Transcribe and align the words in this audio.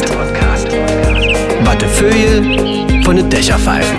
Podcast. 0.00 0.72
Wattefeuille 1.64 3.02
von 3.04 3.14
den 3.14 3.28
Dächerpfeifen. 3.28 3.98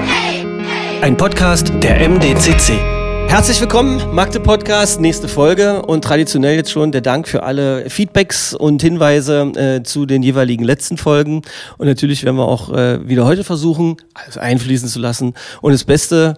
Ein 1.01 1.15
Podcast 1.15 1.71
der 1.83 2.09
MDCC. 2.09 2.79
Herzlich 3.27 3.61
willkommen, 3.61 4.01
Magde 4.11 4.39
Podcast, 4.39 4.99
nächste 4.99 5.27
Folge 5.27 5.83
und 5.83 6.03
traditionell 6.03 6.55
jetzt 6.55 6.71
schon 6.71 6.91
der 6.91 7.01
Dank 7.01 7.27
für 7.27 7.43
alle 7.43 7.91
Feedbacks 7.91 8.55
und 8.55 8.81
Hinweise 8.81 9.51
äh, 9.55 9.83
zu 9.83 10.07
den 10.07 10.23
jeweiligen 10.23 10.63
letzten 10.63 10.97
Folgen. 10.97 11.43
Und 11.77 11.85
natürlich 11.87 12.23
werden 12.23 12.37
wir 12.37 12.47
auch 12.47 12.71
äh, 12.73 13.07
wieder 13.07 13.25
heute 13.25 13.43
versuchen, 13.43 13.97
alles 14.15 14.39
einfließen 14.39 14.89
zu 14.89 14.99
lassen 14.99 15.35
und 15.61 15.73
das 15.73 15.83
Beste 15.83 16.37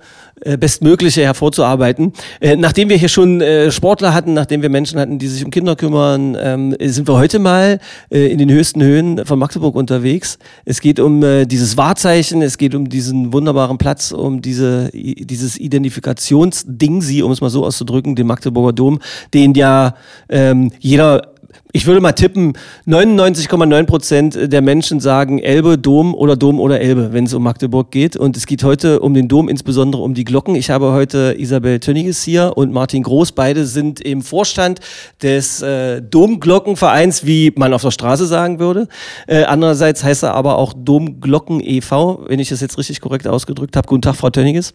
Bestmögliche 0.58 1.24
hervorzuarbeiten. 1.24 2.12
Äh, 2.42 2.56
nachdem 2.58 2.90
wir 2.90 2.98
hier 2.98 3.10
schon 3.10 3.42
äh, 3.42 3.72
Sportler 3.72 4.14
hatten, 4.14 4.34
nachdem 4.34 4.62
wir 4.62 4.70
Menschen 4.70 5.00
hatten, 5.00 5.18
die 5.18 5.28
sich 5.28 5.46
um 5.46 5.52
Kinder 5.52 5.76
kümmern, 5.76 6.38
ähm, 6.40 6.76
sind 6.80 7.08
wir 7.08 7.16
heute 7.16 7.40
mal 7.40 7.80
äh, 8.12 8.32
in 8.32 8.38
den 8.38 8.52
höchsten 8.52 8.84
Höhen 8.84 9.26
von 9.26 9.40
Magdeburg 9.40 9.76
unterwegs. 9.76 10.38
Es 10.66 10.82
geht 10.82 11.00
um 11.00 11.24
äh, 11.24 11.46
dieses 11.46 11.78
Wahrzeichen, 11.78 12.42
es 12.42 12.58
geht 12.58 12.76
um 12.76 12.90
diesen 12.90 13.32
wunderbaren 13.32 13.78
Platz, 13.78 14.12
um 14.12 14.42
diese, 14.42 14.90
dieses 14.94 15.58
Identifikationsding, 15.58 17.02
sie, 17.02 17.24
um 17.24 17.32
es 17.32 17.40
mal 17.40 17.50
so 17.50 17.66
auszudrücken, 17.66 18.16
den 18.16 18.28
Magdeburger 18.28 18.74
Dom, 18.74 19.00
den 19.34 19.54
ja 19.54 19.96
ähm, 20.30 20.72
jeder 20.80 21.35
ich 21.72 21.86
würde 21.86 22.00
mal 22.00 22.14
tippen, 22.14 22.54
99,9 22.88 23.84
Prozent 23.84 24.54
der 24.54 24.62
Menschen 24.62 25.02
sagen 25.02 25.40
Elbe, 25.40 25.78
Dom 25.78 26.16
oder 26.16 26.38
Dom 26.38 26.60
oder 26.60 26.80
Elbe, 26.80 27.12
wenn 27.12 27.26
es 27.26 27.34
um 27.34 27.44
Magdeburg 27.44 27.92
geht. 27.92 28.16
Und 28.16 28.38
es 28.38 28.46
geht 28.46 28.64
heute 28.64 29.02
um 29.02 29.14
den 29.14 29.28
Dom, 29.28 29.50
insbesondere 29.50 30.02
um 30.02 30.14
die 30.14 30.24
Glocken. 30.24 30.56
Ich 30.56 30.70
habe 30.70 30.94
heute 30.94 31.36
Isabel 31.38 31.82
Tönniges 31.82 32.24
hier 32.24 32.54
und 32.56 32.72
Martin 32.72 33.04
Groß. 33.04 33.34
Beide 33.34 33.66
sind 33.66 34.00
im 34.00 34.22
Vorstand 34.22 34.80
des 35.22 35.62
äh, 35.62 36.02
Domglockenvereins, 36.02 37.26
wie 37.26 37.52
man 37.58 37.74
auf 37.74 37.82
der 37.82 37.92
Straße 37.92 38.26
sagen 38.26 38.60
würde. 38.60 38.88
Äh, 39.28 39.44
andererseits 39.44 40.04
heißt 40.04 40.24
er 40.24 40.34
aber 40.34 40.58
auch 40.58 40.74
Domglocken 40.74 41.60
e.V., 41.62 42.24
wenn 42.28 42.40
ich 42.40 42.50
das 42.50 42.62
jetzt 42.62 42.78
richtig 42.78 43.02
korrekt 43.02 43.28
ausgedrückt 43.28 43.76
habe. 43.76 43.88
Guten 43.88 44.02
Tag, 44.02 44.16
Frau 44.16 44.30
Tönniges. 44.30 44.74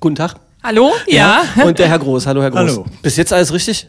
Guten 0.00 0.16
Tag. 0.16 0.34
Hallo? 0.64 0.92
Ja. 1.06 1.44
ja. 1.56 1.64
Und 1.64 1.78
der 1.78 1.88
Herr 1.88 2.00
Groß. 2.00 2.26
Hallo, 2.26 2.42
Herr 2.42 2.50
Groß. 2.50 2.60
Hallo. 2.60 2.86
Bis 3.02 3.16
jetzt 3.16 3.32
alles 3.32 3.52
richtig? 3.52 3.88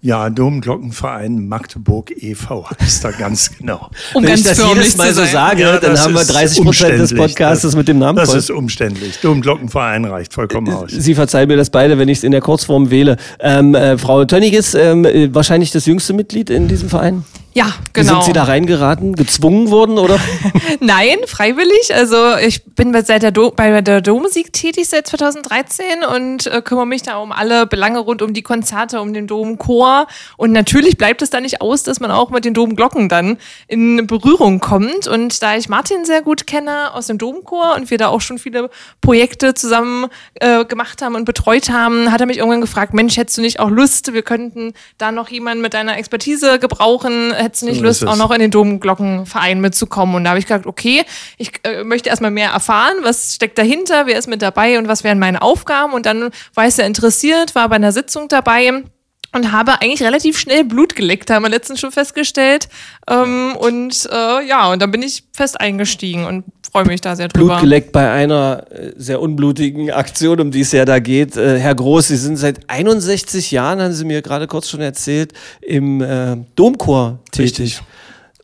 Ja, 0.00 0.30
Domglockenverein 0.30 1.48
Magdeburg 1.48 2.12
e.V. 2.22 2.68
ist 2.78 3.02
da 3.02 3.10
ganz 3.10 3.50
genau. 3.58 3.90
Um 4.14 4.22
Wenn 4.22 4.30
ganz 4.30 4.42
ich 4.42 4.46
das 4.46 4.64
jedes 4.64 4.96
Mal 4.96 5.12
so 5.12 5.24
sage, 5.24 5.62
ja, 5.62 5.80
dann 5.80 5.98
haben 5.98 6.14
wir 6.14 6.24
30 6.24 6.62
Prozent 6.62 7.00
des 7.00 7.12
Podcasts 7.12 7.62
das, 7.62 7.74
mit 7.74 7.88
dem 7.88 7.98
Namen 7.98 8.16
Das 8.16 8.28
voll. 8.30 8.38
ist 8.38 8.50
umständlich. 8.52 9.18
Domglockenverein 9.20 10.04
reicht 10.04 10.32
vollkommen 10.32 10.72
aus. 10.72 10.92
Sie 10.92 11.16
verzeihen 11.16 11.48
mir 11.48 11.56
das 11.56 11.70
beide, 11.70 11.98
wenn 11.98 12.08
ich 12.08 12.18
es 12.18 12.24
in 12.24 12.30
der 12.30 12.40
Kurzform 12.40 12.90
wähle. 12.90 13.16
Ähm, 13.40 13.74
äh, 13.74 13.98
Frau 13.98 14.24
Tönniges, 14.24 14.74
ähm, 14.74 15.04
äh, 15.04 15.34
wahrscheinlich 15.34 15.72
das 15.72 15.86
jüngste 15.86 16.12
Mitglied 16.12 16.48
in 16.48 16.68
diesem 16.68 16.88
Verein? 16.88 17.24
Ja, 17.58 17.74
genau. 17.92 18.06
Wie 18.06 18.14
sind 18.14 18.22
Sie 18.22 18.32
da 18.34 18.44
reingeraten? 18.44 19.16
Gezwungen 19.16 19.72
worden 19.72 19.98
oder? 19.98 20.20
Nein, 20.80 21.16
freiwillig. 21.26 21.92
Also 21.92 22.36
ich 22.36 22.64
bin 22.64 22.92
seit 23.04 23.24
der 23.24 23.32
bei 23.32 23.80
der 23.80 24.00
Dommusik 24.00 24.52
tätig 24.52 24.88
seit 24.88 25.08
2013 25.08 26.04
und 26.14 26.46
äh, 26.46 26.62
kümmere 26.62 26.86
mich 26.86 27.02
da 27.02 27.16
um 27.16 27.32
alle 27.32 27.66
Belange 27.66 27.98
rund 27.98 28.22
um 28.22 28.32
die 28.32 28.42
Konzerte, 28.42 29.00
um 29.00 29.12
den 29.12 29.26
Domchor. 29.26 30.06
Und 30.36 30.52
natürlich 30.52 30.98
bleibt 30.98 31.20
es 31.20 31.30
da 31.30 31.40
nicht 31.40 31.60
aus, 31.60 31.82
dass 31.82 31.98
man 31.98 32.12
auch 32.12 32.30
mit 32.30 32.44
den 32.44 32.54
Domglocken 32.54 33.08
dann 33.08 33.38
in 33.66 34.06
Berührung 34.06 34.60
kommt. 34.60 35.08
Und 35.08 35.42
da 35.42 35.56
ich 35.56 35.68
Martin 35.68 36.04
sehr 36.04 36.22
gut 36.22 36.46
kenne 36.46 36.94
aus 36.94 37.08
dem 37.08 37.18
Domchor 37.18 37.74
und 37.74 37.90
wir 37.90 37.98
da 37.98 38.06
auch 38.06 38.20
schon 38.20 38.38
viele 38.38 38.70
Projekte 39.00 39.54
zusammen 39.54 40.06
äh, 40.34 40.64
gemacht 40.64 41.02
haben 41.02 41.16
und 41.16 41.24
betreut 41.24 41.70
haben, 41.70 42.12
hat 42.12 42.20
er 42.20 42.28
mich 42.28 42.38
irgendwann 42.38 42.60
gefragt, 42.60 42.94
Mensch, 42.94 43.16
hättest 43.16 43.36
du 43.36 43.42
nicht 43.42 43.58
auch 43.58 43.68
Lust, 43.68 44.12
wir 44.12 44.22
könnten 44.22 44.74
da 44.96 45.10
noch 45.10 45.28
jemanden 45.28 45.60
mit 45.60 45.74
deiner 45.74 45.98
Expertise 45.98 46.60
gebrauchen 46.60 47.32
hättest 47.48 47.62
du 47.62 47.66
nicht 47.66 47.78
so 47.78 47.84
Lust, 47.84 48.06
auch 48.06 48.16
noch 48.16 48.30
in 48.30 48.40
den 48.40 48.50
Domglockenverein 48.50 49.60
mitzukommen? 49.60 50.14
Und 50.14 50.24
da 50.24 50.30
habe 50.30 50.38
ich 50.38 50.46
gesagt, 50.46 50.66
okay, 50.66 51.04
ich 51.36 51.52
äh, 51.64 51.84
möchte 51.84 52.08
erstmal 52.08 52.30
mehr 52.30 52.50
erfahren, 52.50 52.94
was 53.02 53.34
steckt 53.34 53.58
dahinter, 53.58 54.06
wer 54.06 54.18
ist 54.18 54.28
mit 54.28 54.42
dabei 54.42 54.78
und 54.78 54.88
was 54.88 55.04
wären 55.04 55.18
meine 55.18 55.42
Aufgaben. 55.42 55.92
Und 55.92 56.06
dann 56.06 56.30
war 56.54 56.66
ich 56.66 56.74
sehr 56.74 56.86
interessiert, 56.86 57.54
war 57.54 57.68
bei 57.68 57.76
einer 57.76 57.92
Sitzung 57.92 58.28
dabei 58.28 58.84
und 59.32 59.52
habe 59.52 59.80
eigentlich 59.80 60.02
relativ 60.02 60.38
schnell 60.38 60.64
Blut 60.64 60.94
geleckt, 60.96 61.30
haben 61.30 61.42
wir 61.42 61.50
letztens 61.50 61.80
schon 61.80 61.92
festgestellt. 61.92 62.68
Ähm, 63.08 63.56
und 63.56 64.08
äh, 64.10 64.46
ja, 64.46 64.70
und 64.72 64.80
dann 64.80 64.90
bin 64.90 65.02
ich 65.02 65.24
fest 65.32 65.60
eingestiegen 65.60 66.24
und 66.24 66.44
freue 66.70 66.86
mich 66.86 67.00
da 67.00 67.16
sehr 67.16 67.28
drüber. 67.28 67.46
Blut 67.46 67.60
geleckt 67.60 67.92
bei 67.92 68.10
einer 68.10 68.64
äh, 68.70 68.92
sehr 68.96 69.20
unblutigen 69.20 69.90
Aktion, 69.90 70.40
um 70.40 70.50
die 70.50 70.60
es 70.60 70.72
ja 70.72 70.84
da 70.84 70.98
geht. 70.98 71.36
Äh, 71.36 71.58
Herr 71.58 71.74
Groß, 71.74 72.08
Sie 72.08 72.16
sind 72.16 72.36
seit 72.36 72.68
61 72.68 73.50
Jahren, 73.50 73.80
haben 73.80 73.92
Sie 73.92 74.04
mir 74.04 74.22
gerade 74.22 74.46
kurz 74.46 74.68
schon 74.68 74.80
erzählt, 74.80 75.32
im 75.60 76.00
äh, 76.00 76.36
Domchor 76.56 77.18
tätig. 77.30 77.60
Richtig. 77.60 77.82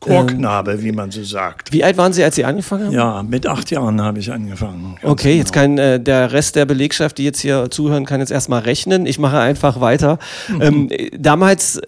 Chorknabe, 0.05 0.73
ähm, 0.73 0.83
wie 0.83 0.93
man 0.93 1.11
so 1.11 1.25
sagt. 1.25 1.73
Wie 1.73 1.83
alt 1.83 1.97
waren 1.97 2.13
Sie, 2.13 2.23
als 2.23 2.37
Sie 2.37 2.45
angefangen 2.45 2.87
haben? 2.87 2.93
Ja, 2.93 3.23
mit 3.23 3.47
acht 3.47 3.71
Jahren 3.71 4.01
habe 4.01 4.19
ich 4.19 4.33
angefangen. 4.33 4.97
Okay, 5.03 5.31
genau. 5.31 5.39
jetzt 5.39 5.53
kann 5.53 5.79
äh, 5.79 6.01
der 6.01 6.33
Rest 6.33 6.57
der 6.57 6.67
Belegschaft, 6.67 7.19
die 7.19 7.25
jetzt 7.25 7.41
hier 7.41 7.71
zuhören, 7.71 8.05
kann 8.05 8.21
jetzt 8.21 8.31
erstmal 8.31 8.63
rechnen. 8.63 9.07
Ich 9.07 9.19
mache 9.19 9.39
einfach 9.39 9.81
weiter. 9.81 10.19
Mhm. 10.49 10.63
Ähm, 10.63 10.91
damals 11.19 11.81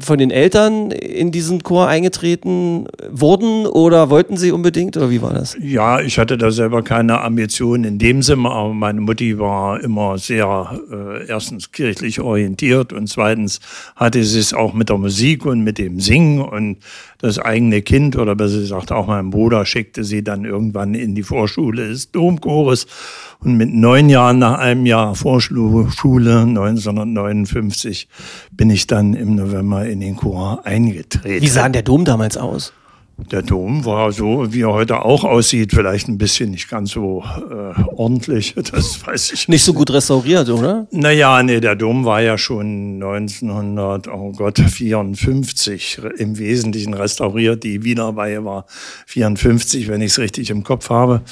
von 0.00 0.18
den 0.18 0.30
Eltern 0.30 0.90
in 0.90 1.32
diesen 1.32 1.62
Chor 1.62 1.88
eingetreten 1.88 2.86
wurden 3.10 3.66
oder 3.66 4.10
wollten 4.10 4.36
Sie 4.36 4.52
unbedingt 4.52 4.96
oder 4.96 5.10
wie 5.10 5.22
war 5.22 5.32
das? 5.32 5.56
Ja, 5.60 6.00
ich 6.00 6.18
hatte 6.18 6.38
da 6.38 6.50
selber 6.50 6.82
keine 6.82 7.20
Ambitionen 7.20 7.84
in 7.84 7.98
dem 7.98 8.22
Sinne, 8.22 8.50
aber 8.50 8.72
meine 8.72 9.00
Mutti 9.00 9.38
war 9.38 9.80
immer 9.80 10.18
sehr 10.18 10.80
äh, 10.90 11.26
erstens 11.26 11.72
kirchlich 11.72 12.20
orientiert 12.20 12.92
und 12.92 13.08
zweitens 13.08 13.60
hatte 13.96 14.22
sie 14.24 14.38
es 14.38 14.54
auch 14.54 14.74
mit 14.74 14.88
der 14.88 14.98
Musik 14.98 15.44
und 15.46 15.62
mit 15.64 15.78
dem 15.78 16.00
Singen 16.00 16.40
und 16.40 16.78
das 17.18 17.38
eigene 17.38 17.82
Kind 17.82 18.16
oder 18.16 18.34
besser 18.36 18.60
gesagt 18.60 18.92
auch 18.92 19.08
mein 19.08 19.30
Bruder 19.30 19.66
schickte 19.66 20.04
sie 20.04 20.22
dann 20.22 20.44
irgendwann 20.44 20.94
in 20.94 21.14
die 21.14 21.24
Vorschule 21.24 21.88
des 21.88 22.12
Domchores. 22.12 22.86
Und 23.40 23.56
mit 23.56 23.72
neun 23.72 24.08
Jahren 24.08 24.38
nach 24.38 24.58
einem 24.58 24.86
Jahr 24.86 25.14
Vorschule 25.14 25.86
1959 26.40 28.08
bin 28.50 28.70
ich 28.70 28.86
dann 28.86 29.14
im 29.14 29.36
November 29.36 29.86
in 29.86 30.00
den 30.00 30.16
Chor 30.16 30.64
eingetreten. 30.64 31.42
Wie 31.42 31.48
sah 31.48 31.64
denn 31.64 31.72
der 31.74 31.82
Dom 31.82 32.04
damals 32.04 32.36
aus? 32.36 32.72
Der 33.32 33.42
Dom 33.42 33.84
war 33.84 34.12
so, 34.12 34.52
wie 34.52 34.62
er 34.62 34.72
heute 34.72 35.04
auch 35.04 35.24
aussieht, 35.24 35.72
vielleicht 35.72 36.06
ein 36.06 36.18
bisschen 36.18 36.52
nicht 36.52 36.70
ganz 36.70 36.92
so 36.92 37.24
äh, 37.50 37.74
ordentlich, 37.96 38.54
das 38.72 39.04
weiß 39.04 39.32
ich. 39.32 39.48
Nicht 39.48 39.64
so 39.64 39.74
gut 39.74 39.90
restauriert, 39.90 40.48
oder? 40.48 40.86
Naja, 40.92 41.42
nee, 41.42 41.58
der 41.58 41.74
Dom 41.74 42.04
war 42.04 42.22
ja 42.22 42.38
schon 42.38 43.02
1900, 43.02 44.06
oh 44.06 44.30
Gott, 44.30 44.60
54 44.60 46.00
im 46.16 46.38
Wesentlichen 46.38 46.94
restauriert. 46.94 47.64
Die 47.64 47.82
Wienerweihe 47.82 48.44
war 48.44 48.66
54, 49.06 49.88
wenn 49.88 50.00
ich 50.00 50.12
es 50.12 50.18
richtig 50.20 50.50
im 50.50 50.62
Kopf 50.62 50.88
habe. 50.88 51.22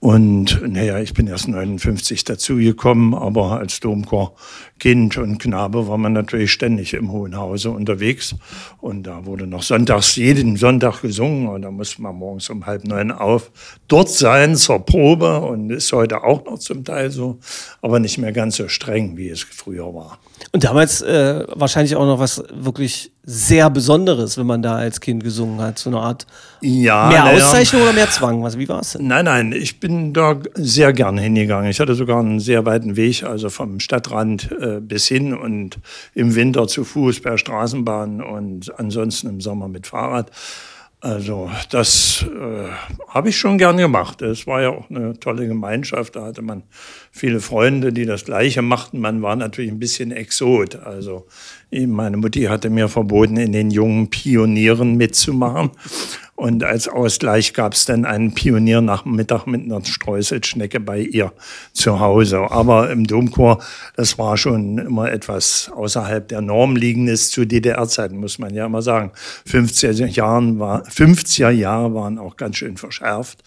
Und 0.00 0.62
naja, 0.62 1.00
ich 1.00 1.12
bin 1.12 1.26
erst 1.26 1.48
59 1.48 2.22
dazugekommen, 2.22 3.14
aber 3.14 3.58
als 3.58 3.80
Domchor-Kind 3.80 5.16
und 5.18 5.38
Knabe 5.38 5.88
war 5.88 5.98
man 5.98 6.12
natürlich 6.12 6.52
ständig 6.52 6.94
im 6.94 7.10
Hohen 7.10 7.36
Hause 7.36 7.70
unterwegs. 7.70 8.36
Und 8.80 9.08
da 9.08 9.26
wurde 9.26 9.48
noch 9.48 9.64
sonntags 9.64 10.14
jeden 10.14 10.56
Sonntag 10.56 11.00
gesungen 11.02 11.48
und 11.48 11.62
da 11.62 11.72
musste 11.72 12.00
man 12.00 12.14
morgens 12.14 12.48
um 12.48 12.64
halb 12.64 12.84
neun 12.84 13.10
auf 13.10 13.50
dort 13.88 14.08
sein 14.08 14.54
zur 14.54 14.84
Probe 14.84 15.40
und 15.40 15.70
ist 15.70 15.92
heute 15.92 16.22
auch 16.22 16.44
noch 16.44 16.60
zum 16.60 16.84
Teil 16.84 17.10
so, 17.10 17.40
aber 17.82 17.98
nicht 17.98 18.18
mehr 18.18 18.32
ganz 18.32 18.56
so 18.56 18.68
streng, 18.68 19.16
wie 19.16 19.30
es 19.30 19.42
früher 19.42 19.92
war. 19.92 20.20
Und 20.52 20.64
damals 20.64 21.02
äh, 21.02 21.44
wahrscheinlich 21.54 21.96
auch 21.96 22.06
noch 22.06 22.18
was 22.18 22.42
wirklich 22.52 23.12
sehr 23.24 23.68
Besonderes, 23.68 24.38
wenn 24.38 24.46
man 24.46 24.62
da 24.62 24.76
als 24.76 25.00
Kind 25.00 25.22
gesungen 25.22 25.60
hat. 25.60 25.78
So 25.78 25.90
eine 25.90 25.98
Art 25.98 26.26
ja, 26.62 27.08
mehr 27.08 27.24
Auszeichnung 27.26 27.82
oder 27.82 27.92
mehr 27.92 28.10
Zwang? 28.10 28.42
Was, 28.42 28.56
wie 28.56 28.68
war 28.68 28.80
es 28.80 28.92
denn? 28.92 29.06
Nein, 29.06 29.26
nein, 29.26 29.52
ich 29.52 29.80
bin 29.80 30.14
da 30.14 30.36
sehr 30.54 30.92
gern 30.92 31.18
hingegangen. 31.18 31.70
Ich 31.70 31.80
hatte 31.80 31.94
sogar 31.94 32.20
einen 32.20 32.40
sehr 32.40 32.64
weiten 32.64 32.96
Weg, 32.96 33.24
also 33.24 33.50
vom 33.50 33.80
Stadtrand 33.80 34.50
äh, 34.52 34.80
bis 34.80 35.06
hin 35.06 35.34
und 35.34 35.78
im 36.14 36.34
Winter 36.34 36.66
zu 36.66 36.84
Fuß 36.84 37.20
per 37.20 37.36
Straßenbahn 37.36 38.22
und 38.22 38.78
ansonsten 38.78 39.28
im 39.28 39.40
Sommer 39.40 39.68
mit 39.68 39.86
Fahrrad. 39.86 40.30
Also 41.00 41.48
das 41.70 42.26
äh, 42.26 42.70
habe 43.08 43.28
ich 43.28 43.38
schon 43.38 43.56
gern 43.56 43.76
gemacht. 43.76 44.20
Es 44.20 44.48
war 44.48 44.62
ja 44.62 44.70
auch 44.70 44.90
eine 44.90 45.18
tolle 45.20 45.46
Gemeinschaft. 45.46 46.16
Da 46.16 46.24
hatte 46.24 46.42
man 46.42 46.64
viele 47.12 47.40
Freunde, 47.40 47.92
die 47.92 48.04
das 48.04 48.24
Gleiche 48.24 48.62
machten. 48.62 48.98
Man 48.98 49.22
war 49.22 49.36
natürlich 49.36 49.70
ein 49.70 49.78
bisschen 49.78 50.10
Exot. 50.10 50.74
Also 50.74 51.28
meine 51.70 52.16
Mutti 52.16 52.42
hatte 52.44 52.68
mir 52.68 52.88
verboten, 52.88 53.36
in 53.36 53.52
den 53.52 53.70
jungen 53.70 54.10
Pionieren 54.10 54.96
mitzumachen. 54.96 55.70
Und 56.38 56.62
als 56.62 56.86
Ausgleich 56.86 57.52
gab 57.52 57.72
es 57.72 57.84
dann 57.84 58.04
einen 58.04 58.32
Pioniernachmittag 58.32 59.46
mit 59.46 59.64
einer 59.64 59.84
Streuselschnecke 59.84 60.78
bei 60.78 61.00
ihr 61.00 61.32
zu 61.72 61.98
Hause. 61.98 62.52
Aber 62.52 62.90
im 62.90 63.08
Domchor, 63.08 63.60
das 63.96 64.18
war 64.18 64.36
schon 64.36 64.78
immer 64.78 65.10
etwas 65.10 65.68
außerhalb 65.74 66.28
der 66.28 66.40
Norm 66.40 66.76
liegendes 66.76 67.32
zu 67.32 67.44
DDR-Zeiten, 67.44 68.18
muss 68.18 68.38
man 68.38 68.54
ja 68.54 68.66
immer 68.66 68.82
sagen. 68.82 69.10
50er, 69.48 70.06
Jahren 70.06 70.60
war, 70.60 70.84
50er 70.84 71.50
Jahre 71.50 71.92
waren 71.94 72.20
auch 72.20 72.36
ganz 72.36 72.58
schön 72.58 72.76
verschärft, 72.76 73.42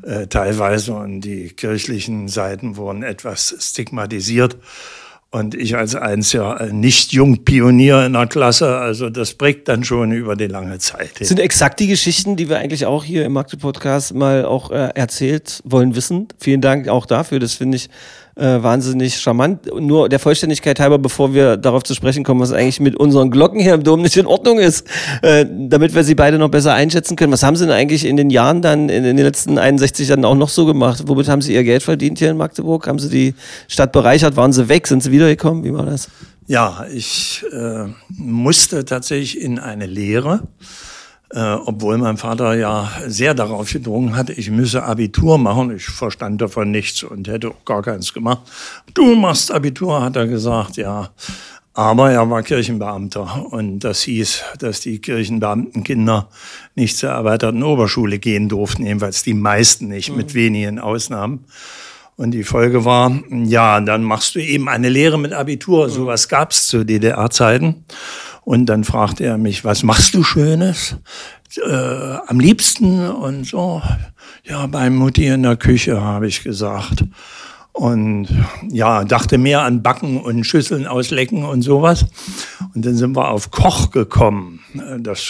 äh, 0.00 0.26
teilweise. 0.26 0.94
Und 0.94 1.20
die 1.20 1.50
kirchlichen 1.50 2.28
Seiten 2.28 2.78
wurden 2.78 3.02
etwas 3.02 3.54
stigmatisiert. 3.58 4.56
Und 5.32 5.54
ich 5.54 5.76
als 5.76 5.94
einziger 5.94 6.66
Nicht-Jung-Pionier 6.72 8.04
in 8.04 8.14
der 8.14 8.26
Klasse, 8.26 8.78
also 8.78 9.10
das 9.10 9.34
prägt 9.34 9.68
dann 9.68 9.84
schon 9.84 10.10
über 10.10 10.34
die 10.34 10.48
lange 10.48 10.78
Zeit. 10.78 11.20
Das 11.20 11.28
sind 11.28 11.38
exakt 11.38 11.78
die 11.78 11.86
Geschichten, 11.86 12.34
die 12.34 12.48
wir 12.48 12.58
eigentlich 12.58 12.84
auch 12.84 13.04
hier 13.04 13.24
im 13.24 13.34
Magde-Podcast 13.34 14.12
mal 14.12 14.44
auch 14.44 14.72
äh, 14.72 14.90
erzählt 14.96 15.60
wollen 15.64 15.94
wissen. 15.94 16.26
Vielen 16.40 16.60
Dank 16.60 16.88
auch 16.88 17.06
dafür, 17.06 17.38
das 17.38 17.54
finde 17.54 17.76
ich 17.76 17.90
äh, 18.40 18.62
wahnsinnig 18.62 19.16
charmant. 19.16 19.70
Nur 19.78 20.08
der 20.08 20.18
Vollständigkeit 20.18 20.80
halber, 20.80 20.98
bevor 20.98 21.34
wir 21.34 21.56
darauf 21.56 21.82
zu 21.82 21.94
sprechen 21.94 22.24
kommen, 22.24 22.40
was 22.40 22.52
eigentlich 22.52 22.80
mit 22.80 22.96
unseren 22.96 23.30
Glocken 23.30 23.60
hier 23.60 23.74
im 23.74 23.82
Dom 23.82 24.02
nicht 24.02 24.16
in 24.16 24.26
Ordnung 24.26 24.58
ist, 24.58 24.86
äh, 25.22 25.46
damit 25.48 25.94
wir 25.94 26.04
sie 26.04 26.14
beide 26.14 26.38
noch 26.38 26.48
besser 26.48 26.74
einschätzen 26.74 27.16
können. 27.16 27.32
Was 27.32 27.42
haben 27.42 27.56
sie 27.56 27.66
denn 27.66 27.74
eigentlich 27.74 28.04
in 28.04 28.16
den 28.16 28.30
Jahren 28.30 28.62
dann, 28.62 28.88
in, 28.88 29.04
in 29.04 29.16
den 29.16 29.26
letzten 29.26 29.58
61 29.58 30.08
Jahren 30.08 30.24
auch 30.24 30.34
noch 30.34 30.48
so 30.48 30.66
gemacht? 30.66 31.02
Womit 31.06 31.28
haben 31.28 31.42
sie 31.42 31.54
ihr 31.54 31.64
Geld 31.64 31.82
verdient 31.82 32.18
hier 32.18 32.30
in 32.30 32.36
Magdeburg? 32.36 32.86
Haben 32.86 32.98
sie 32.98 33.10
die 33.10 33.34
Stadt 33.68 33.92
bereichert? 33.92 34.36
Waren 34.36 34.52
sie 34.52 34.68
weg? 34.68 34.86
Sind 34.86 35.02
sie 35.02 35.12
wiedergekommen? 35.12 35.62
Wie 35.64 35.72
war 35.72 35.86
das? 35.86 36.08
Ja, 36.46 36.86
ich 36.92 37.44
äh, 37.52 37.86
musste 38.08 38.84
tatsächlich 38.84 39.40
in 39.40 39.58
eine 39.58 39.86
Lehre. 39.86 40.42
Äh, 41.32 41.54
obwohl 41.64 41.96
mein 41.98 42.16
Vater 42.16 42.54
ja 42.54 42.90
sehr 43.06 43.34
darauf 43.34 43.72
gedrungen 43.72 44.16
hatte, 44.16 44.32
ich 44.32 44.50
müsse 44.50 44.82
Abitur 44.82 45.38
machen. 45.38 45.74
Ich 45.76 45.84
verstand 45.84 46.40
davon 46.40 46.72
nichts 46.72 47.04
und 47.04 47.28
hätte 47.28 47.50
auch 47.50 47.64
gar 47.64 47.82
keins 47.82 48.12
gemacht. 48.12 48.40
Du 48.94 49.14
machst 49.14 49.52
Abitur, 49.52 50.02
hat 50.02 50.16
er 50.16 50.26
gesagt, 50.26 50.76
ja. 50.76 51.10
Aber 51.72 52.10
er 52.10 52.28
war 52.28 52.42
Kirchenbeamter 52.42 53.46
und 53.52 53.78
das 53.78 54.02
hieß, 54.02 54.42
dass 54.58 54.80
die 54.80 54.98
Kirchenbeamtenkinder 54.98 56.28
nicht 56.74 56.96
zur 56.96 57.10
erweiterten 57.10 57.62
Oberschule 57.62 58.18
gehen 58.18 58.48
durften, 58.48 58.84
jedenfalls 58.84 59.22
die 59.22 59.34
meisten 59.34 59.86
nicht, 59.86 60.14
mit 60.14 60.30
mhm. 60.30 60.34
wenigen 60.34 60.78
Ausnahmen. 60.80 61.44
Und 62.16 62.32
die 62.32 62.44
Folge 62.44 62.84
war, 62.84 63.18
ja, 63.30 63.80
dann 63.80 64.02
machst 64.02 64.34
du 64.34 64.40
eben 64.40 64.68
eine 64.68 64.88
Lehre 64.88 65.18
mit 65.18 65.32
Abitur. 65.32 65.86
Mhm. 65.86 65.90
Sowas 65.90 66.28
gab's 66.28 66.66
zu 66.66 66.84
DDR-Zeiten. 66.84 67.84
Und 68.42 68.66
dann 68.66 68.84
fragte 68.84 69.24
er 69.24 69.38
mich, 69.38 69.64
was 69.64 69.82
machst 69.82 70.14
du 70.14 70.22
Schönes? 70.22 70.96
Äh, 71.56 72.16
am 72.26 72.38
liebsten 72.40 73.08
und 73.08 73.46
so. 73.46 73.82
Ja, 74.44 74.66
bei 74.66 74.88
Mutti 74.90 75.26
in 75.26 75.42
der 75.42 75.56
Küche, 75.56 76.00
habe 76.00 76.26
ich 76.26 76.42
gesagt. 76.42 77.04
Und 77.72 78.28
ja, 78.68 79.04
dachte 79.04 79.38
mehr 79.38 79.62
an 79.62 79.82
Backen 79.82 80.20
und 80.20 80.44
Schüsseln 80.44 80.86
auslecken 80.86 81.44
und 81.44 81.62
sowas. 81.62 82.06
Und 82.74 82.84
dann 82.84 82.96
sind 82.96 83.16
wir 83.16 83.28
auf 83.28 83.50
Koch 83.50 83.90
gekommen. 83.90 84.60
Das, 84.98 85.24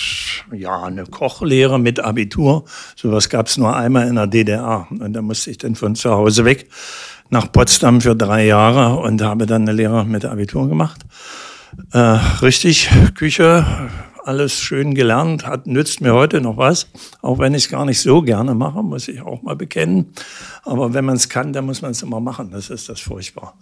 ja, 0.52 0.82
eine 0.82 1.04
Kochlehre 1.04 1.78
mit 1.78 2.00
Abitur. 2.00 2.64
Sowas 2.96 3.28
gab 3.28 3.46
es 3.46 3.56
nur 3.56 3.76
einmal 3.76 4.08
in 4.08 4.16
der 4.16 4.26
DDR. 4.26 4.88
Und 4.90 5.12
da 5.12 5.22
musste 5.22 5.50
ich 5.50 5.58
dann 5.58 5.74
von 5.74 5.94
zu 5.94 6.10
Hause 6.10 6.44
weg 6.44 6.68
nach 7.28 7.52
Potsdam 7.52 8.00
für 8.00 8.16
drei 8.16 8.46
Jahre 8.46 8.96
und 8.96 9.22
habe 9.22 9.46
dann 9.46 9.62
eine 9.62 9.72
Lehre 9.72 10.04
mit 10.04 10.24
Abitur 10.24 10.68
gemacht. 10.68 11.02
Äh, 11.93 11.99
richtig, 11.99 12.88
Küche, 13.14 13.64
alles 14.25 14.52
schön 14.55 14.94
gelernt, 14.94 15.46
hat, 15.46 15.67
nützt 15.67 16.00
mir 16.00 16.14
heute 16.14 16.40
noch 16.40 16.56
was, 16.56 16.88
auch 17.22 17.38
wenn 17.38 17.55
ich 17.55 17.64
es 17.64 17.70
gar 17.70 17.84
nicht 17.84 18.00
so 18.00 18.22
gerne 18.22 18.55
mache, 18.55 18.82
muss 18.82 19.08
ich 19.08 19.20
auch 19.22 19.43
mal 19.43 19.56
bekennen. 19.56 20.12
Aber 20.64 20.94
wenn 20.94 21.05
man 21.05 21.17
es 21.17 21.28
kann, 21.28 21.52
dann 21.52 21.67
muss 21.67 21.82
man 21.82 21.93
es 21.93 22.02
immer 22.02 22.20
machen, 22.20 22.50
das 22.50 22.70
ist 22.70 22.88
das 22.88 23.00
furchtbar. 23.00 23.55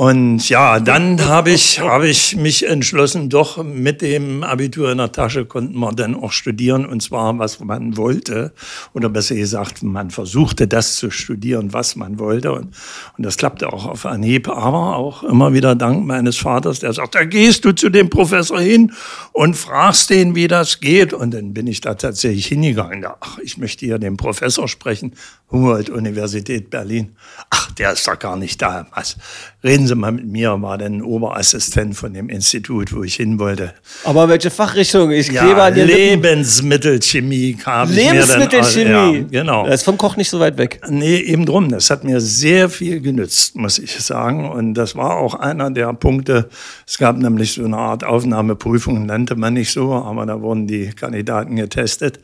Und 0.00 0.48
ja, 0.48 0.80
dann 0.80 1.26
habe 1.26 1.50
ich, 1.50 1.78
hab 1.78 2.04
ich 2.04 2.34
mich 2.34 2.66
entschlossen, 2.66 3.28
doch 3.28 3.62
mit 3.62 4.00
dem 4.00 4.42
Abitur 4.42 4.90
in 4.90 4.96
der 4.96 5.12
Tasche 5.12 5.44
konnten 5.44 5.78
wir 5.78 5.92
dann 5.92 6.14
auch 6.14 6.32
studieren, 6.32 6.86
und 6.86 7.02
zwar 7.02 7.38
was 7.38 7.60
man 7.60 7.98
wollte. 7.98 8.54
Oder 8.94 9.10
besser 9.10 9.34
gesagt, 9.34 9.82
man 9.82 10.10
versuchte 10.10 10.66
das 10.66 10.96
zu 10.96 11.10
studieren, 11.10 11.74
was 11.74 11.96
man 11.96 12.18
wollte. 12.18 12.52
Und, 12.52 12.74
und 13.18 13.26
das 13.26 13.36
klappte 13.36 13.70
auch 13.70 13.84
auf 13.84 14.06
Anhieb, 14.06 14.48
aber 14.48 14.96
auch 14.96 15.22
immer 15.22 15.52
wieder 15.52 15.74
dank 15.74 16.06
meines 16.06 16.38
Vaters, 16.38 16.80
der 16.80 16.94
sagt, 16.94 17.14
da 17.14 17.24
gehst 17.24 17.66
du 17.66 17.72
zu 17.72 17.90
dem 17.90 18.08
Professor 18.08 18.58
hin 18.58 18.92
und 19.32 19.54
fragst 19.54 20.08
den, 20.08 20.34
wie 20.34 20.48
das 20.48 20.80
geht. 20.80 21.12
Und 21.12 21.34
dann 21.34 21.52
bin 21.52 21.66
ich 21.66 21.82
da 21.82 21.92
tatsächlich 21.92 22.46
hingegangen. 22.46 23.04
Ach, 23.20 23.36
ich 23.40 23.58
möchte 23.58 23.84
hier 23.84 23.98
den 23.98 24.16
Professor 24.16 24.66
sprechen. 24.66 25.12
Humboldt-Universität 25.50 26.70
Berlin. 26.70 27.16
Ach, 27.50 27.69
der 27.80 27.94
ist 27.94 28.06
doch 28.06 28.18
gar 28.18 28.36
nicht 28.36 28.60
da. 28.60 28.86
Was? 28.94 29.16
Reden 29.64 29.86
Sie 29.86 29.94
mal 29.94 30.12
mit 30.12 30.26
mir, 30.26 30.60
war 30.60 30.76
dann 30.76 31.00
Oberassistent 31.00 31.96
von 31.96 32.12
dem 32.12 32.28
Institut, 32.28 32.94
wo 32.94 33.02
ich 33.02 33.14
hin 33.14 33.38
wollte. 33.38 33.72
Aber 34.04 34.28
welche 34.28 34.50
Fachrichtung? 34.50 35.10
Ich 35.10 35.28
ja, 35.28 35.42
klebe 35.42 35.62
an 35.62 35.74
Lebensmittelchemie 35.74 37.54
kam 37.54 37.90
Lebensmittelchemie? 37.90 39.20
Ja, 39.30 39.40
genau. 39.42 39.64
Das 39.64 39.76
ist 39.76 39.84
vom 39.84 39.96
Koch 39.96 40.16
nicht 40.16 40.28
so 40.28 40.38
weit 40.40 40.58
weg. 40.58 40.82
Nee, 40.90 41.16
eben 41.20 41.46
drum. 41.46 41.70
Das 41.70 41.88
hat 41.88 42.04
mir 42.04 42.20
sehr 42.20 42.68
viel 42.68 43.00
genützt, 43.00 43.56
muss 43.56 43.78
ich 43.78 43.98
sagen. 43.98 44.50
Und 44.50 44.74
das 44.74 44.94
war 44.94 45.16
auch 45.16 45.34
einer 45.34 45.70
der 45.70 45.94
Punkte. 45.94 46.50
Es 46.86 46.98
gab 46.98 47.16
nämlich 47.16 47.54
so 47.54 47.64
eine 47.64 47.78
Art 47.78 48.04
Aufnahmeprüfung, 48.04 49.06
nannte 49.06 49.36
man 49.36 49.54
nicht 49.54 49.72
so, 49.72 49.94
aber 49.94 50.26
da 50.26 50.42
wurden 50.42 50.66
die 50.66 50.90
Kandidaten 50.90 51.56
getestet 51.56 52.20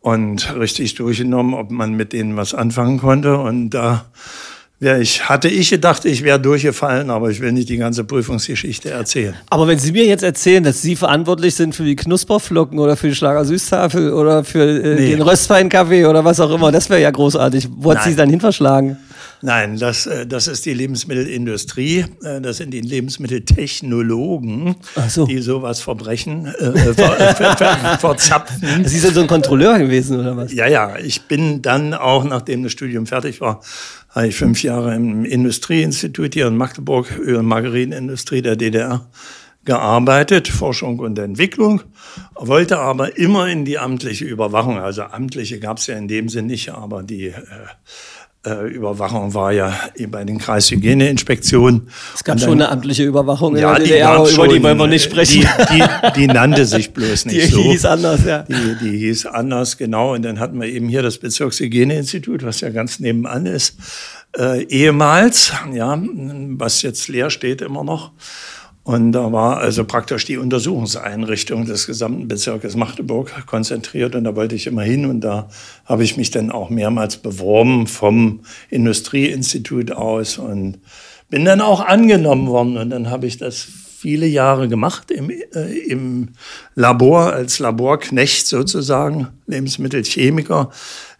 und 0.00 0.54
richtig 0.56 0.94
durchgenommen, 0.94 1.52
ob 1.52 1.70
man 1.70 1.92
mit 1.92 2.14
denen 2.14 2.34
was 2.38 2.54
anfangen 2.54 2.98
konnte. 2.98 3.36
Und 3.36 3.70
da 3.70 4.06
ja, 4.82 4.96
ich, 4.96 5.28
hatte 5.28 5.48
ich 5.48 5.68
gedacht, 5.68 6.06
ich 6.06 6.24
wäre 6.24 6.40
durchgefallen, 6.40 7.10
aber 7.10 7.28
ich 7.28 7.40
will 7.40 7.52
nicht 7.52 7.68
die 7.68 7.76
ganze 7.76 8.02
Prüfungsgeschichte 8.02 8.88
erzählen. 8.90 9.34
Aber 9.50 9.68
wenn 9.68 9.78
Sie 9.78 9.92
mir 9.92 10.06
jetzt 10.06 10.22
erzählen, 10.22 10.64
dass 10.64 10.80
Sie 10.80 10.96
verantwortlich 10.96 11.54
sind 11.54 11.74
für 11.74 11.84
die 11.84 11.96
Knusperflocken 11.96 12.78
oder 12.78 12.96
für 12.96 13.08
die 13.08 13.14
Schlager 13.14 13.44
Süßtafel 13.44 14.10
oder 14.10 14.42
für 14.42 14.62
äh, 14.62 14.94
nee. 14.94 15.10
den 15.10 15.20
Röstweinkaffee 15.20 16.06
oder 16.06 16.24
was 16.24 16.40
auch 16.40 16.50
immer, 16.50 16.72
das 16.72 16.88
wäre 16.88 17.02
ja 17.02 17.10
großartig. 17.10 17.68
Wo 17.76 17.90
hat 17.94 18.04
Sie 18.04 18.16
dann 18.16 18.30
hin 18.30 18.40
verschlagen? 18.40 18.96
Nein, 19.42 19.78
das, 19.78 20.06
äh, 20.06 20.26
das 20.26 20.48
ist 20.48 20.66
die 20.66 20.74
Lebensmittelindustrie. 20.74 22.04
Äh, 22.22 22.40
das 22.40 22.58
sind 22.58 22.72
die 22.72 22.80
Lebensmitteltechnologen, 22.80 24.76
so. 25.08 25.26
die 25.26 25.38
sowas 25.38 25.80
verbrechen, 25.80 26.46
äh, 26.46 26.94
ver, 26.94 27.34
ver, 27.34 27.56
ver, 27.56 27.98
verzapfen. 27.98 28.84
Sie 28.84 28.98
sind 28.98 29.14
so 29.14 29.22
ein 29.22 29.26
Kontrolleur 29.26 29.78
gewesen, 29.78 30.20
oder 30.20 30.36
was? 30.36 30.52
Ja, 30.52 30.66
ja. 30.66 30.98
Ich 30.98 31.22
bin 31.22 31.62
dann 31.62 31.94
auch, 31.94 32.24
nachdem 32.24 32.62
das 32.62 32.72
Studium 32.72 33.06
fertig 33.06 33.40
war, 33.40 33.62
habe 34.10 34.28
ich 34.28 34.36
fünf 34.36 34.62
Jahre 34.62 34.94
im 34.94 35.24
Industrieinstitut 35.24 36.34
hier 36.34 36.48
in 36.48 36.56
Magdeburg, 36.56 37.06
Öl- 37.18 37.36
und 37.36 37.46
Margarinenindustrie 37.46 38.42
der 38.42 38.56
DDR, 38.56 39.08
gearbeitet, 39.64 40.48
Forschung 40.48 40.98
und 41.00 41.18
Entwicklung, 41.18 41.82
wollte 42.34 42.78
aber 42.78 43.18
immer 43.18 43.46
in 43.48 43.64
die 43.64 43.78
amtliche 43.78 44.24
Überwachung. 44.24 44.78
Also 44.78 45.02
amtliche 45.02 45.60
gab 45.60 45.78
es 45.78 45.86
ja 45.86 45.96
in 45.96 46.08
dem 46.08 46.28
Sinn 46.28 46.46
nicht, 46.46 46.70
aber 46.70 47.02
die 47.02 47.26
äh, 47.26 47.34
äh, 48.46 48.68
Überwachung 48.70 49.34
war 49.34 49.52
ja 49.52 49.78
bei 50.08 50.24
den 50.24 50.38
Kreishygieneinspektionen. 50.38 51.88
Es 52.14 52.24
gab 52.24 52.40
schon 52.40 52.52
eine 52.52 52.70
amtliche 52.70 53.04
Überwachung 53.04 53.56
ja, 53.56 53.76
in 53.76 53.84
der 53.84 53.84
DDR, 53.84 54.16
über 54.16 54.26
schon, 54.26 54.48
die 54.48 54.62
wollen 54.62 54.78
wir 54.78 54.86
nicht 54.86 55.04
sprechen. 55.04 55.46
Die, 55.70 55.74
die, 55.74 56.12
die 56.16 56.26
nannte 56.26 56.64
sich 56.64 56.92
bloß 56.92 57.24
nicht 57.26 57.36
die, 57.36 57.50
so. 57.50 57.62
Die 57.62 57.68
hieß 57.70 57.84
anders, 57.84 58.24
ja. 58.24 58.44
Die, 58.44 58.76
die 58.80 58.98
hieß 58.98 59.26
anders, 59.26 59.76
genau. 59.76 60.14
Und 60.14 60.22
dann 60.22 60.40
hatten 60.40 60.58
wir 60.58 60.68
eben 60.68 60.88
hier 60.88 61.02
das 61.02 61.18
Bezirkshygieneinstitut, 61.18 62.42
was 62.42 62.60
ja 62.60 62.70
ganz 62.70 62.98
nebenan 62.98 63.44
ist. 63.44 63.76
Äh, 64.38 64.62
ehemals, 64.64 65.52
ja, 65.74 66.00
was 66.02 66.82
jetzt 66.82 67.08
leer 67.08 67.30
steht 67.30 67.60
immer 67.60 67.84
noch. 67.84 68.12
Und 68.82 69.12
da 69.12 69.30
war 69.30 69.58
also 69.58 69.84
praktisch 69.84 70.24
die 70.24 70.38
Untersuchungseinrichtung 70.38 71.66
des 71.66 71.86
gesamten 71.86 72.28
Bezirkes 72.28 72.76
Magdeburg 72.76 73.46
konzentriert 73.46 74.14
und 74.14 74.24
da 74.24 74.34
wollte 74.34 74.54
ich 74.54 74.66
immer 74.66 74.82
hin 74.82 75.04
und 75.04 75.20
da 75.20 75.48
habe 75.84 76.02
ich 76.02 76.16
mich 76.16 76.30
dann 76.30 76.50
auch 76.50 76.70
mehrmals 76.70 77.18
beworben 77.18 77.86
vom 77.86 78.40
Industrieinstitut 78.70 79.92
aus 79.92 80.38
und 80.38 80.78
bin 81.28 81.44
dann 81.44 81.60
auch 81.60 81.80
angenommen 81.80 82.48
worden 82.48 82.78
und 82.78 82.90
dann 82.90 83.10
habe 83.10 83.26
ich 83.26 83.36
das 83.36 83.68
viele 84.00 84.26
Jahre 84.26 84.66
gemacht 84.66 85.10
im, 85.10 85.28
äh, 85.28 85.78
im 85.86 86.30
Labor 86.74 87.34
als 87.34 87.58
Laborknecht 87.58 88.46
sozusagen, 88.46 89.28
Lebensmittelchemiker, 89.46 90.70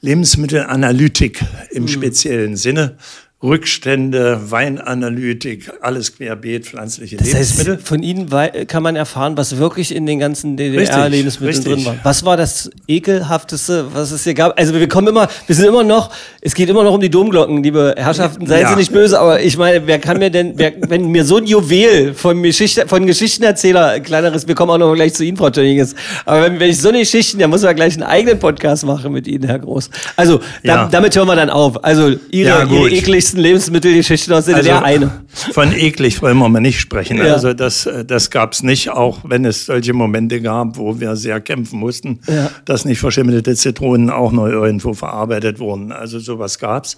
Lebensmittelanalytik 0.00 1.44
im 1.72 1.82
mhm. 1.82 1.88
speziellen 1.88 2.56
Sinne 2.56 2.96
Rückstände, 3.42 4.50
Weinanalytik, 4.50 5.73
alles 5.80 6.14
querbeet, 6.14 6.66
pflanzliche 6.66 7.16
das 7.16 7.26
Lebensmittel. 7.26 7.76
Heißt, 7.76 7.88
von 7.88 8.02
Ihnen 8.02 8.28
kann 8.66 8.82
man 8.82 8.97
erfahren, 8.97 9.38
was 9.38 9.56
wirklich 9.56 9.94
in 9.94 10.04
den 10.04 10.18
ganzen 10.18 10.59
DDR-Lebensmitteln 10.59 11.64
drin 11.64 11.85
war. 11.87 11.97
Was 12.02 12.23
war 12.26 12.37
das 12.37 12.70
ekelhafteste, 12.87 13.94
was 13.94 14.11
es 14.11 14.25
hier 14.25 14.35
gab? 14.35 14.59
Also 14.59 14.75
wir 14.75 14.87
kommen 14.88 15.09
immer, 15.09 15.26
wir 15.47 15.56
sind 15.56 15.64
immer 15.64 15.82
noch, 15.82 16.11
es 16.42 16.54
geht 16.54 16.68
immer 16.68 16.85
noch 16.85 16.92
um 16.92 17.00
die 17.00 17.09
Domglocken, 17.09 17.62
liebe 17.62 17.94
Herrschaften, 17.97 18.47
seien 18.47 18.61
ja. 18.61 18.68
Sie 18.68 18.76
nicht 18.76 18.92
böse, 18.92 19.18
aber 19.18 19.40
ich 19.40 19.56
meine, 19.56 19.87
wer 19.87 19.99
kann 19.99 20.18
mir 20.18 20.28
denn, 20.28 20.52
wer, 20.56 20.75
wenn 20.88 21.06
mir 21.06 21.25
so 21.25 21.38
ein 21.38 21.47
Juwel 21.47 22.12
von, 22.12 22.42
Geschichte, 22.42 22.88
von 22.88 23.06
Geschichtenerzähler, 23.06 24.00
kleineres, 24.00 24.49
wir 24.49 24.54
kommen 24.54 24.70
auch 24.70 24.78
noch 24.78 24.94
gleich 24.94 25.14
zu 25.14 25.25
Ihnen, 25.25 25.38
Frau 25.38 25.49
Tönniges, 25.49 25.94
aber 26.26 26.42
wenn, 26.42 26.61
wenn 26.61 26.68
ich 26.68 26.78
so 26.78 26.90
eine 26.90 26.99
Geschichten, 26.99 27.38
dann 27.38 27.49
muss 27.49 27.62
man 27.62 27.75
gleich 27.75 27.94
einen 27.94 28.02
eigenen 28.02 28.38
Podcast 28.38 28.85
machen 28.85 29.12
mit 29.12 29.26
Ihnen, 29.26 29.44
Herr 29.44 29.61
Groß. 29.61 29.88
Also, 30.16 30.40
ja. 30.62 30.88
damit 30.88 31.16
hören 31.16 31.26
wir 31.26 31.37
dann 31.37 31.49
auf. 31.49 31.82
Also, 31.82 32.16
Ihre, 32.30 32.49
ja, 32.50 32.64
Ihre 32.64 32.90
ekligsten 32.90 33.29
ekligsten 33.30 33.40
Lebensmittelgeschichten 33.40 34.34
aus 34.34 34.44
der 34.46 34.56
also, 34.56 34.68
DDR 34.68 34.84
eine. 34.84 35.25
Von 35.52 35.72
eklig 35.72 36.20
wollen 36.22 36.38
wir 36.38 36.49
mal 36.49 36.60
nicht 36.60 36.80
sprechen. 36.80 37.18
Ja. 37.18 37.34
Also 37.34 37.54
das, 37.54 37.88
das 38.06 38.30
gab 38.30 38.52
es 38.52 38.62
nicht, 38.62 38.90
auch 38.90 39.20
wenn 39.25 39.44
es 39.44 39.66
solche 39.66 39.92
Momente 39.92 40.40
gab, 40.40 40.76
wo 40.76 41.00
wir 41.00 41.16
sehr 41.16 41.40
kämpfen 41.40 41.78
mussten, 41.78 42.20
ja. 42.26 42.50
dass 42.64 42.84
nicht 42.84 43.00
verschimmelte 43.00 43.54
Zitronen 43.54 44.10
auch 44.10 44.32
noch 44.32 44.46
irgendwo 44.46 44.94
verarbeitet 44.94 45.58
wurden. 45.58 45.92
Also 45.92 46.18
sowas 46.18 46.58
gab 46.58 46.84
es. 46.84 46.96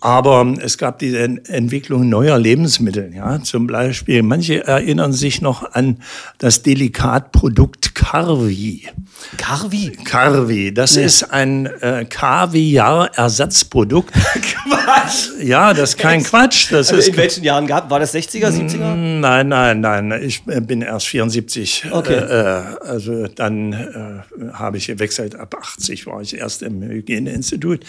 Aber 0.00 0.54
es 0.62 0.78
gab 0.78 0.98
die 0.98 1.14
Entwicklung 1.14 2.08
neuer 2.08 2.38
Lebensmittel. 2.38 3.12
Ja, 3.14 3.42
zum 3.42 3.66
Beispiel, 3.66 4.22
manche 4.22 4.66
erinnern 4.66 5.12
sich 5.12 5.42
noch 5.42 5.74
an 5.74 5.98
das 6.38 6.62
Delikatprodukt 6.62 7.94
Carvi. 7.94 8.88
Carvi? 9.36 9.92
Carvi, 10.04 10.72
das 10.72 10.96
nee. 10.96 11.04
ist 11.04 11.24
ein 11.24 11.66
äh, 11.66 12.06
Kaviar-Ersatzprodukt. 12.08 14.12
Quatsch! 14.14 15.28
Ja, 15.42 15.74
das 15.74 15.90
ist 15.90 15.98
kein 15.98 16.22
Quatsch. 16.22 16.72
Das 16.72 16.88
also 16.88 17.00
ist 17.00 17.08
in 17.08 17.16
welchen 17.16 17.44
Jahren 17.44 17.66
gab? 17.66 17.90
War 17.90 18.00
das 18.00 18.14
60er, 18.14 18.48
70er? 18.48 18.94
Nein, 18.94 19.48
nein, 19.48 19.80
nein. 19.80 20.18
Ich 20.22 20.42
äh, 20.46 20.60
bin 20.60 20.80
erst 20.82 21.08
74. 21.08 21.86
Okay. 21.90 22.14
Äh, 22.14 22.62
also 22.86 23.26
dann 23.28 23.74
äh, 23.74 24.20
habe 24.54 24.78
ich 24.78 24.86
gewechselt. 24.86 25.36
Ab 25.36 25.54
80 25.60 26.06
war 26.06 26.22
ich 26.22 26.38
erst 26.38 26.62
im 26.62 26.82
Hygieneinstitut. 26.82 27.84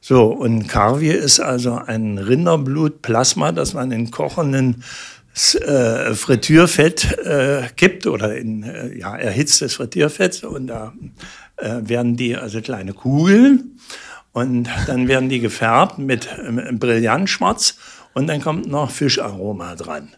So, 0.00 0.26
und 0.26 0.66
Carvi 0.66 1.10
ist 1.10 1.40
also 1.40 1.74
ein 1.74 2.16
Rinderblutplasma, 2.16 3.52
das 3.52 3.74
man 3.74 3.92
in 3.92 4.10
kochenden 4.10 4.82
äh, 5.54 6.14
Frittürfett 6.14 7.18
äh, 7.18 7.68
kippt 7.76 8.06
oder 8.06 8.36
in 8.36 8.62
äh, 8.62 8.98
ja, 8.98 9.16
erhitztes 9.16 9.74
Frittürfett 9.74 10.42
und 10.42 10.66
da 10.68 10.92
äh, 11.56 11.80
werden 11.82 12.16
die 12.16 12.36
also 12.36 12.60
kleine 12.60 12.94
Kugeln 12.94 13.78
und 14.32 14.68
dann 14.86 15.06
werden 15.06 15.28
die 15.28 15.40
gefärbt 15.40 15.98
mit 15.98 16.26
äh, 16.26 16.72
Brillantschwarz 16.72 17.76
und 18.14 18.26
dann 18.26 18.40
kommt 18.40 18.66
noch 18.66 18.90
Fischaroma 18.90 19.76
dran. 19.76 20.08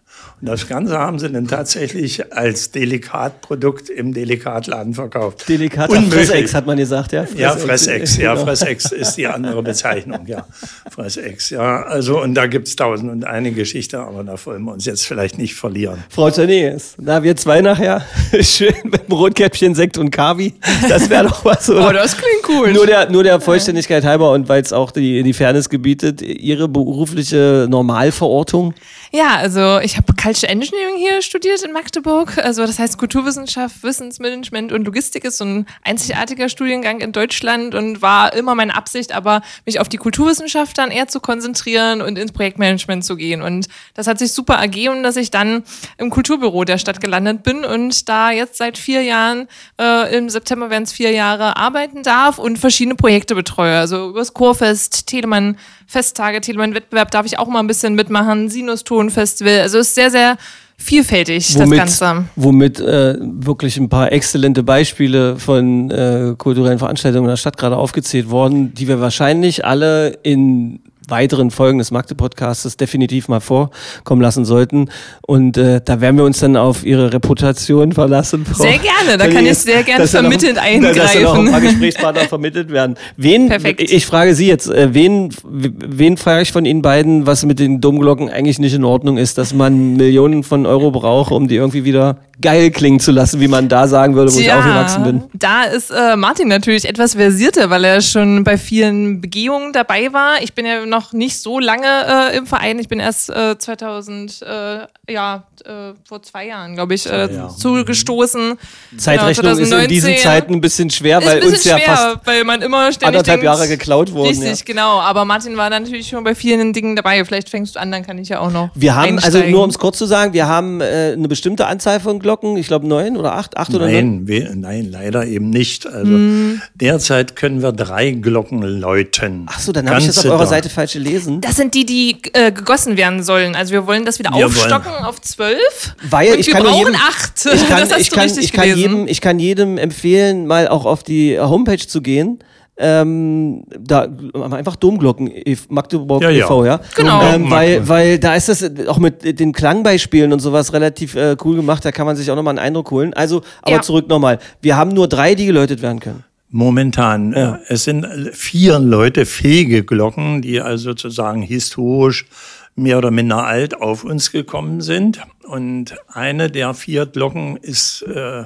Das 0.44 0.66
Ganze 0.66 0.98
haben 0.98 1.20
sie 1.20 1.30
dann 1.30 1.46
tatsächlich 1.46 2.34
als 2.34 2.72
Delikatprodukt 2.72 3.88
im 3.88 4.12
Delikatladen 4.12 4.92
verkauft. 4.92 5.48
Delikat 5.48 5.92
Fressex 5.92 6.52
hat 6.52 6.66
man 6.66 6.76
gesagt, 6.76 7.12
ja? 7.12 7.22
Fressex. 7.22 7.40
Ja, 7.40 7.56
Fressex, 7.56 8.16
ja, 8.16 8.32
genau. 8.34 8.46
Fressex 8.46 8.90
ist 8.90 9.14
die 9.14 9.28
andere 9.28 9.62
Bezeichnung, 9.62 10.26
ja. 10.26 10.44
Fressex, 10.90 11.50
ja. 11.50 11.84
Also, 11.84 12.20
und 12.20 12.34
da 12.34 12.48
gibt 12.48 12.66
es 12.66 12.74
tausend 12.74 13.12
und 13.12 13.24
eine 13.24 13.52
Geschichte, 13.52 14.00
aber 14.00 14.24
da 14.24 14.34
wollen 14.44 14.64
wir 14.64 14.72
uns 14.72 14.84
jetzt 14.84 15.06
vielleicht 15.06 15.38
nicht 15.38 15.54
verlieren. 15.54 16.02
Frau 16.10 16.28
Tönnies, 16.28 16.96
na, 16.98 17.22
wir 17.22 17.36
zwei 17.36 17.60
nachher, 17.60 18.04
schön 18.40 18.74
mit 18.82 19.08
dem 19.08 19.12
Rotkäppchen, 19.12 19.76
Sekt 19.76 19.96
und 19.96 20.10
Kavi, 20.10 20.54
das 20.88 21.08
wäre 21.08 21.28
doch 21.28 21.44
was, 21.44 21.70
oder? 21.70 21.88
Oh, 21.88 21.92
das 21.92 22.16
klingt 22.16 22.48
cool. 22.48 22.72
Nur 22.72 22.86
der, 22.86 23.08
nur 23.10 23.22
der 23.22 23.40
Vollständigkeit 23.40 24.02
halber 24.02 24.32
und 24.32 24.48
weil 24.48 24.62
es 24.62 24.72
auch 24.72 24.90
die, 24.90 25.22
die 25.22 25.34
Fairness 25.34 25.68
gebietet, 25.68 26.20
Ihre 26.20 26.66
berufliche 26.66 27.68
Normalverortung? 27.70 28.74
Ja, 29.14 29.36
also 29.36 29.78
ich 29.80 29.98
habe 29.98 30.14
Culture 30.14 30.50
Engineering 30.50 30.96
hier 30.96 31.20
studiert 31.20 31.62
in 31.62 31.72
Magdeburg. 31.72 32.38
Also 32.38 32.64
das 32.64 32.78
heißt 32.78 32.96
Kulturwissenschaft, 32.96 33.82
Wissensmanagement 33.82 34.72
und 34.72 34.86
Logistik 34.86 35.24
ist 35.24 35.36
so 35.36 35.44
ein 35.44 35.66
einzigartiger 35.82 36.48
Studiengang 36.48 37.00
in 37.00 37.12
Deutschland 37.12 37.74
und 37.74 38.00
war 38.00 38.32
immer 38.32 38.54
meine 38.54 38.74
Absicht, 38.74 39.12
aber 39.12 39.42
mich 39.66 39.80
auf 39.80 39.90
die 39.90 39.98
Kulturwissenschaft 39.98 40.78
dann 40.78 40.90
eher 40.90 41.08
zu 41.08 41.20
konzentrieren 41.20 42.00
und 42.00 42.16
ins 42.16 42.32
Projektmanagement 42.32 43.04
zu 43.04 43.16
gehen. 43.16 43.42
Und 43.42 43.68
das 43.92 44.06
hat 44.06 44.18
sich 44.18 44.32
super 44.32 44.54
ergeben, 44.54 45.02
dass 45.02 45.16
ich 45.16 45.30
dann 45.30 45.62
im 45.98 46.08
Kulturbüro 46.08 46.64
der 46.64 46.78
Stadt 46.78 47.02
gelandet 47.02 47.42
bin 47.42 47.66
und 47.66 48.08
da 48.08 48.30
jetzt 48.30 48.56
seit 48.56 48.78
vier 48.78 49.02
Jahren, 49.02 49.46
äh, 49.78 50.16
im 50.16 50.30
September 50.30 50.70
werden 50.70 50.84
es 50.84 50.92
vier 50.92 51.10
Jahre, 51.10 51.58
arbeiten 51.58 52.02
darf 52.02 52.38
und 52.38 52.58
verschiedene 52.58 52.94
Projekte 52.94 53.34
betreue. 53.34 53.76
Also 53.76 54.08
übers 54.08 54.32
Chorfest, 54.32 55.06
Telemann 55.06 55.58
Festtage, 55.92 56.40
Telemann-Wettbewerb 56.40 57.10
darf 57.10 57.26
ich 57.26 57.38
auch 57.38 57.48
mal 57.48 57.60
ein 57.60 57.66
bisschen 57.66 57.94
mitmachen, 57.94 58.48
Sinuston-Festival. 58.48 59.60
Also 59.60 59.78
ist 59.78 59.94
sehr, 59.94 60.10
sehr 60.10 60.38
vielfältig, 60.78 61.54
womit, 61.54 61.78
das 61.78 62.00
Ganze. 62.00 62.24
Womit 62.34 62.80
äh, 62.80 63.16
wirklich 63.20 63.76
ein 63.76 63.90
paar 63.90 64.10
exzellente 64.10 64.62
Beispiele 64.62 65.36
von 65.36 65.90
äh, 65.90 66.34
kulturellen 66.38 66.78
Veranstaltungen 66.78 67.26
in 67.26 67.30
der 67.30 67.36
Stadt 67.36 67.58
gerade 67.58 67.76
aufgezählt 67.76 68.30
worden, 68.30 68.72
die 68.72 68.88
wir 68.88 69.00
wahrscheinlich 69.00 69.66
alle 69.66 70.18
in 70.22 70.80
weiteren 71.12 71.50
Folgen 71.50 71.78
des 71.78 71.90
Magde-Podcasts 71.90 72.76
definitiv 72.78 73.28
mal 73.28 73.40
vorkommen 73.40 74.22
lassen 74.22 74.44
sollten. 74.44 74.88
Und 75.20 75.58
äh, 75.58 75.80
da 75.84 76.00
werden 76.00 76.16
wir 76.16 76.24
uns 76.24 76.40
dann 76.40 76.56
auf 76.56 76.84
Ihre 76.84 77.12
Reputation 77.12 77.92
verlassen. 77.92 78.46
Frau 78.46 78.64
sehr 78.64 78.78
gerne, 78.78 79.18
da 79.18 79.28
kann 79.28 79.44
ich 79.46 79.58
sehr 79.58 79.82
gerne 79.82 80.08
vermittelnd 80.08 80.56
noch, 80.56 80.62
eingreifen. 80.62 80.98
Dass 80.98 81.12
dann 81.12 81.26
auch 81.26 81.38
ein 81.38 81.50
paar 81.50 81.60
Gesprächspartner 81.60 82.22
vermittelt 82.22 82.70
werden. 82.70 82.96
Wen, 83.18 83.48
Perfekt. 83.48 83.82
ich 83.82 84.06
frage 84.06 84.34
Sie 84.34 84.46
jetzt, 84.46 84.70
äh, 84.70 84.94
wen, 84.94 85.28
wen 85.44 86.16
frage 86.16 86.42
ich 86.42 86.52
von 86.52 86.64
Ihnen 86.64 86.80
beiden, 86.80 87.26
was 87.26 87.44
mit 87.44 87.58
den 87.58 87.82
Domglocken 87.82 88.30
eigentlich 88.30 88.58
nicht 88.58 88.74
in 88.74 88.84
Ordnung 88.84 89.18
ist, 89.18 89.36
dass 89.36 89.52
man 89.52 89.96
Millionen 89.96 90.42
von 90.42 90.64
Euro 90.64 90.90
braucht, 90.90 91.30
um 91.30 91.46
die 91.46 91.56
irgendwie 91.56 91.84
wieder 91.84 92.16
geil 92.40 92.70
klingen 92.70 93.00
zu 93.00 93.12
lassen, 93.12 93.40
wie 93.40 93.48
man 93.48 93.68
da 93.68 93.86
sagen 93.86 94.14
würde, 94.14 94.32
wo 94.32 94.38
Tja, 94.38 94.44
ich 94.44 94.52
aufgewachsen 94.52 95.02
bin. 95.04 95.22
Da 95.34 95.64
ist 95.64 95.90
äh, 95.90 96.16
Martin 96.16 96.48
natürlich 96.48 96.88
etwas 96.88 97.14
versierter, 97.14 97.70
weil 97.70 97.84
er 97.84 98.00
schon 98.00 98.44
bei 98.44 98.56
vielen 98.58 99.20
Begehungen 99.20 99.72
dabei 99.72 100.12
war. 100.12 100.42
Ich 100.42 100.54
bin 100.54 100.66
ja 100.66 100.84
noch 100.86 101.01
nicht 101.12 101.40
so 101.40 101.58
lange 101.58 101.86
äh, 102.32 102.36
im 102.36 102.46
Verein. 102.46 102.78
Ich 102.78 102.88
bin 102.88 103.00
erst 103.00 103.30
äh, 103.30 103.58
2000, 103.58 104.42
äh, 104.42 104.86
ja, 105.10 105.44
äh, 105.64 105.94
vor 106.04 106.22
zwei 106.22 106.46
Jahren, 106.46 106.74
glaube 106.74 106.94
ich, 106.94 107.10
äh, 107.10 107.34
ja. 107.34 107.48
zugestoßen. 107.48 108.58
Zeitrechnung 108.96 109.56
genau, 109.56 109.62
ist 109.62 109.72
in 109.72 109.88
diesen 109.88 110.16
Zeiten 110.18 110.54
ein 110.54 110.60
bisschen 110.60 110.90
schwer, 110.90 111.18
ist 111.18 111.26
weil 111.26 111.40
bisschen 111.40 111.54
uns 111.54 111.64
ja 111.64 111.78
schwer, 111.78 111.96
fast 111.96 112.26
weil 112.26 112.44
man 112.44 112.62
immer 112.62 112.92
ständig 112.92 113.18
anderthalb 113.18 113.40
denkt, 113.40 113.44
Jahre 113.44 113.68
geklaut 113.68 114.12
wurden. 114.12 114.28
Richtig, 114.28 114.58
ja. 114.60 114.64
genau. 114.64 115.00
Aber 115.00 115.24
Martin 115.24 115.56
war 115.56 115.70
natürlich 115.70 116.08
schon 116.08 116.24
bei 116.24 116.34
vielen 116.34 116.72
Dingen 116.72 116.96
dabei. 116.96 117.24
Vielleicht 117.24 117.48
fängst 117.48 117.76
du 117.76 117.80
an, 117.80 117.90
dann 117.92 118.04
kann 118.04 118.18
ich 118.18 118.28
ja 118.28 118.40
auch 118.40 118.50
noch. 118.50 118.70
Wir 118.74 118.94
haben, 118.94 119.14
also 119.14 119.14
einsteigen. 119.14 119.42
also 119.42 119.50
nur 119.50 119.64
um 119.64 119.70
es 119.70 119.78
kurz 119.78 119.98
zu 119.98 120.06
sagen, 120.06 120.32
wir 120.32 120.46
haben 120.46 120.80
äh, 120.80 121.12
eine 121.12 121.28
bestimmte 121.28 121.66
Anzahl 121.66 122.00
von 122.00 122.18
Glocken. 122.18 122.56
Ich 122.56 122.66
glaube 122.66 122.86
neun 122.86 123.16
oder 123.16 123.34
acht, 123.34 123.56
acht 123.56 123.74
oder 123.74 123.88
neun. 123.88 124.24
Nein, 124.54 124.90
leider 124.90 125.26
eben 125.26 125.50
nicht. 125.50 125.86
Also 125.86 126.12
hm. 126.12 126.62
derzeit 126.74 127.36
können 127.36 127.62
wir 127.62 127.72
drei 127.72 128.10
Glocken 128.10 128.62
läuten. 128.62 129.46
Ach 129.48 129.58
so, 129.58 129.72
dann 129.72 129.88
habe 129.88 130.00
ich 130.00 130.06
das 130.06 130.18
auf 130.18 130.26
eurer 130.26 130.46
Seite 130.46 130.68
falsch 130.68 130.91
gelesen. 130.92 131.40
Das 131.40 131.56
sind 131.56 131.74
die, 131.74 131.84
die 131.84 132.18
äh, 132.32 132.52
gegossen 132.52 132.96
werden 132.96 133.22
sollen. 133.22 133.54
Also 133.54 133.72
wir 133.72 133.86
wollen 133.86 134.04
das 134.04 134.18
wieder 134.18 134.30
wir 134.34 134.46
aufstocken 134.46 134.92
wollen. 134.92 135.04
auf 135.04 135.20
zwölf. 135.20 135.94
Weil 136.08 136.38
ich 136.38 136.46
wir 136.46 136.54
kann 136.54 136.64
brauchen 136.64 136.78
jedem, 136.78 136.94
acht. 136.94 137.46
Ich 137.46 137.68
kann, 137.68 137.88
ich 137.98 138.10
kann, 138.10 138.38
ich 138.38 138.52
kann 138.52 138.76
jedem, 138.76 139.06
ich 139.08 139.20
kann 139.20 139.38
jedem 139.38 139.78
empfehlen, 139.78 140.46
mal 140.46 140.68
auch 140.68 140.86
auf 140.86 141.02
die 141.02 141.38
Homepage 141.38 141.78
zu 141.78 142.02
gehen. 142.02 142.38
Ähm, 142.78 143.64
da 143.78 144.08
einfach 144.50 144.76
Domglocken 144.76 145.30
e 145.30 145.56
Magdeburg 145.68 146.22
ja, 146.22 146.30
ja. 146.30 146.46
e.V. 146.46 146.64
ja 146.64 146.80
genau 146.94 147.22
ähm, 147.22 147.50
weil 147.50 147.86
weil 147.86 148.18
da 148.18 148.34
ist 148.34 148.48
das 148.48 148.64
auch 148.88 148.96
mit 148.96 149.38
den 149.38 149.52
Klangbeispielen 149.52 150.32
und 150.32 150.40
sowas 150.40 150.72
relativ 150.72 151.14
äh, 151.14 151.36
cool 151.44 151.56
gemacht 151.56 151.84
da 151.84 151.92
kann 151.92 152.06
man 152.06 152.16
sich 152.16 152.30
auch 152.30 152.34
nochmal 152.34 152.52
einen 152.52 152.66
Eindruck 152.66 152.90
holen 152.90 153.12
also 153.12 153.42
aber 153.60 153.76
ja. 153.76 153.82
zurück 153.82 154.08
nochmal 154.08 154.38
wir 154.62 154.74
haben 154.74 154.90
nur 154.92 155.06
drei 155.06 155.34
die 155.34 155.44
geläutet 155.44 155.82
werden 155.82 156.00
können 156.00 156.24
momentan 156.52 157.32
ja. 157.32 157.58
es 157.66 157.84
sind 157.84 158.06
vier 158.32 158.78
Leute 158.78 159.26
fähige 159.26 159.82
Glocken 159.84 160.42
die 160.42 160.60
also 160.60 160.90
sozusagen 160.90 161.42
historisch 161.42 162.26
mehr 162.74 162.98
oder 162.98 163.10
minder 163.10 163.44
alt 163.44 163.74
auf 163.80 164.04
uns 164.04 164.32
gekommen 164.32 164.80
sind. 164.80 165.20
Und 165.42 165.96
eine 166.08 166.50
der 166.50 166.72
vier 166.72 167.04
Glocken 167.04 167.56
ist 167.58 168.02
äh, 168.02 168.44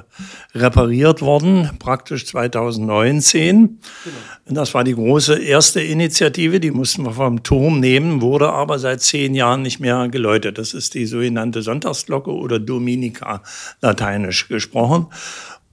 repariert 0.53 1.21
worden, 1.21 1.69
praktisch 1.79 2.25
2019. 2.25 3.57
Genau. 3.57 3.77
Und 4.45 4.55
das 4.55 4.73
war 4.73 4.83
die 4.83 4.95
große 4.95 5.39
erste 5.39 5.79
Initiative, 5.79 6.59
die 6.59 6.71
mussten 6.71 7.03
wir 7.03 7.13
vom 7.13 7.43
Turm 7.43 7.79
nehmen, 7.79 8.21
wurde 8.21 8.49
aber 8.49 8.79
seit 8.79 9.01
zehn 9.01 9.35
Jahren 9.35 9.61
nicht 9.61 9.79
mehr 9.79 10.09
geläutet. 10.09 10.57
Das 10.57 10.73
ist 10.73 10.95
die 10.95 11.05
sogenannte 11.05 11.61
Sonntagsglocke 11.61 12.31
oder 12.31 12.59
Dominica 12.59 13.41
lateinisch 13.81 14.47
gesprochen. 14.49 15.07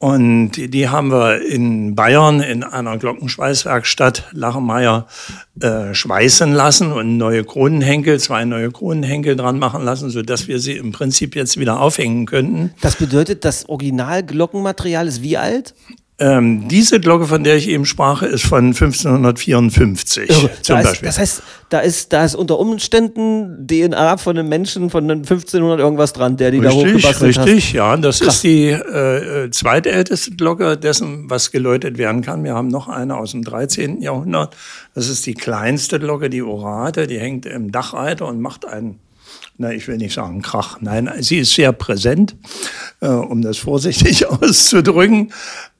Und 0.05 0.51
die 0.57 0.91
haben 0.91 1.11
wir 1.11 1.41
in 1.41 1.95
Bayern 1.95 2.41
in 2.41 2.63
einer 2.63 2.99
Glockenschweißwerkstatt 2.99 4.25
Lachenmeier 4.33 5.07
äh, 5.63 5.95
schweißen 5.95 6.53
lassen 6.53 6.93
und 6.93 7.17
neue 7.17 7.43
Kronenhenkel, 7.43 8.21
zwei 8.21 8.45
neue 8.45 8.71
Kronenhenkel 8.71 9.35
dran 9.35 9.59
machen 9.59 9.83
lassen, 9.83 10.11
sodass 10.11 10.47
wir 10.47 10.59
sie 10.59 10.73
im 10.73 10.93
Prinzip 10.93 11.35
jetzt 11.35 11.59
wieder 11.59 11.81
aufhängen 11.81 12.27
könnten. 12.27 12.75
Das 12.83 12.97
bedeutet, 12.97 13.47
das 13.47 13.67
Originalglockenmaterial 13.67 15.09
ist 15.09 15.23
wie 15.23 15.39
alt? 15.39 15.75
Ähm, 16.17 16.69
diese 16.69 17.01
Glocke, 17.01 17.27
von 17.27 17.43
der 17.43 17.57
ich 17.57 17.69
eben 17.69 17.85
sprach, 17.85 18.23
ist 18.23 18.45
von 18.45 18.67
1554 18.67 20.31
Irre. 20.31 20.51
zum 20.63 20.77
da 20.77 20.83
Beispiel. 20.83 21.09
Ist, 21.09 21.19
das 21.19 21.19
heißt, 21.19 21.43
da 21.71 21.81
ist, 21.81 22.13
da 22.13 22.25
ist 22.25 22.37
unter 22.37 22.61
Umständen 22.61 23.67
DNA 23.67 24.17
von 24.19 24.39
einem 24.39 24.49
Menschen 24.49 24.91
von 24.91 25.11
1500 25.11 25.81
irgendwas 25.81 26.13
dran, 26.13 26.37
der 26.37 26.53
die 26.53 26.59
richtig, 26.59 26.73
da 26.73 26.89
hochgebastelt 26.89 27.39
hat. 27.39 27.47
Richtig, 27.47 27.73
ja. 27.73 27.97
Das 27.97 28.21
Krass. 28.21 28.37
ist 28.37 28.45
die 28.45 28.69
äh, 28.69 29.51
zweitälteste 29.51 30.31
Glocke 30.37 30.77
dessen, 30.77 31.29
was 31.29 31.51
geläutet 31.51 31.99
werden 31.99 32.23
kann. 32.23 32.45
Wir 32.45 32.55
haben 32.55 32.69
noch 32.69 32.87
eine 32.87 33.17
aus 33.17 33.33
dem 33.33 33.43
13. 33.43 34.01
Jahrhundert. 34.01 34.55
Das 34.95 35.09
ist 35.09 35.27
die 35.27 35.35
kleinste 35.35 35.99
Glocke, 35.99 36.31
die 36.31 36.43
Orate. 36.43 37.09
Die 37.09 37.19
hängt 37.19 37.45
im 37.45 37.73
Dachreiter 37.73 38.29
und 38.29 38.41
macht 38.41 38.67
einen 38.67 39.01
na, 39.57 39.73
ich 39.73 39.87
will 39.87 39.97
nicht 39.97 40.15
sagen 40.15 40.43
Krach, 40.43 40.79
nein, 40.81 41.11
sie 41.21 41.39
ist 41.39 41.55
sehr 41.55 41.73
präsent, 41.73 42.37
äh, 43.01 43.07
um 43.07 43.43
das 43.43 43.59
vorsichtig 43.59 44.27
auszudrücken. 44.29 45.33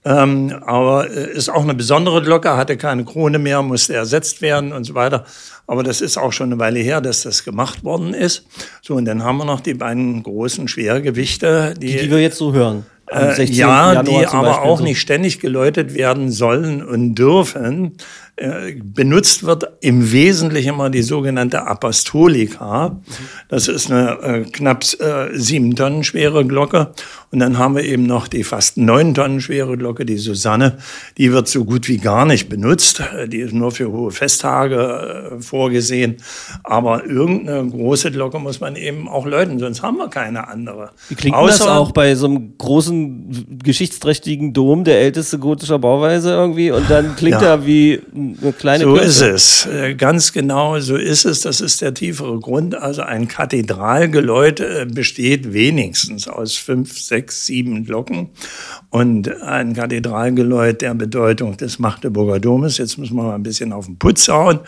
Ähm, 0.07 0.55
aber 0.67 1.11
äh, 1.11 1.33
ist 1.33 1.49
auch 1.49 1.63
eine 1.63 1.75
besondere 1.75 2.23
Glocke, 2.23 2.57
hatte 2.57 2.77
keine 2.77 3.05
Krone 3.05 3.39
mehr, 3.39 3.63
musste 3.63 3.95
ersetzt 3.95 4.43
werden 4.43 4.73
und 4.73 4.85
so 4.85 4.95
weiter. 4.95 5.25
Aber 5.67 5.83
das 5.83 6.03
ist 6.03 6.19
auch 6.19 6.33
schon 6.33 6.53
eine 6.53 6.61
Weile 6.61 6.81
her, 6.81 7.01
dass 7.01 7.23
das 7.23 7.43
gemacht 7.43 7.85
worden 7.85 8.13
ist. 8.13 8.47
So, 8.83 8.97
und 8.97 9.07
dann 9.07 9.25
haben 9.25 9.39
wir 9.39 9.47
noch 9.47 9.61
die 9.61 9.73
beiden 9.73 10.23
großen 10.23 10.69
Schwergewichte, 10.69 11.75
die, 11.81 11.87
die, 11.87 11.99
die 12.01 12.11
wir 12.11 12.21
jetzt 12.21 12.37
so 12.37 12.53
hören. 12.53 12.85
Äh, 13.11 13.45
ja, 13.45 13.93
Januar 13.93 14.05
die 14.05 14.27
aber 14.27 14.63
auch 14.63 14.79
so. 14.79 14.85
nicht 14.85 15.01
ständig 15.01 15.41
geläutet 15.41 15.95
werden 15.95 16.31
sollen 16.31 16.83
und 16.83 17.15
dürfen. 17.15 17.97
Äh, 18.37 18.75
benutzt 18.83 19.45
wird 19.45 19.65
im 19.81 20.11
Wesentlichen 20.11 20.71
immer 20.71 20.91
die 20.91 21.03
sogenannte 21.03 21.69
Apostolika. 21.69 23.01
Das 23.49 23.69
ist 23.69 23.93
eine 23.93 24.19
äh, 24.23 24.43
knapp 24.43 24.83
äh, 24.99 25.29
sieben 25.39 25.77
Tonnen 25.77 26.03
schwere 26.03 26.45
Glocke. 26.45 26.91
Und 27.31 27.39
dann 27.39 27.59
haben 27.59 27.77
wir 27.77 27.85
eben 27.85 28.07
noch 28.07 28.27
die 28.27 28.43
fast 28.43 28.77
neun 28.77 29.15
Tonnen 29.15 29.41
schwere 29.41 29.77
Glocke, 29.77 30.05
die 30.05 30.17
Susanne. 30.17 30.79
Die 31.17 31.33
wird 31.33 31.47
so 31.47 31.65
gut 31.65 31.87
wie 31.87 31.99
gar 31.99 32.27
nicht 32.27 32.49
benutzt. 32.49 33.03
Die 33.29 33.39
ist 33.39 33.53
nur 33.53 33.71
für 33.71 33.93
hohe 33.93 34.11
Festtage 34.11 35.37
äh, 35.37 35.41
vorgesehen. 35.41 36.17
Aber 36.65 37.07
irgendeine 37.07 37.71
große 37.71 38.11
Glocke 38.11 38.41
muss 38.41 38.59
man 38.59 38.75
eben 38.75 39.09
auch 39.09 39.27
läuten, 39.27 39.61
sonst 39.61 39.83
haben 39.83 39.97
wir 39.99 40.09
keine 40.09 40.49
andere. 40.49 40.91
Wie 41.09 41.15
klingt 41.15 41.37
das 41.37 41.63
auch 41.63 41.93
bei 41.93 42.17
so 42.17 42.27
einem 42.27 42.59
großen, 42.59 43.59
geschichtsträchtigen 43.63 44.53
Dom, 44.53 44.83
der 44.83 45.01
älteste 45.01 45.39
gotischer 45.39 45.79
Bauweise 45.79 46.31
irgendwie? 46.31 46.73
Und 46.73 46.91
dann 46.91 47.15
klingt 47.15 47.41
ja. 47.41 47.55
er 47.55 47.67
wie 47.67 48.01
eine 48.43 48.53
kleine 48.53 48.85
So 48.85 48.93
Glocke. 48.93 49.07
ist 49.07 49.21
es. 49.21 49.67
Äh, 49.67 49.95
ganz 49.95 50.33
genau 50.33 50.81
so 50.81 50.97
ist 50.97 51.25
es. 51.25 51.43
Das 51.43 51.61
ist 51.61 51.81
der 51.81 51.95
tiefere 51.95 52.39
Grund. 52.41 52.75
Also 52.75 53.03
ein 53.03 53.29
Kathedralgeläut 53.29 54.61
äh, 54.61 54.87
besteht 54.91 55.53
wenigstens 55.53 56.29
aus 56.29 56.57
fünf, 56.57 56.99
sechs 56.99 57.47
sieben 57.47 57.85
Glocken 57.85 58.31
und 58.91 59.29
ein 59.43 59.75
Kathedralgeläut 59.75 60.81
der 60.81 60.95
Bedeutung 60.95 61.57
des 61.57 61.79
Magdeburger 61.79 62.41
Domes. 62.41 62.79
Jetzt 62.79 62.99
müssen 62.99 63.17
wir 63.17 63.25
mal 63.25 63.35
ein 63.35 63.43
bisschen 63.43 63.73
auf 63.73 63.87
den 63.87 63.99
Putz 63.99 64.29
hauen. 64.29 64.61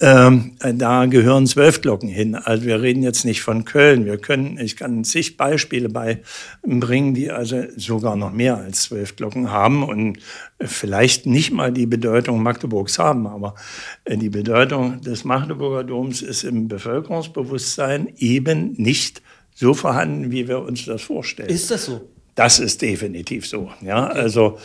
Ähm, 0.00 0.52
da 0.74 1.06
gehören 1.06 1.46
zwölf 1.46 1.80
Glocken 1.80 2.08
hin. 2.08 2.34
Also 2.34 2.64
wir 2.64 2.80
reden 2.82 3.02
jetzt 3.02 3.24
nicht 3.24 3.42
von 3.42 3.64
Köln. 3.64 4.04
Wir 4.04 4.18
können, 4.18 4.58
ich 4.58 4.76
kann 4.76 5.04
zig 5.04 5.36
Beispiele 5.36 5.88
beibringen, 5.88 7.14
die 7.14 7.30
also 7.30 7.62
sogar 7.76 8.16
noch 8.16 8.32
mehr 8.32 8.56
als 8.56 8.82
zwölf 8.84 9.16
Glocken 9.16 9.50
haben 9.50 9.82
und 9.82 10.18
vielleicht 10.60 11.26
nicht 11.26 11.52
mal 11.52 11.72
die 11.72 11.86
Bedeutung 11.86 12.42
Magdeburgs 12.88 12.98
haben, 12.98 13.26
aber 13.26 13.54
äh, 14.04 14.16
die 14.16 14.30
Bedeutung 14.30 15.00
des 15.00 15.24
Magdeburger 15.24 15.84
Doms 15.84 16.22
ist 16.22 16.44
im 16.44 16.68
Bevölkerungsbewusstsein 16.68 18.08
eben 18.18 18.74
nicht 18.76 19.22
so 19.54 19.74
vorhanden, 19.74 20.30
wie 20.30 20.48
wir 20.48 20.60
uns 20.60 20.86
das 20.86 21.02
vorstellen. 21.02 21.50
Ist 21.50 21.70
das 21.70 21.86
so? 21.86 22.00
Das 22.34 22.60
ist 22.60 22.82
definitiv 22.82 23.48
so. 23.48 23.68
Ja, 23.80 24.06
also 24.06 24.58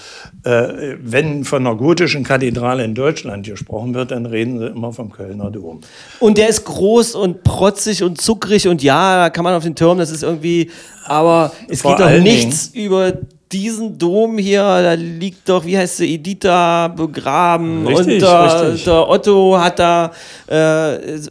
äh, 0.44 0.96
wenn 1.02 1.44
von 1.44 1.66
einer 1.66 1.76
gotischen 1.76 2.24
Kathedrale 2.24 2.84
in 2.84 2.94
Deutschland 2.94 3.48
gesprochen 3.48 3.96
wird, 3.96 4.12
dann 4.12 4.28
reden 4.28 4.60
sie 4.60 4.68
immer 4.68 4.94
vom 4.94 5.12
Kölner 5.12 5.50
Dom. 5.50 5.82
Und 6.20 6.38
der 6.38 6.50
ist 6.50 6.66
groß 6.66 7.16
und 7.16 7.44
protzig 7.44 8.04
und 8.04 8.22
zuckrig 8.22 8.68
und 8.68 8.84
ja, 8.84 9.24
da 9.24 9.30
kann 9.32 9.44
man 9.44 9.56
auf 9.56 9.64
den 9.64 9.74
Turm, 9.74 9.98
das 9.98 10.12
ist 10.12 10.22
irgendwie, 10.22 10.70
aber 11.06 11.52
es 11.68 11.82
Vor 11.82 11.96
geht 11.96 12.06
doch 12.06 12.12
nichts 12.22 12.74
Dingen, 12.74 12.86
über 12.86 13.14
diesen 13.54 13.98
Dom 13.98 14.38
hier, 14.38 14.62
da 14.62 14.94
liegt 14.94 15.48
doch, 15.48 15.66
wie 15.66 15.78
heißt 15.78 15.98
sie, 15.98 16.16
Editha 16.16 16.88
begraben 16.88 17.86
richtig, 17.88 18.16
und 18.16 18.22
der, 18.22 18.72
der, 18.72 19.10
Otto 19.10 19.58
hat 19.60 19.80
da, 19.80 20.12
äh, 20.48 20.56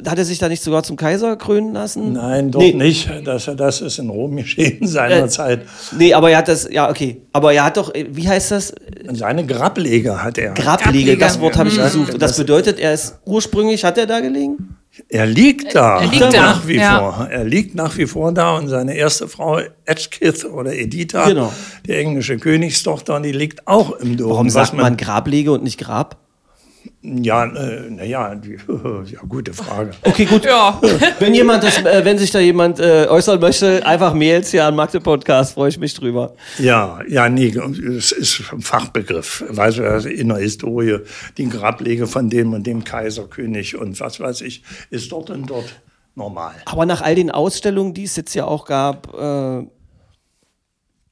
hat 0.06 0.18
er 0.18 0.24
sich 0.24 0.38
da 0.38 0.48
nicht 0.48 0.62
sogar 0.62 0.82
zum 0.84 0.96
Kaiser 0.96 1.36
krönen 1.36 1.72
lassen? 1.72 2.12
Nein, 2.12 2.50
doch 2.50 2.60
nee. 2.60 2.72
nicht. 2.72 3.10
Das, 3.24 3.50
das 3.56 3.80
ist 3.80 3.98
in 3.98 4.08
Rom 4.08 4.36
geschehen 4.36 4.86
seinerzeit. 4.86 5.62
Äh, 5.62 5.96
nee, 5.98 6.14
aber 6.14 6.30
er 6.30 6.38
hat 6.38 6.48
das, 6.48 6.68
ja, 6.70 6.88
okay. 6.88 7.22
Aber 7.32 7.52
er 7.52 7.64
hat 7.64 7.76
doch, 7.76 7.92
wie 7.94 8.28
heißt 8.28 8.52
das? 8.52 8.74
Seine 9.12 9.44
Grablege 9.44 10.22
hat 10.22 10.38
er. 10.38 10.54
Grablege, 10.54 11.18
das 11.18 11.40
Wort 11.40 11.56
habe 11.56 11.68
ich 11.68 11.76
gesucht. 11.76 12.14
Und 12.14 12.22
das 12.22 12.36
bedeutet, 12.36 12.78
er 12.78 12.94
ist 12.94 13.18
ursprünglich, 13.24 13.84
hat 13.84 13.98
er 13.98 14.06
da 14.06 14.20
gelegen? 14.20 14.76
Er 15.08 15.26
liegt 15.26 15.74
da. 15.74 16.00
Er 16.00 16.06
liegt 16.06 16.22
da. 16.22 16.30
Nach 16.30 16.66
wie 16.66 16.76
ja. 16.76 16.98
vor. 16.98 17.28
Er 17.30 17.44
liegt 17.44 17.74
nach 17.74 17.96
wie 17.96 18.06
vor 18.06 18.32
da 18.32 18.56
und 18.56 18.68
seine 18.68 18.94
erste 18.94 19.26
Frau, 19.26 19.60
Edgkith 19.86 20.44
oder 20.44 20.74
Editha, 20.74 21.28
genau. 21.28 21.52
die 21.86 21.92
englische 21.92 22.36
Königstochter, 22.38 23.18
die 23.20 23.32
liegt 23.32 23.66
auch 23.66 23.92
im 23.92 24.18
Dom. 24.18 24.30
Warum 24.30 24.50
sagt 24.50 24.74
man 24.74 24.98
Grablege 24.98 25.52
und 25.52 25.64
nicht 25.64 25.78
Grab? 25.78 26.21
Ja, 27.04 27.44
äh, 27.46 27.90
naja, 27.90 28.32
ja, 29.04 29.20
gute 29.28 29.52
Frage. 29.52 29.90
Okay, 30.02 30.24
gut. 30.24 30.44
Ja. 30.44 30.80
Wenn 31.18 31.34
jemand 31.34 31.64
das, 31.64 31.78
äh, 31.78 32.04
wenn 32.04 32.16
sich 32.16 32.30
da 32.30 32.38
jemand 32.38 32.78
äh, 32.78 33.06
äußern 33.08 33.40
möchte, 33.40 33.84
einfach 33.84 34.14
Mails 34.14 34.52
hier 34.52 34.64
an 34.64 34.76
Magde 34.76 35.00
Podcast, 35.00 35.54
freue 35.54 35.68
ich 35.68 35.78
mich 35.78 35.94
drüber. 35.94 36.34
Ja, 36.58 37.00
ja, 37.08 37.28
nee, 37.28 37.48
es 37.48 38.12
ist 38.12 38.52
ein 38.52 38.60
Fachbegriff. 38.60 39.44
Weißt 39.48 39.78
du, 39.78 39.90
also 39.90 40.08
in 40.08 40.28
der 40.28 40.38
Historie, 40.38 40.98
die 41.38 41.48
Grablege 41.48 42.06
von 42.06 42.30
dem 42.30 42.52
und 42.52 42.66
dem 42.66 42.84
Kaiserkönig 42.84 43.76
und 43.76 43.98
was 43.98 44.20
weiß 44.20 44.42
ich, 44.42 44.62
ist 44.90 45.10
dort 45.10 45.30
und 45.30 45.50
dort 45.50 45.80
normal. 46.14 46.54
Aber 46.66 46.86
nach 46.86 47.02
all 47.02 47.16
den 47.16 47.32
Ausstellungen, 47.32 47.94
die 47.94 48.04
es 48.04 48.14
jetzt 48.14 48.34
ja 48.34 48.44
auch 48.44 48.64
gab, 48.64 49.12
äh, 49.12 49.66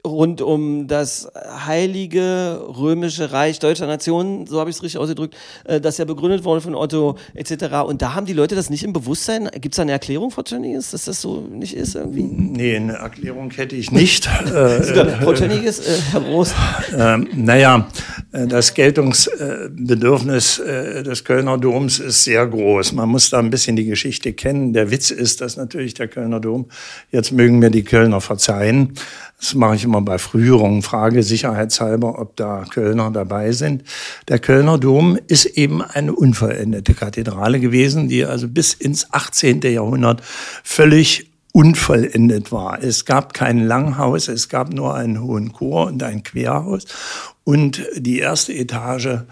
rund 0.04 0.40
um 0.40 0.86
das 0.86 1.30
heilige 1.66 2.60
römische 2.68 3.32
Reich 3.32 3.58
deutscher 3.58 3.86
Nationen, 3.86 4.46
so 4.46 4.60
habe 4.60 4.70
ich 4.70 4.76
es 4.76 4.82
richtig 4.82 4.98
ausgedrückt, 4.98 5.36
äh, 5.64 5.80
das 5.80 5.98
ja 5.98 6.04
begründet 6.04 6.44
wurde 6.44 6.60
von 6.60 6.74
Otto 6.74 7.16
etc. 7.34 7.82
Und 7.86 8.02
da 8.02 8.14
haben 8.14 8.26
die 8.26 8.32
Leute 8.32 8.54
das 8.54 8.70
nicht 8.70 8.84
im 8.84 8.92
Bewusstsein. 8.92 9.48
Gibt 9.60 9.74
es 9.74 9.76
da 9.76 9.82
eine 9.82 9.92
Erklärung, 9.92 10.30
Frau 10.30 10.42
Tönniges, 10.42 10.90
dass 10.90 11.04
das 11.04 11.20
so 11.20 11.40
nicht 11.40 11.74
ist 11.74 11.94
irgendwie? 11.94 12.22
Nee, 12.22 12.76
eine 12.76 12.94
Erklärung 12.94 13.50
hätte 13.50 13.76
ich 13.76 13.90
nicht. 13.90 14.26
Frau 15.22 15.32
Tönniges, 15.32 15.80
äh, 15.80 15.98
Herr 16.12 16.20
Groß? 16.20 16.54
Ähm, 16.96 17.28
naja, 17.34 17.88
äh, 18.32 18.46
das 18.46 18.74
Geltungsbedürfnis 18.74 20.58
äh, 20.58 21.02
des 21.02 21.24
Kölner 21.24 21.58
Doms 21.58 21.98
ist 21.98 22.24
sehr 22.24 22.46
groß. 22.46 22.92
Man 22.92 23.08
muss 23.08 23.30
da 23.30 23.38
ein 23.38 23.50
bisschen 23.50 23.76
die 23.76 23.84
Geschichte 23.84 24.32
kennen. 24.32 24.72
Der 24.72 24.90
Witz 24.90 25.10
ist, 25.10 25.40
dass 25.40 25.56
natürlich 25.56 25.94
der 25.94 26.08
Kölner 26.08 26.40
Dom, 26.40 26.66
jetzt 27.10 27.32
mögen 27.32 27.58
mir 27.58 27.70
die 27.70 27.84
Kölner 27.84 28.20
verzeihen, 28.20 28.94
das 29.40 29.54
mache 29.54 29.74
ich 29.76 29.84
immer 29.90 30.02
bei 30.02 30.18
Früherungen, 30.18 30.82
frage 30.82 31.24
sicherheitshalber, 31.24 32.20
ob 32.20 32.36
da 32.36 32.64
Kölner 32.70 33.10
dabei 33.10 33.50
sind. 33.50 33.82
Der 34.28 34.38
Kölner 34.38 34.78
Dom 34.78 35.18
ist 35.26 35.46
eben 35.46 35.82
eine 35.82 36.12
unvollendete 36.12 36.94
Kathedrale 36.94 37.58
gewesen, 37.58 38.08
die 38.08 38.24
also 38.24 38.46
bis 38.46 38.72
ins 38.72 39.12
18. 39.12 39.62
Jahrhundert 39.62 40.22
völlig 40.62 41.32
unvollendet 41.52 42.52
war. 42.52 42.80
Es 42.80 43.04
gab 43.04 43.34
kein 43.34 43.66
Langhaus, 43.66 44.28
es 44.28 44.48
gab 44.48 44.72
nur 44.72 44.94
einen 44.94 45.20
hohen 45.20 45.52
Chor 45.52 45.88
und 45.88 46.04
ein 46.04 46.22
Querhaus. 46.22 46.84
Und 47.42 47.84
die 47.96 48.20
erste 48.20 48.52
Etage 48.52 49.24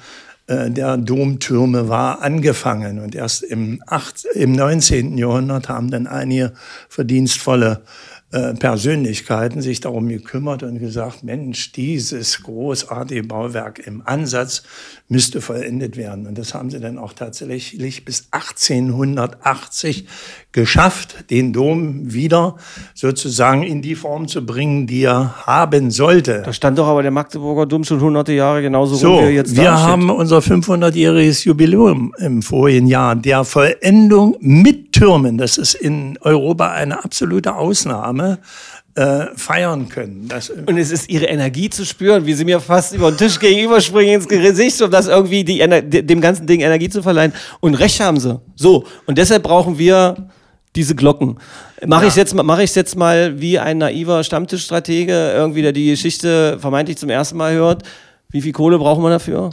äh, 0.49 0.71
der 0.71 0.97
Domtürme 0.97 1.88
war 1.88 2.21
angefangen. 2.23 2.99
Und 2.99 3.14
erst 3.14 3.44
im, 3.44 3.81
8, 3.87 4.25
im 4.35 4.51
19. 4.51 5.16
Jahrhundert 5.16 5.68
haben 5.68 5.92
dann 5.92 6.09
einige 6.09 6.53
verdienstvolle 6.88 7.83
äh, 8.31 8.53
Persönlichkeiten 8.53 9.62
sich 9.62 9.81
darum 9.81 10.07
gekümmert 10.07 10.62
und 10.62 10.79
gesagt, 10.79 11.25
Mensch, 11.25 11.73
dieses 11.73 12.43
großartige 12.43 13.23
Bauwerk 13.23 13.79
im 13.79 14.03
Ansatz 14.05 14.64
müsste 15.09 15.41
vollendet 15.41 15.97
werden. 15.97 16.27
Und 16.27 16.37
das 16.37 16.53
haben 16.53 16.69
sie 16.69 16.79
dann 16.79 16.99
auch 16.99 17.14
tatsächlich 17.14 18.05
bis 18.05 18.29
1880 18.33 20.07
geschafft, 20.53 21.31
den 21.31 21.55
Dom 21.55 22.12
wieder 22.12 22.57
sozusagen 22.95 23.62
in 23.62 23.81
die 23.81 23.95
Form 23.95 24.29
zu 24.29 24.45
bringen, 24.45 24.87
die 24.87 25.05
er 25.05 25.47
haben 25.47 25.91
sollte. 25.91 26.43
Da 26.45 26.53
stand 26.53 26.79
doch 26.79 26.87
aber 26.87 27.01
der 27.01 27.11
Magdeburger 27.11 27.64
Dom 27.64 27.85
schon 27.85 28.03
hunderte 28.03 28.35
Jahre 28.35 28.61
genauso 28.61 28.97
so, 28.97 29.14
rum, 29.14 29.21
wie 29.21 29.29
er 29.29 29.33
jetzt 29.33 29.57
Wir 29.57 29.73
haben 29.73 30.11
unser 30.11 30.41
500-jähriges 30.41 31.47
Jubiläum 31.47 32.12
im 32.19 32.43
vorigen 32.43 32.88
Jahr 32.88 33.17
der 33.17 33.45
Vollendung 33.45 34.37
mit 34.41 34.93
Türmen. 34.93 35.38
Das 35.38 35.57
ist 35.57 35.73
in 35.75 36.19
Europa 36.21 36.73
eine 36.73 37.03
absolute 37.03 37.55
Ausnahme 37.55 38.18
äh, 38.21 39.27
feiern 39.37 39.89
können. 39.89 40.27
Das, 40.29 40.51
und 40.51 40.77
es 40.77 40.91
ist 40.91 41.09
ihre 41.09 41.27
Energie 41.27 41.71
zu 41.71 41.85
spüren, 41.85 42.27
wie 42.27 42.35
sie 42.35 42.45
mir 42.45 42.61
fast 42.61 42.95
über 42.95 43.13
den 43.13 43.19
Tisch 43.19 43.39
gegenüberspringen 43.39 44.15
ins 44.15 44.29
Gesicht, 44.29 44.83
um 44.83 44.91
das 44.91 45.07
irgendwie 45.07 45.45
die, 45.45 45.59
dem 45.59 46.21
ganzen 46.21 46.47
Ding 46.47 46.61
Energie 46.61 46.89
zu 46.89 47.03
verleihen. 47.03 47.33
Und 47.61 47.75
recht 47.75 48.01
haben 48.01 48.19
sie. 48.19 48.41
So. 48.57 48.85
Und 49.07 49.19
deshalb 49.19 49.45
brauchen 49.45 49.79
wir 49.79 50.29
diese 50.75 50.95
Glocken. 50.95 51.39
Mache 51.87 52.03
ja. 52.03 52.09
ich 52.09 52.17
jetzt, 52.17 52.35
mach 52.35 52.59
ich 52.59 52.75
jetzt 52.75 52.97
mal 52.97 53.41
wie 53.41 53.59
ein 53.59 53.79
naiver 53.79 54.25
Stammtischstratege, 54.25 55.33
irgendwie, 55.33 55.63
der 55.63 55.73
die 55.73 55.91
Geschichte 55.91 56.59
vermeintlich 56.61 56.99
zum 56.99 57.11
ersten 57.11 57.37
Mal 57.37 57.55
hört. 57.55 57.85
Wie 58.31 58.43
viel 58.43 58.53
Kohle 58.53 58.79
brauchen 58.79 59.03
wir 59.03 59.11
dafür? 59.11 59.51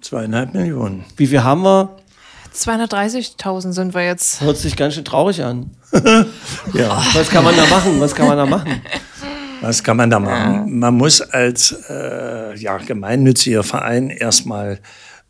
Zweieinhalb 0.00 0.54
Millionen. 0.54 1.04
Wie 1.16 1.26
viel 1.26 1.42
haben 1.42 1.62
wir? 1.62 1.96
230.000 2.54 3.72
sind 3.72 3.94
wir 3.94 4.04
jetzt. 4.04 4.40
Hört 4.40 4.56
sich 4.56 4.76
ganz 4.76 4.94
schön 4.94 5.04
traurig 5.04 5.42
an. 5.42 5.70
ja. 6.74 7.02
Was 7.14 7.28
kann 7.30 7.44
man 7.44 7.56
da 7.56 7.66
machen? 7.66 8.00
Was 8.00 8.14
kann 8.14 8.26
man 8.26 8.36
da 8.36 8.46
machen? 8.46 8.82
Was 9.60 9.82
kann 9.82 9.96
man 9.96 10.10
da 10.10 10.20
machen? 10.20 10.78
Man 10.78 10.94
muss 10.94 11.20
als 11.20 11.72
äh, 11.88 12.56
ja, 12.56 12.78
gemeinnütziger 12.78 13.64
Verein 13.64 14.10
erstmal 14.10 14.80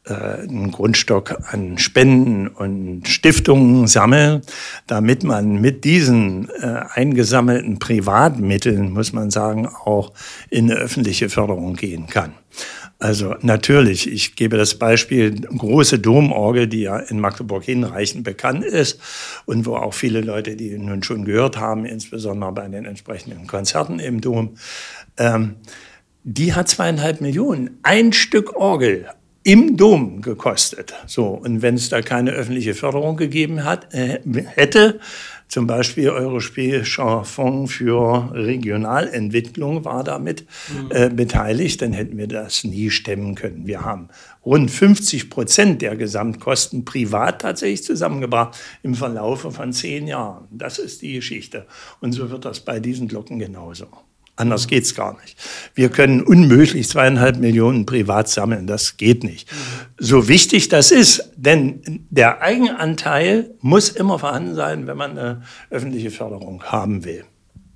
äh, 0.08 0.12
einen 0.12 0.70
Grundstock 0.70 1.36
an 1.52 1.78
Spenden 1.78 2.48
und 2.48 3.08
Stiftungen 3.08 3.86
sammeln, 3.86 4.42
damit 4.86 5.24
man 5.24 5.60
mit 5.60 5.84
diesen 5.84 6.48
äh, 6.60 6.82
eingesammelten 6.92 7.78
Privatmitteln, 7.78 8.92
muss 8.92 9.12
man 9.12 9.30
sagen, 9.30 9.66
auch 9.66 10.12
in 10.50 10.70
eine 10.70 10.80
öffentliche 10.80 11.28
Förderung 11.28 11.74
gehen 11.74 12.06
kann. 12.06 12.32
Also 13.00 13.36
natürlich, 13.42 14.10
ich 14.10 14.34
gebe 14.34 14.56
das 14.56 14.74
Beispiel 14.74 15.40
große 15.40 16.00
Domorgel, 16.00 16.66
die 16.66 16.82
ja 16.82 16.98
in 16.98 17.20
Magdeburg 17.20 17.62
hinreichend 17.62 18.24
bekannt 18.24 18.64
ist 18.64 19.00
und 19.46 19.66
wo 19.66 19.76
auch 19.76 19.94
viele 19.94 20.20
Leute, 20.20 20.56
die 20.56 20.76
nun 20.76 21.04
schon 21.04 21.24
gehört 21.24 21.58
haben, 21.58 21.84
insbesondere 21.84 22.50
bei 22.50 22.66
den 22.66 22.84
entsprechenden 22.84 23.46
Konzerten 23.46 24.00
im 24.00 24.20
Dom, 24.20 24.56
ähm, 25.16 25.54
die 26.24 26.54
hat 26.54 26.68
zweieinhalb 26.68 27.20
Millionen. 27.20 27.78
Ein 27.84 28.12
Stück 28.12 28.56
Orgel 28.56 29.06
im 29.44 29.76
Dom 29.76 30.20
gekostet. 30.20 30.92
So, 31.06 31.28
und 31.28 31.62
wenn 31.62 31.76
es 31.76 31.88
da 31.88 32.02
keine 32.02 32.32
öffentliche 32.32 32.74
Förderung 32.74 33.16
gegeben 33.16 33.64
hat, 33.64 33.94
äh, 33.94 34.18
hätte, 34.56 34.98
zum 35.48 35.66
Beispiel 35.66 36.10
Europäischer 36.10 37.24
Fonds 37.24 37.72
für 37.72 38.30
Regionalentwicklung 38.32 39.84
war 39.84 40.04
damit 40.04 40.46
mhm. 40.68 40.90
äh, 40.90 41.08
beteiligt, 41.08 41.82
dann 41.82 41.92
hätten 41.92 42.18
wir 42.18 42.28
das 42.28 42.64
nie 42.64 42.90
stemmen 42.90 43.34
können. 43.34 43.66
Wir 43.66 43.82
haben 43.82 44.08
rund 44.44 44.70
50 44.70 45.30
Prozent 45.30 45.82
der 45.82 45.96
Gesamtkosten 45.96 46.84
privat 46.84 47.40
tatsächlich 47.40 47.84
zusammengebracht 47.84 48.58
im 48.82 48.94
Verlaufe 48.94 49.50
von 49.50 49.72
zehn 49.72 50.06
Jahren. 50.06 50.46
Das 50.50 50.78
ist 50.78 51.02
die 51.02 51.14
Geschichte. 51.14 51.66
Und 52.00 52.12
so 52.12 52.30
wird 52.30 52.44
das 52.44 52.60
bei 52.60 52.78
diesen 52.78 53.08
Glocken 53.08 53.38
genauso. 53.38 53.86
Anders 54.38 54.68
geht's 54.68 54.94
gar 54.94 55.20
nicht. 55.20 55.36
Wir 55.74 55.88
können 55.88 56.22
unmöglich 56.22 56.88
zweieinhalb 56.88 57.38
Millionen 57.38 57.86
privat 57.86 58.28
sammeln. 58.28 58.68
Das 58.68 58.96
geht 58.96 59.24
nicht. 59.24 59.48
So 59.98 60.28
wichtig 60.28 60.68
das 60.68 60.92
ist, 60.92 61.32
denn 61.36 62.06
der 62.08 62.40
Eigenanteil 62.40 63.50
muss 63.60 63.88
immer 63.88 64.20
vorhanden 64.20 64.54
sein, 64.54 64.86
wenn 64.86 64.96
man 64.96 65.18
eine 65.18 65.42
öffentliche 65.70 66.12
Förderung 66.12 66.62
haben 66.62 67.04
will. 67.04 67.24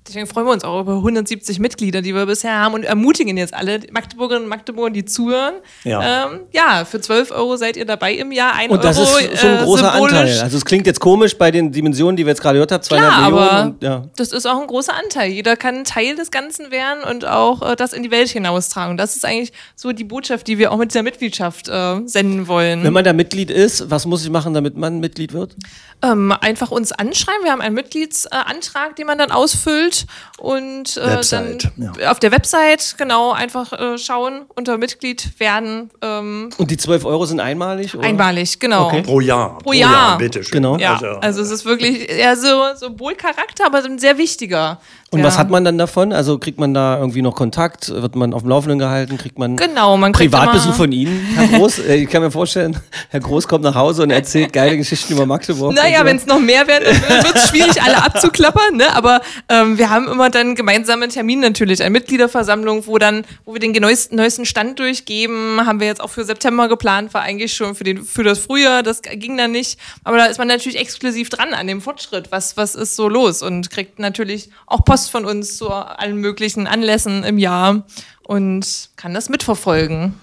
Deswegen 0.07 0.27
freuen 0.27 0.47
wir 0.47 0.51
uns 0.51 0.65
auch 0.65 0.81
über 0.81 0.95
170 0.97 1.59
Mitglieder, 1.59 2.01
die 2.01 2.13
wir 2.13 2.25
bisher 2.25 2.59
haben 2.59 2.73
und 2.73 2.83
ermutigen 2.83 3.37
jetzt 3.37 3.53
alle 3.53 3.79
Magdeburgerinnen 3.91 4.43
und 4.43 4.49
Magdeburger, 4.49 4.91
die 4.91 5.05
zuhören. 5.05 5.55
Ja. 5.85 6.25
Ähm, 6.25 6.41
ja, 6.51 6.83
für 6.83 6.99
12 6.99 7.31
Euro 7.31 7.55
seid 7.55 7.77
ihr 7.77 7.85
dabei 7.85 8.13
im 8.13 8.33
Jahr. 8.33 8.53
Ein 8.53 8.69
und 8.69 8.83
das 8.83 8.97
Euro, 8.99 9.17
ist 9.17 9.39
schon 9.39 9.49
ein 9.49 9.61
äh, 9.61 9.63
großer 9.63 9.93
Anteil. 9.93 10.39
Also 10.41 10.57
es 10.57 10.65
klingt 10.65 10.87
jetzt 10.87 10.99
komisch 10.99 11.37
bei 11.37 11.51
den 11.51 11.71
Dimensionen, 11.71 12.17
die 12.17 12.25
wir 12.25 12.31
jetzt 12.31 12.41
gerade 12.41 12.55
gehört 12.55 12.73
haben, 12.73 12.83
200 12.83 13.09
Klar, 13.09 13.21
Millionen. 13.21 13.49
Aber 13.49 13.65
und, 13.65 13.83
ja. 13.83 14.03
das 14.17 14.33
ist 14.33 14.45
auch 14.45 14.59
ein 14.59 14.67
großer 14.67 14.93
Anteil. 14.93 15.31
Jeder 15.31 15.55
kann 15.55 15.85
Teil 15.85 16.17
des 16.17 16.31
Ganzen 16.31 16.69
werden 16.69 17.03
und 17.09 17.25
auch 17.25 17.61
äh, 17.71 17.75
das 17.77 17.93
in 17.93 18.03
die 18.03 18.11
Welt 18.11 18.27
hinaustragen. 18.27 18.97
Das 18.97 19.15
ist 19.15 19.25
eigentlich 19.25 19.53
so 19.77 19.93
die 19.93 20.03
Botschaft, 20.03 20.47
die 20.47 20.57
wir 20.57 20.73
auch 20.73 20.77
mit 20.77 20.91
dieser 20.91 21.03
Mitgliedschaft 21.03 21.69
äh, 21.69 22.01
senden 22.05 22.47
wollen. 22.49 22.83
Wenn 22.83 22.93
man 22.93 23.05
da 23.05 23.13
Mitglied 23.13 23.49
ist, 23.49 23.89
was 23.89 24.05
muss 24.05 24.23
ich 24.23 24.29
machen, 24.29 24.53
damit 24.53 24.75
man 24.75 24.99
Mitglied 24.99 25.31
wird? 25.31 25.55
Ähm, 26.01 26.33
einfach 26.41 26.71
uns 26.71 26.91
anschreiben. 26.91 27.45
Wir 27.45 27.53
haben 27.53 27.61
einen 27.61 27.75
Mitgliedsantrag, 27.75 28.97
den 28.97 29.07
man 29.07 29.17
dann 29.17 29.31
ausfüllt 29.31 29.92
und 30.37 30.97
äh, 30.97 31.05
Website, 31.05 31.71
dann 31.77 31.93
ja. 31.99 32.11
auf 32.11 32.19
der 32.19 32.31
Website 32.31 32.95
genau 32.97 33.31
einfach 33.31 33.73
äh, 33.73 33.97
schauen, 33.97 34.45
unter 34.55 34.77
Mitglied 34.77 35.39
werden. 35.39 35.89
Ähm, 36.01 36.49
und 36.57 36.71
die 36.71 36.77
12 36.77 37.05
Euro 37.05 37.25
sind 37.25 37.39
einmalig? 37.39 37.95
Oder? 37.95 38.07
Einmalig, 38.07 38.59
genau. 38.59 38.87
Okay. 38.87 39.01
Pro 39.03 39.19
Jahr. 39.19 39.57
Pro, 39.57 39.69
Pro 39.69 39.73
Jahr. 39.73 39.91
Jahr. 39.91 40.17
bitte 40.17 40.43
schön. 40.43 40.61
Genau. 40.61 40.77
Ja, 40.77 40.93
also, 40.93 41.07
also 41.19 41.41
es 41.41 41.51
ist 41.51 41.65
wirklich 41.65 42.09
eher 42.09 42.35
so 42.35 42.63
Symbolcharakter, 42.75 43.65
aber 43.65 43.83
ein 43.83 43.99
sehr 43.99 44.17
wichtiger. 44.17 44.79
Und 45.13 45.19
ja. 45.19 45.25
was 45.25 45.37
hat 45.37 45.51
man 45.51 45.63
dann 45.63 45.77
davon? 45.77 46.11
Also 46.11 46.39
kriegt 46.39 46.59
man 46.59 46.73
da 46.73 46.97
irgendwie 46.97 47.21
noch 47.21 47.35
Kontakt? 47.35 47.89
Wird 47.89 48.15
man 48.15 48.33
auf 48.33 48.41
dem 48.41 48.49
Laufenden 48.49 48.79
gehalten? 48.79 49.19
Kriegt 49.19 49.37
man 49.37 49.57
genau, 49.57 49.95
man 49.95 50.11
Privatbesuch 50.11 50.73
von 50.73 50.91
Ihnen, 50.91 51.23
Herr 51.35 51.47
Groß? 51.59 51.79
Äh, 51.79 51.95
ich 51.97 52.09
kann 52.09 52.23
mir 52.23 52.31
vorstellen, 52.31 52.75
Herr 53.09 53.19
Groß 53.19 53.47
kommt 53.47 53.63
nach 53.63 53.75
Hause 53.75 54.01
und 54.01 54.09
erzählt 54.09 54.51
geile 54.51 54.75
Geschichten 54.75 55.13
über 55.13 55.27
Magdeburg. 55.27 55.75
Naja, 55.75 55.99
so. 55.99 56.05
wenn 56.05 56.17
es 56.17 56.25
noch 56.25 56.39
mehr 56.39 56.67
werden, 56.67 56.85
wird 56.87 57.35
es 57.35 57.49
schwierig, 57.49 57.79
alle 57.79 58.03
abzuklappern. 58.03 58.77
Ne? 58.77 58.95
Aber 58.95 59.21
ähm, 59.49 59.77
wir 59.77 59.91
haben 59.91 60.07
immer 60.07 60.31
dann 60.31 60.55
gemeinsamen 60.55 61.09
Termin 61.09 61.41
natürlich, 61.41 61.81
eine 61.81 61.91
Mitgliederversammlung, 61.91 62.87
wo 62.87 62.97
dann, 62.97 63.23
wo 63.45 63.53
wir 63.53 63.59
den 63.59 63.71
neuesten, 63.73 64.15
neuesten 64.15 64.47
Stand 64.47 64.79
durchgeben. 64.79 65.63
Haben 65.63 65.79
wir 65.79 65.85
jetzt 65.85 66.01
auch 66.01 66.09
für 66.09 66.23
September 66.23 66.67
geplant, 66.67 67.13
war 67.13 67.21
eigentlich 67.21 67.53
schon 67.53 67.75
für, 67.75 67.83
den, 67.83 68.03
für 68.03 68.23
das 68.23 68.39
Frühjahr. 68.39 68.81
Das 68.81 69.03
ging 69.03 69.37
dann 69.37 69.51
nicht. 69.51 69.79
Aber 70.03 70.17
da 70.17 70.25
ist 70.25 70.39
man 70.39 70.47
natürlich 70.47 70.79
exklusiv 70.79 71.29
dran 71.29 71.53
an 71.53 71.67
dem 71.67 71.81
Fortschritt. 71.81 72.31
Was, 72.31 72.57
was 72.57 72.73
ist 72.73 72.95
so 72.95 73.07
los? 73.07 73.43
Und 73.43 73.69
kriegt 73.69 73.99
natürlich 73.99 74.49
auch 74.65 74.83
Post 74.83 75.02
Post 75.03 75.11
von 75.11 75.25
uns 75.25 75.57
zu 75.57 75.69
allen 75.69 76.17
möglichen 76.17 76.65
Anlässen 76.65 77.23
im 77.23 77.37
Jahr 77.37 77.83
und 78.23 78.89
kann 78.95 79.13
das 79.13 79.27
mitverfolgen. 79.27 80.13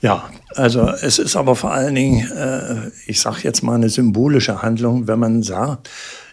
Ja, 0.00 0.28
also 0.56 0.88
es 0.88 1.18
ist 1.20 1.36
aber 1.36 1.54
vor 1.54 1.72
allen 1.72 1.94
Dingen, 1.94 2.30
äh, 2.32 2.90
ich 3.06 3.20
sage 3.20 3.38
jetzt 3.42 3.62
mal 3.62 3.76
eine 3.76 3.88
symbolische 3.88 4.60
Handlung, 4.60 5.06
wenn 5.06 5.20
man 5.20 5.42
sagt, 5.44 5.88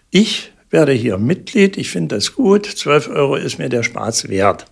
ich 0.10 0.51
werde 0.71 0.93
hier 0.93 1.17
Mitglied, 1.17 1.77
ich 1.77 1.91
finde 1.91 2.15
das 2.15 2.34
gut, 2.34 2.65
12 2.65 3.10
Euro 3.10 3.36
ist 3.36 3.60
mir 3.60 3.69
der 3.69 3.84
Spaß 3.84 4.29
wert. 4.29 4.65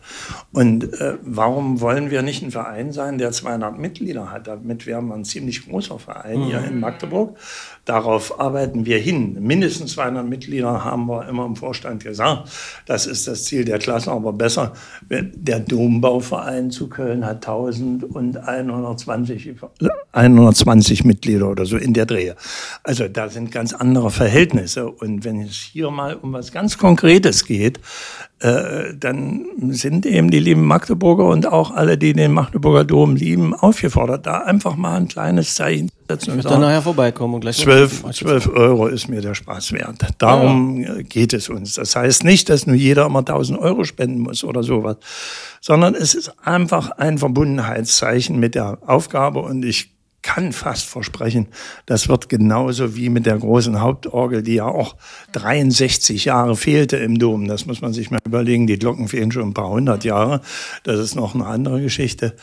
Und 0.51 0.93
äh, 0.99 1.17
warum 1.21 1.81
wollen 1.81 2.09
wir 2.09 2.21
nicht 2.21 2.41
ein 2.41 2.51
Verein 2.51 2.91
sein, 2.91 3.17
der 3.17 3.31
200 3.31 3.77
Mitglieder 3.77 4.31
hat? 4.31 4.47
Damit 4.47 4.85
wären 4.85 5.07
wir 5.07 5.15
ein 5.15 5.25
ziemlich 5.25 5.67
großer 5.67 5.99
Verein 5.99 6.39
mhm. 6.39 6.45
hier 6.45 6.63
in 6.63 6.79
Magdeburg. 6.79 7.37
Darauf 7.85 8.39
arbeiten 8.39 8.85
wir 8.85 8.97
hin. 8.97 9.37
Mindestens 9.39 9.93
200 9.93 10.25
Mitglieder 10.25 10.83
haben 10.83 11.07
wir 11.07 11.27
immer 11.27 11.45
im 11.45 11.55
Vorstand 11.55 12.03
gesagt. 12.03 12.49
Das 12.85 13.05
ist 13.05 13.27
das 13.27 13.43
Ziel 13.43 13.65
der 13.65 13.79
Klasse, 13.79 14.11
aber 14.11 14.31
besser. 14.31 14.73
Der 15.09 15.59
Dombauverein 15.59 16.71
zu 16.71 16.87
Köln 16.87 17.25
hat 17.25 17.47
1120 17.47 19.55
120 20.11 21.05
Mitglieder 21.05 21.49
oder 21.49 21.65
so 21.65 21.77
in 21.77 21.93
der 21.93 22.05
Drehe. 22.05 22.35
Also 22.83 23.07
da 23.07 23.29
sind 23.29 23.51
ganz 23.51 23.73
andere 23.73 24.11
Verhältnisse. 24.11 24.89
Und 24.89 25.23
wenn 25.23 25.41
es 25.41 25.55
hier 25.55 25.88
mal 25.91 26.15
um 26.15 26.33
was 26.33 26.51
ganz 26.51 26.77
Konkretes 26.77 27.45
geht, 27.45 27.79
äh, 28.41 28.93
dann 28.97 29.45
sind 29.69 30.05
eben 30.05 30.31
die 30.31 30.39
lieben 30.39 30.65
Magdeburger 30.65 31.25
und 31.25 31.45
auch 31.45 31.71
alle, 31.71 31.97
die 31.97 32.13
den 32.13 32.31
Magdeburger 32.31 32.85
Dom 32.85 33.17
lieben, 33.17 33.53
aufgefordert, 33.53 34.25
da 34.25 34.39
einfach 34.39 34.77
mal 34.77 34.95
ein 34.95 35.09
kleines 35.09 35.55
Zeichen 35.55 35.89
zu 35.89 35.95
setzen. 36.07 36.29
Ich 36.29 36.35
würde 36.37 36.49
dann 36.49 36.61
nachher 36.61 36.81
vorbeikommen 36.81 37.33
und 37.33 37.41
gleich. 37.41 37.57
12, 37.57 38.05
12 38.13 38.47
Euro 38.47 38.87
ist 38.87 39.09
mir 39.09 39.19
der 39.19 39.35
Spaß 39.35 39.73
wert. 39.73 40.07
Darum 40.19 40.79
ja. 40.79 41.01
geht 41.01 41.33
es 41.33 41.49
uns. 41.49 41.73
Das 41.73 41.97
heißt 41.97 42.23
nicht, 42.23 42.49
dass 42.49 42.65
nur 42.65 42.77
jeder 42.77 43.07
immer 43.07 43.19
1000 43.19 43.59
Euro 43.59 43.83
spenden 43.83 44.19
muss 44.19 44.45
oder 44.45 44.63
sowas, 44.63 44.95
sondern 45.59 45.93
es 45.93 46.15
ist 46.15 46.33
einfach 46.41 46.91
ein 46.91 47.17
Verbundenheitszeichen 47.17 48.39
mit 48.39 48.55
der 48.55 48.77
Aufgabe 48.87 49.41
und 49.41 49.65
ich 49.65 49.98
kann 50.21 50.51
fast 50.51 50.85
versprechen, 50.85 51.47
das 51.85 52.09
wird 52.09 52.29
genauso 52.29 52.95
wie 52.95 53.09
mit 53.09 53.25
der 53.25 53.37
großen 53.37 53.79
Hauptorgel, 53.81 54.43
die 54.43 54.55
ja 54.55 54.65
auch 54.65 54.95
63 55.31 56.25
Jahre 56.25 56.55
fehlte 56.55 56.97
im 56.97 57.17
Dom. 57.17 57.47
Das 57.47 57.65
muss 57.65 57.81
man 57.81 57.93
sich 57.93 58.11
mal 58.11 58.19
überlegen. 58.25 58.67
Die 58.67 58.79
Glocken 58.79 59.07
fehlen 59.07 59.31
schon 59.31 59.49
ein 59.49 59.53
paar 59.53 59.69
hundert 59.69 60.03
Jahre. 60.03 60.41
Das 60.83 60.99
ist 60.99 61.15
noch 61.15 61.35
eine 61.35 61.45
andere 61.45 61.81
Geschichte. 61.81 62.35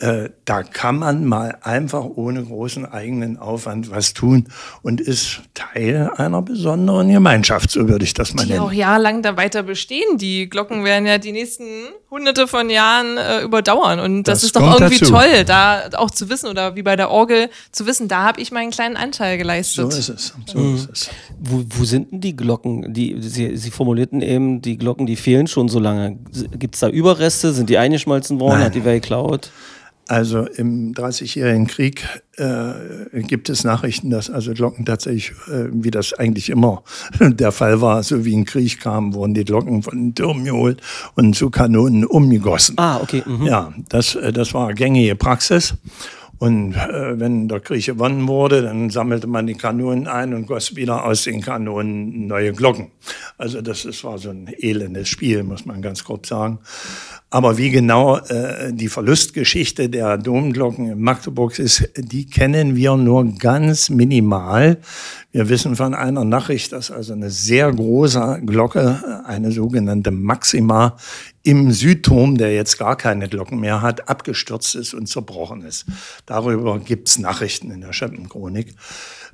Äh, 0.00 0.30
da 0.44 0.64
kann 0.64 0.98
man 0.98 1.24
mal 1.24 1.56
einfach 1.62 2.04
ohne 2.04 2.42
großen 2.42 2.84
eigenen 2.84 3.38
Aufwand 3.38 3.92
was 3.92 4.12
tun 4.12 4.48
und 4.82 5.00
ist 5.00 5.42
Teil 5.54 6.10
einer 6.16 6.42
besonderen 6.42 7.08
Gemeinschaft, 7.10 7.70
so 7.70 7.88
würde 7.88 8.04
ich 8.04 8.12
das 8.12 8.34
mal 8.34 8.42
die 8.42 8.50
nennen. 8.50 8.60
Die 8.60 8.66
auch 8.66 8.72
jahrelang 8.72 9.22
da 9.22 9.36
weiter 9.36 9.62
bestehen. 9.62 10.18
Die 10.18 10.50
Glocken 10.50 10.84
werden 10.84 11.06
ja 11.06 11.18
die 11.18 11.30
nächsten 11.30 11.64
hunderte 12.10 12.48
von 12.48 12.70
Jahren 12.70 13.16
äh, 13.18 13.42
überdauern 13.42 14.00
und 14.00 14.24
das, 14.24 14.40
das 14.40 14.44
ist 14.44 14.56
doch 14.56 14.80
irgendwie 14.80 14.98
dazu. 14.98 15.12
toll, 15.12 15.44
da 15.46 15.88
auch 15.94 16.10
zu 16.10 16.28
wissen 16.28 16.48
oder 16.48 16.74
wie 16.74 16.82
bei 16.82 16.96
der 16.96 17.10
Orgel 17.10 17.48
zu 17.70 17.86
wissen, 17.86 18.08
da 18.08 18.24
habe 18.24 18.40
ich 18.40 18.50
meinen 18.50 18.72
kleinen 18.72 18.96
Anteil 18.96 19.38
geleistet. 19.38 19.92
So 19.92 19.96
ist 19.96 20.08
es. 20.08 20.34
So 20.46 20.58
mhm. 20.58 20.74
ist 20.74 20.90
es. 20.92 21.10
Wo, 21.38 21.62
wo 21.68 21.84
sind 21.84 22.10
denn 22.10 22.20
die 22.20 22.34
Glocken? 22.34 22.92
Die, 22.92 23.16
Sie, 23.20 23.56
Sie 23.56 23.70
formulierten 23.70 24.22
eben, 24.22 24.60
die 24.60 24.76
Glocken, 24.76 25.06
die 25.06 25.16
fehlen 25.16 25.46
schon 25.46 25.68
so 25.68 25.78
lange. 25.78 26.18
Gibt 26.58 26.74
es 26.74 26.80
da 26.80 26.88
Überreste? 26.88 27.52
Sind 27.52 27.70
die 27.70 27.78
eingeschmolzen 27.78 28.40
worden? 28.40 28.58
Nein. 28.58 28.64
Hat 28.66 28.74
die 28.74 28.84
wer 28.84 28.94
geklaut? 28.94 29.50
Also 30.06 30.46
im 30.46 30.92
Dreißigjährigen 30.92 31.66
Krieg 31.66 32.06
äh, 32.36 33.22
gibt 33.22 33.48
es 33.48 33.64
Nachrichten, 33.64 34.10
dass 34.10 34.28
also 34.28 34.52
Glocken 34.52 34.84
tatsächlich, 34.84 35.32
äh, 35.48 35.68
wie 35.72 35.90
das 35.90 36.12
eigentlich 36.12 36.50
immer 36.50 36.82
der 37.20 37.52
Fall 37.52 37.80
war, 37.80 38.02
so 38.02 38.24
wie 38.24 38.36
ein 38.36 38.44
Krieg 38.44 38.80
kam, 38.80 39.14
wurden 39.14 39.34
die 39.34 39.44
Glocken 39.44 39.82
von 39.82 39.96
den 39.96 40.14
Türmen 40.14 40.44
geholt 40.44 40.80
und 41.14 41.34
zu 41.34 41.48
Kanonen 41.50 42.04
umgegossen. 42.04 42.76
Ah, 42.78 43.00
okay. 43.00 43.22
Mhm. 43.24 43.46
Ja, 43.46 43.72
das, 43.88 44.14
äh, 44.14 44.32
das 44.32 44.52
war 44.52 44.74
gängige 44.74 45.14
Praxis. 45.14 45.74
Und 46.44 46.74
äh, 46.74 47.18
wenn 47.18 47.48
der 47.48 47.60
Krieg 47.60 47.86
gewonnen 47.86 48.28
wurde, 48.28 48.60
dann 48.60 48.90
sammelte 48.90 49.26
man 49.26 49.46
die 49.46 49.54
Kanonen 49.54 50.06
ein 50.06 50.34
und 50.34 50.46
goss 50.46 50.76
wieder 50.76 51.06
aus 51.06 51.24
den 51.24 51.40
Kanonen 51.40 52.26
neue 52.26 52.52
Glocken. 52.52 52.90
Also 53.38 53.62
das, 53.62 53.84
das 53.84 54.04
war 54.04 54.18
so 54.18 54.28
ein 54.28 54.52
elendes 54.58 55.08
Spiel, 55.08 55.42
muss 55.42 55.64
man 55.64 55.80
ganz 55.80 56.04
grob 56.04 56.26
sagen. 56.26 56.58
Aber 57.30 57.56
wie 57.56 57.70
genau 57.70 58.18
äh, 58.18 58.74
die 58.74 58.88
Verlustgeschichte 58.88 59.88
der 59.88 60.18
Domglocken 60.18 60.92
in 60.92 61.00
Magdeburg 61.00 61.58
ist, 61.58 61.88
die 61.96 62.26
kennen 62.26 62.76
wir 62.76 62.94
nur 62.98 63.24
ganz 63.38 63.88
minimal. 63.88 64.76
Wir 65.32 65.48
wissen 65.48 65.76
von 65.76 65.94
einer 65.94 66.26
Nachricht, 66.26 66.72
dass 66.72 66.90
also 66.90 67.14
eine 67.14 67.30
sehr 67.30 67.72
große 67.72 68.42
Glocke, 68.44 69.22
eine 69.24 69.50
sogenannte 69.50 70.10
Maxima, 70.10 70.98
im 71.44 71.70
Südturm, 71.72 72.38
der 72.38 72.54
jetzt 72.54 72.78
gar 72.78 72.96
keine 72.96 73.28
Glocken 73.28 73.60
mehr 73.60 73.82
hat, 73.82 74.08
abgestürzt 74.08 74.74
ist 74.74 74.94
und 74.94 75.06
zerbrochen 75.06 75.62
ist. 75.62 75.84
Darüber 76.24 76.78
gibt's 76.78 77.18
Nachrichten 77.18 77.70
in 77.70 77.82
der 77.82 77.92
Scheppenchronik. 77.92 78.74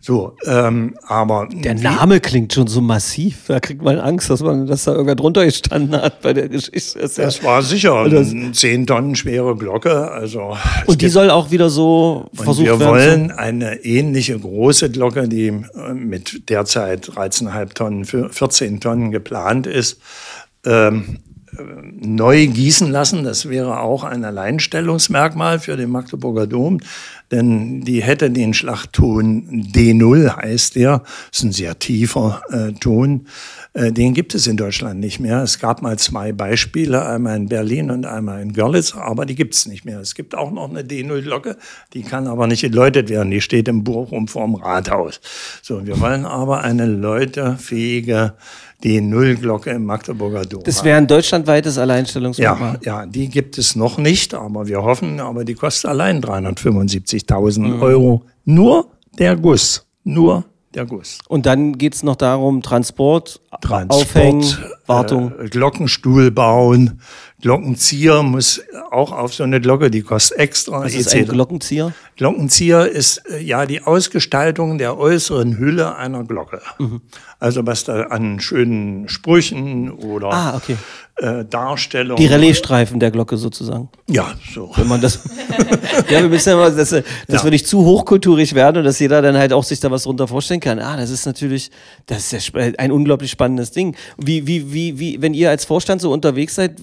So, 0.00 0.36
ähm, 0.46 0.96
aber 1.06 1.48
der 1.52 1.74
Name 1.74 2.20
klingt 2.20 2.52
schon 2.52 2.66
so 2.66 2.80
massiv. 2.80 3.44
Da 3.46 3.60
kriegt 3.60 3.82
man 3.82 3.98
Angst, 3.98 4.28
dass 4.28 4.40
man, 4.40 4.66
dass 4.66 4.84
da 4.84 4.92
irgendwer 4.92 5.14
drunter 5.14 5.44
gestanden 5.44 6.00
hat 6.00 6.20
bei 6.22 6.32
der 6.32 6.48
Geschichte. 6.48 6.98
Das, 6.98 7.14
das 7.14 7.44
war 7.44 7.62
sicher 7.62 8.00
eine 8.00 8.52
zehn 8.52 8.86
Tonnen 8.86 9.14
schwere 9.14 9.54
Glocke. 9.56 10.10
Also 10.10 10.56
und 10.86 11.02
die 11.02 11.08
soll 11.10 11.30
auch 11.30 11.52
wieder 11.52 11.70
so 11.70 12.28
versucht 12.34 12.66
werden. 12.66 12.80
Wir 12.80 12.86
wollen 12.86 13.30
eine 13.30 13.84
ähnliche 13.84 14.36
große 14.36 14.90
Glocke, 14.90 15.28
die 15.28 15.48
äh, 15.48 15.94
mit 15.94 16.48
derzeit 16.48 17.06
13,5 17.10 17.74
Tonnen, 17.74 18.04
14 18.04 18.80
Tonnen 18.80 19.12
geplant 19.12 19.68
ist. 19.68 20.00
Ähm, 20.64 21.18
neu 21.58 22.46
gießen 22.46 22.90
lassen. 22.90 23.24
Das 23.24 23.48
wäre 23.48 23.80
auch 23.80 24.04
ein 24.04 24.24
Alleinstellungsmerkmal 24.24 25.58
für 25.58 25.76
den 25.76 25.90
Magdeburger 25.90 26.46
Dom, 26.46 26.80
denn 27.30 27.82
die 27.82 28.02
hätte 28.02 28.30
den 28.30 28.54
Schlachtton 28.54 29.64
D0, 29.72 30.36
heißt 30.36 30.76
der. 30.76 31.02
Ist 31.32 31.44
ein 31.44 31.52
sehr 31.52 31.78
tiefer 31.78 32.42
äh, 32.50 32.72
Ton. 32.72 33.26
Äh, 33.72 33.92
den 33.92 34.14
gibt 34.14 34.34
es 34.34 34.46
in 34.46 34.56
Deutschland 34.56 35.00
nicht 35.00 35.20
mehr. 35.20 35.42
Es 35.42 35.58
gab 35.58 35.82
mal 35.82 35.98
zwei 35.98 36.32
Beispiele, 36.32 37.06
einmal 37.06 37.36
in 37.36 37.48
Berlin 37.48 37.90
und 37.90 38.06
einmal 38.06 38.42
in 38.42 38.52
Görlitz, 38.52 38.94
aber 38.94 39.26
die 39.26 39.34
gibt 39.34 39.54
es 39.54 39.66
nicht 39.66 39.84
mehr. 39.84 40.00
Es 40.00 40.14
gibt 40.14 40.34
auch 40.34 40.50
noch 40.50 40.68
eine 40.68 40.82
D0-Glocke, 40.82 41.56
die 41.92 42.02
kann 42.02 42.26
aber 42.26 42.46
nicht 42.46 42.62
geläutet 42.62 43.08
werden. 43.08 43.30
Die 43.30 43.40
steht 43.40 43.68
im 43.68 43.84
Bochum 43.84 44.26
vorm 44.28 44.56
Rathaus. 44.56 45.20
So, 45.62 45.86
wir 45.86 46.00
wollen 46.00 46.24
aber 46.24 46.62
eine 46.62 46.86
läutefähige 46.86 48.34
die 48.82 49.00
Nullglocke 49.00 49.70
im 49.70 49.84
Magdeburger 49.84 50.42
Dom. 50.42 50.62
Das 50.64 50.84
wäre 50.84 50.96
ein 50.96 51.06
deutschlandweites 51.06 51.78
Alleinstellungsmerkmal. 51.78 52.78
Ja, 52.82 53.00
ja, 53.00 53.06
die 53.06 53.28
gibt 53.28 53.58
es 53.58 53.76
noch 53.76 53.98
nicht, 53.98 54.34
aber 54.34 54.66
wir 54.66 54.82
hoffen, 54.82 55.20
aber 55.20 55.44
die 55.44 55.54
kostet 55.54 55.90
allein 55.90 56.22
375.000 56.22 57.60
mhm. 57.60 57.82
Euro. 57.82 58.24
Nur 58.44 58.90
der 59.18 59.36
Guss. 59.36 59.86
Nur 60.04 60.44
der 60.74 60.86
Guss. 60.86 61.18
Und 61.28 61.46
dann 61.46 61.78
geht 61.78 61.94
es 61.94 62.02
noch 62.02 62.16
darum, 62.16 62.62
Transport, 62.62 63.40
Transport 63.60 63.90
Aufhängen, 63.90 64.44
Wartung. 64.86 65.32
Äh, 65.38 65.48
Glockenstuhl 65.48 66.30
bauen, 66.30 67.00
Glockenzieher 67.40 68.22
muss 68.22 68.62
auch 68.90 69.12
auf 69.12 69.34
so 69.34 69.42
eine 69.44 69.60
Glocke, 69.60 69.90
die 69.90 70.02
kostet 70.02 70.38
extra. 70.38 70.82
Was 70.82 70.94
ist 70.94 71.14
ein 71.14 71.26
Glockenzieher? 71.26 71.92
Glockenzieher 72.16 72.88
ist 72.88 73.22
äh, 73.30 73.40
ja 73.40 73.66
die 73.66 73.82
Ausgestaltung 73.82 74.78
der 74.78 74.98
äußeren 74.98 75.58
Hülle 75.58 75.96
einer 75.96 76.24
Glocke. 76.24 76.60
Mhm. 76.78 77.00
Also 77.38 77.66
was 77.66 77.84
da 77.84 78.02
an 78.04 78.40
schönen 78.40 79.08
Sprüchen 79.08 79.90
oder 79.90 80.32
ah, 80.32 80.56
okay. 80.56 80.76
Äh, 81.20 81.44
Darstellungen. 81.44 82.16
Die 82.16 82.26
Relaisstreifen 82.26 82.98
der 82.98 83.10
Glocke 83.10 83.36
sozusagen. 83.36 83.88
Ja, 84.08 84.32
so. 84.54 84.70
Wenn 84.76 84.88
man 84.88 85.00
das. 85.00 85.20
ja, 86.10 86.22
wir 86.22 86.28
müssen 86.28 86.48
ja 86.48 86.56
mal, 86.56 86.74
dass, 86.74 86.90
dass 86.90 87.04
ja. 87.28 87.44
wir 87.44 87.50
nicht 87.50 87.66
zu 87.66 87.84
hochkulturig 87.84 88.54
werden 88.54 88.78
und 88.78 88.84
dass 88.84 88.98
jeder 88.98 89.20
dann 89.20 89.36
halt 89.36 89.52
auch 89.52 89.64
sich 89.64 89.80
da 89.80 89.90
was 89.90 90.04
drunter 90.04 90.26
vorstellen 90.26 90.60
kann. 90.60 90.78
Ah, 90.78 90.96
das 90.96 91.10
ist 91.10 91.26
natürlich, 91.26 91.70
das 92.06 92.32
ist 92.32 92.52
ja 92.54 92.62
ein 92.78 92.90
unglaublich 92.90 93.30
spannendes 93.30 93.70
Ding. 93.70 93.96
Wie, 94.16 94.46
wie, 94.46 94.72
wie, 94.72 94.98
wie, 94.98 95.22
wenn 95.22 95.34
ihr 95.34 95.50
als 95.50 95.64
Vorstand 95.64 96.00
so 96.00 96.10
unterwegs 96.10 96.54
seid, 96.54 96.76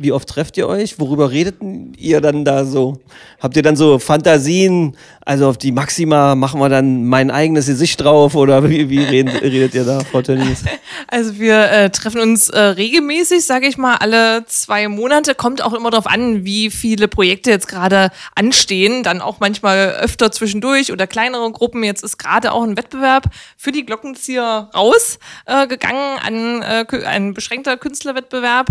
wie 0.00 0.12
oft 0.12 0.30
trefft 0.30 0.56
ihr 0.56 0.66
euch? 0.66 0.98
Worüber 0.98 1.30
redet 1.30 1.56
ihr 1.98 2.22
dann 2.22 2.42
da 2.46 2.64
so? 2.64 2.98
Habt 3.38 3.54
ihr 3.56 3.62
dann 3.62 3.76
so 3.76 3.98
Fantasien? 3.98 4.96
Also 5.20 5.46
auf 5.46 5.58
die 5.58 5.72
Maxima 5.72 6.34
machen 6.34 6.58
wir 6.58 6.70
dann 6.70 7.04
mein 7.04 7.30
eigenes 7.30 7.66
Gesicht 7.66 8.00
drauf 8.00 8.34
oder 8.34 8.66
wie, 8.66 8.88
wie 8.88 9.00
redet, 9.00 9.42
redet 9.42 9.74
ihr 9.74 9.84
da, 9.84 10.00
Frau 10.00 10.22
Tönnies? 10.22 10.64
Also 11.06 11.38
wir 11.38 11.70
äh, 11.70 11.90
treffen 11.90 12.22
uns 12.22 12.48
äh, 12.48 12.58
regelmäßig, 12.58 13.44
sage 13.44 13.66
ich 13.66 13.76
mal, 13.76 13.96
alle 13.96 14.46
zwei 14.46 14.88
Monate. 14.88 15.34
Kommt 15.34 15.62
auch 15.62 15.74
immer 15.74 15.90
darauf 15.90 16.06
an, 16.06 16.46
wie 16.46 16.70
viele 16.70 17.06
Projekte 17.06 17.50
jetzt 17.50 17.68
gerade 17.68 18.10
anstehen. 18.34 19.02
Dann 19.02 19.20
auch 19.20 19.38
manchmal 19.38 19.96
öfter 20.00 20.32
zwischendurch 20.32 20.92
oder 20.92 21.06
kleinere 21.06 21.52
Gruppen. 21.52 21.84
Jetzt 21.84 22.02
ist 22.02 22.16
gerade 22.16 22.52
auch 22.52 22.62
ein 22.62 22.78
Wettbewerb 22.78 23.24
für 23.58 23.70
die 23.70 23.84
Glockenzieher 23.84 24.70
rausgegangen 24.74 26.16
äh, 26.16 26.26
an 26.26 26.62
äh, 26.62 27.04
ein 27.04 27.34
beschränkter 27.34 27.76
Künstlerwettbewerb. 27.76 28.68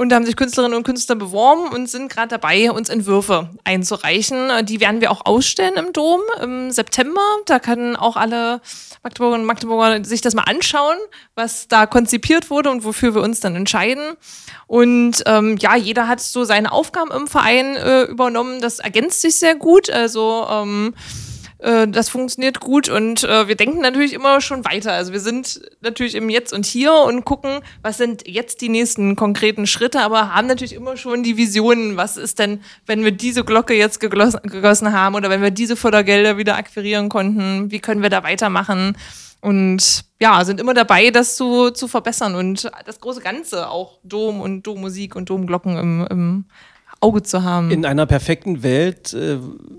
Und 0.00 0.08
da 0.08 0.16
haben 0.16 0.24
sich 0.24 0.34
Künstlerinnen 0.34 0.78
und 0.78 0.84
Künstler 0.84 1.14
beworben 1.14 1.68
und 1.74 1.86
sind 1.86 2.10
gerade 2.10 2.28
dabei, 2.28 2.72
uns 2.72 2.88
Entwürfe 2.88 3.50
einzureichen. 3.64 4.64
Die 4.64 4.80
werden 4.80 5.02
wir 5.02 5.10
auch 5.10 5.26
ausstellen 5.26 5.74
im 5.76 5.92
Dom 5.92 6.22
im 6.40 6.70
September. 6.70 7.20
Da 7.44 7.58
können 7.58 7.96
auch 7.96 8.16
alle 8.16 8.62
Magdeburgerinnen 9.02 9.42
und 9.42 9.46
Magdeburger 9.46 10.02
sich 10.02 10.22
das 10.22 10.34
mal 10.34 10.44
anschauen, 10.44 10.96
was 11.34 11.68
da 11.68 11.84
konzipiert 11.84 12.48
wurde 12.48 12.70
und 12.70 12.82
wofür 12.82 13.14
wir 13.14 13.20
uns 13.20 13.40
dann 13.40 13.54
entscheiden. 13.54 14.16
Und 14.66 15.22
ähm, 15.26 15.58
ja, 15.60 15.76
jeder 15.76 16.08
hat 16.08 16.22
so 16.22 16.44
seine 16.44 16.72
Aufgaben 16.72 17.10
im 17.10 17.26
Verein 17.26 17.76
äh, 17.76 18.04
übernommen. 18.04 18.62
Das 18.62 18.78
ergänzt 18.78 19.20
sich 19.20 19.36
sehr 19.36 19.54
gut. 19.54 19.90
Also 19.90 20.46
ähm, 20.50 20.94
äh, 21.62 21.88
das 21.88 22.08
funktioniert 22.08 22.60
gut 22.60 22.88
und 22.88 23.24
äh, 23.24 23.48
wir 23.48 23.54
denken 23.54 23.80
natürlich 23.80 24.12
immer 24.12 24.40
schon 24.40 24.64
weiter. 24.64 24.92
Also 24.92 25.12
wir 25.12 25.20
sind 25.20 25.60
natürlich 25.80 26.14
im 26.14 26.30
Jetzt 26.30 26.52
und 26.52 26.66
Hier 26.66 26.92
und 26.92 27.24
gucken, 27.24 27.60
was 27.82 27.98
sind 27.98 28.26
jetzt 28.26 28.60
die 28.60 28.68
nächsten 28.68 29.16
konkreten 29.16 29.66
Schritte, 29.66 30.00
aber 30.00 30.34
haben 30.34 30.46
natürlich 30.46 30.74
immer 30.74 30.96
schon 30.96 31.22
die 31.22 31.36
Visionen, 31.36 31.96
was 31.96 32.16
ist 32.16 32.38
denn, 32.38 32.60
wenn 32.86 33.04
wir 33.04 33.12
diese 33.12 33.44
Glocke 33.44 33.74
jetzt 33.74 34.00
gegossen 34.00 34.92
haben 34.92 35.14
oder 35.14 35.30
wenn 35.30 35.42
wir 35.42 35.50
diese 35.50 35.76
Fördergelder 35.76 36.38
wieder 36.38 36.56
akquirieren 36.56 37.08
konnten, 37.08 37.70
wie 37.70 37.80
können 37.80 38.02
wir 38.02 38.10
da 38.10 38.22
weitermachen? 38.22 38.96
Und 39.42 40.04
ja, 40.20 40.44
sind 40.44 40.60
immer 40.60 40.74
dabei, 40.74 41.10
das 41.10 41.36
zu, 41.36 41.70
zu 41.70 41.88
verbessern 41.88 42.34
und 42.34 42.70
das 42.84 43.00
große 43.00 43.22
Ganze, 43.22 43.70
auch 43.70 43.98
Dom 44.02 44.40
und 44.40 44.66
Dommusik 44.66 45.16
und 45.16 45.30
Domglocken 45.30 45.78
im, 45.78 46.06
im 46.10 46.44
Auge 47.00 47.22
zu 47.22 47.42
haben. 47.42 47.70
In 47.70 47.84
einer 47.84 48.06
perfekten 48.06 48.62
Welt, 48.62 49.12
äh, 49.14 49.38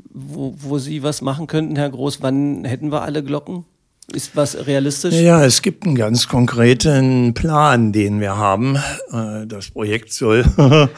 wo, 0.09 0.55
wo 0.57 0.77
Sie 0.79 1.03
was 1.03 1.21
machen 1.21 1.47
könnten, 1.47 1.75
Herr 1.75 1.89
Groß, 1.89 2.21
wann 2.21 2.63
hätten 2.65 2.91
wir 2.91 3.01
alle 3.03 3.23
Glocken? 3.23 3.65
Ist 4.13 4.35
was 4.35 4.67
realistisch? 4.67 5.13
Ja, 5.13 5.45
es 5.45 5.61
gibt 5.61 5.85
einen 5.85 5.95
ganz 5.95 6.27
konkreten 6.27 7.33
Plan, 7.33 7.93
den 7.93 8.19
wir 8.19 8.35
haben. 8.35 8.75
Äh, 9.11 9.47
das 9.47 9.69
Projekt 9.71 10.11
soll, 10.11 10.43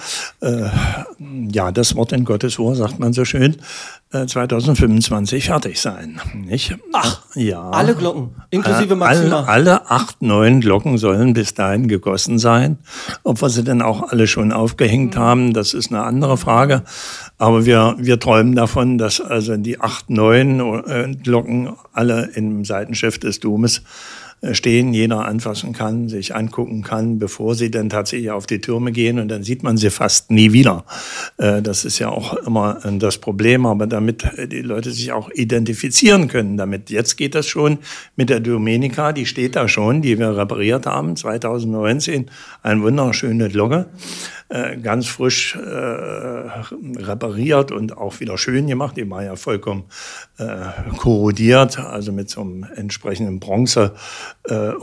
äh, 0.41 0.69
ja, 1.51 1.71
das 1.71 1.95
Wort 1.95 2.11
in 2.11 2.25
Gottes 2.25 2.57
Ohr, 2.57 2.75
sagt 2.75 2.99
man 2.99 3.13
so 3.13 3.23
schön, 3.23 3.57
2025 4.13 5.45
fertig 5.45 5.81
sein. 5.81 6.21
Nicht? 6.33 6.75
Ach, 6.91 7.21
ja. 7.33 7.69
Alle 7.71 7.95
Glocken, 7.95 8.29
inklusive 8.51 8.95
Maxima. 8.95 9.43
Alle, 9.43 9.47
alle 9.47 9.91
acht, 9.91 10.21
neun 10.21 10.61
Glocken 10.61 10.97
sollen 10.97 11.33
bis 11.33 11.55
dahin 11.55 11.87
gegossen 11.87 12.37
sein. 12.37 12.77
Ob 13.23 13.41
wir 13.41 13.49
sie 13.49 13.63
denn 13.63 13.81
auch 13.81 14.11
alle 14.11 14.27
schon 14.27 14.51
aufgehängt 14.51 15.15
mhm. 15.15 15.19
haben, 15.19 15.53
das 15.53 15.73
ist 15.73 15.91
eine 15.91 16.03
andere 16.03 16.37
Frage. 16.37 16.83
Aber 17.39 17.65
wir, 17.65 17.95
wir 17.97 18.19
träumen 18.19 18.55
davon, 18.55 18.97
dass 18.97 19.19
also 19.19 19.57
die 19.57 19.81
acht, 19.81 20.09
neun 20.09 20.59
äh, 20.85 21.15
Glocken 21.15 21.73
alle 21.91 22.29
im 22.35 22.65
Seitenschiff 22.65 23.17
des 23.17 23.39
Domes 23.39 23.79
äh, 23.79 23.81
stehen, 24.51 24.93
jeder 24.93 25.25
anfassen 25.25 25.71
kann, 25.71 26.09
sich 26.09 26.35
angucken 26.35 26.83
kann, 26.83 27.17
bevor 27.17 27.55
sie 27.55 27.71
dann 27.71 27.89
tatsächlich 27.89 28.31
auf 28.31 28.45
die 28.45 28.59
Türme 28.59 28.91
gehen 28.91 29.19
und 29.19 29.29
dann 29.29 29.43
sieht 29.43 29.63
man 29.63 29.77
sie 29.77 29.89
fast 29.89 30.31
nie 30.31 30.51
wieder. 30.51 30.83
Äh, 31.37 31.61
das 31.61 31.85
ist 31.85 31.99
ja 31.99 32.09
auch 32.09 32.33
immer 32.33 32.83
äh, 32.83 32.97
das 32.97 33.17
Problem, 33.17 33.65
aber 33.65 33.87
damit 33.87 34.25
die 34.51 34.61
Leute 34.61 34.91
sich 34.91 35.13
auch 35.13 35.29
identifizieren 35.29 36.27
können 36.27 36.57
damit. 36.57 36.89
Jetzt 36.89 37.15
geht 37.15 37.35
das 37.35 37.47
schon 37.47 37.79
mit 38.15 38.29
der 38.29 38.41
Domenica, 38.41 39.13
die 39.13 39.25
steht 39.25 39.55
da 39.55 39.67
schon, 39.67 40.01
die 40.01 40.19
wir 40.19 40.35
repariert 40.35 40.85
haben, 40.85 41.15
2019, 41.15 42.29
ein 42.63 42.81
wunderschöne 42.81 43.49
Glocke. 43.49 43.87
Äh, 44.49 44.77
ganz 44.77 45.07
frisch 45.07 45.55
äh, 45.55 45.59
repariert 45.59 47.71
und 47.71 47.97
auch 47.97 48.19
wieder 48.19 48.37
schön 48.37 48.67
gemacht. 48.67 48.97
Die 48.97 49.09
war 49.09 49.23
ja 49.23 49.35
vollkommen 49.35 49.85
äh, 50.37 50.65
korrodiert, 50.97 51.79
also 51.79 52.11
mit 52.11 52.29
so 52.29 52.41
einem 52.41 52.67
entsprechenden 52.75 53.39
Bronzerost 53.39 53.93
äh, 54.49 54.73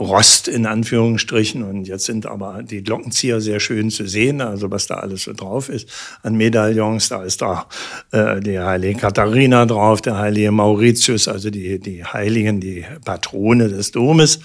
in 0.51 0.65
Anführungsstrichen. 0.65 1.63
Und 1.63 1.87
jetzt 1.87 2.05
sind 2.05 2.25
aber 2.25 2.63
die 2.63 2.83
Glockenzieher 2.83 3.41
sehr 3.41 3.59
schön 3.59 3.91
zu 3.91 4.07
sehen, 4.07 4.41
also 4.41 4.71
was 4.71 4.87
da 4.87 4.95
alles 4.95 5.23
so 5.23 5.33
drauf 5.33 5.69
ist 5.69 5.87
an 6.23 6.35
Medaillons. 6.35 7.09
Da 7.09 7.23
ist 7.23 7.41
da 7.41 7.67
äh, 8.11 8.39
die 8.39 8.59
heilige 8.59 8.99
Katharina 8.99 9.65
drauf, 9.65 10.01
der 10.01 10.17
heilige 10.17 10.51
Mauritius, 10.51 11.27
also 11.27 11.49
die, 11.49 11.79
die 11.79 12.03
Heiligen, 12.03 12.59
die 12.59 12.85
Patrone 13.05 13.69
des 13.69 13.91
Domes. 13.91 14.39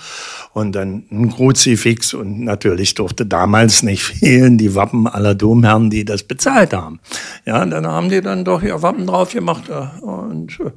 Und 0.52 0.72
dann 0.72 1.04
ein 1.10 1.30
Kruzifix 1.30 2.14
und 2.14 2.40
natürlich 2.40 2.94
durfte 2.94 3.26
damals 3.26 3.82
nicht 3.82 4.02
fehlen 4.02 4.56
die 4.58 4.74
Wappen 4.74 5.06
aller 5.06 5.34
Domherren, 5.34 5.90
die 5.90 6.04
das 6.04 6.22
bezahlt 6.22 6.72
haben. 6.72 7.00
Ja, 7.44 7.64
dann 7.64 7.86
haben 7.86 8.08
die 8.08 8.20
dann 8.20 8.44
doch 8.44 8.62
ihr 8.62 8.80
Wappen 8.82 9.06
drauf 9.06 9.32
gemacht 9.32 9.64
und 10.00 10.58
äh, 10.60 10.70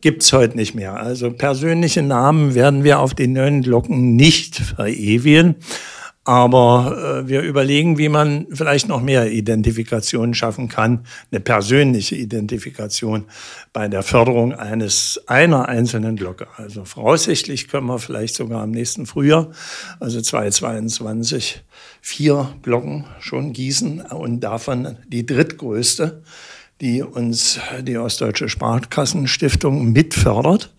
gibt's 0.00 0.32
heute 0.32 0.56
nicht 0.56 0.74
mehr. 0.74 0.96
Also 0.96 1.30
persönliche 1.30 2.02
Namen 2.02 2.54
werden 2.54 2.84
wir 2.84 3.00
auf 3.00 3.14
den 3.14 3.32
neuen 3.32 3.62
Glocken 3.62 4.16
nicht 4.16 4.56
verewigen. 4.56 5.56
Aber 6.24 7.22
äh, 7.24 7.28
wir 7.28 7.40
überlegen, 7.40 7.96
wie 7.96 8.10
man 8.10 8.46
vielleicht 8.52 8.88
noch 8.88 9.00
mehr 9.00 9.32
Identifikationen 9.32 10.34
schaffen 10.34 10.68
kann, 10.68 11.06
eine 11.32 11.40
persönliche 11.40 12.14
Identifikation 12.14 13.24
bei 13.72 13.88
der 13.88 14.02
Förderung 14.02 14.52
eines 14.52 15.20
einer 15.26 15.68
einzelnen 15.68 16.16
Glocke. 16.16 16.46
Also 16.56 16.84
voraussichtlich 16.84 17.68
können 17.68 17.86
wir 17.86 17.98
vielleicht 17.98 18.34
sogar 18.34 18.62
im 18.62 18.70
nächsten 18.70 19.06
Frühjahr, 19.06 19.50
also 19.98 20.20
2022, 20.20 21.62
vier 22.02 22.50
Glocken 22.62 23.06
schon 23.20 23.54
gießen 23.54 24.02
und 24.02 24.40
davon 24.40 24.98
die 25.08 25.24
drittgrößte, 25.24 26.22
die 26.80 27.02
uns 27.02 27.60
die 27.82 27.98
Ostdeutsche 27.98 28.48
Sparkassenstiftung 28.48 29.92
mitfördert. 29.92 30.72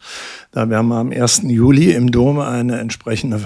Da 0.51 0.69
werden 0.69 0.87
wir 0.87 0.95
am 0.95 1.11
1. 1.11 1.43
Juli 1.43 1.91
im 1.91 2.11
Dom 2.11 2.39
eine 2.39 2.79
entsprechende 2.79 3.45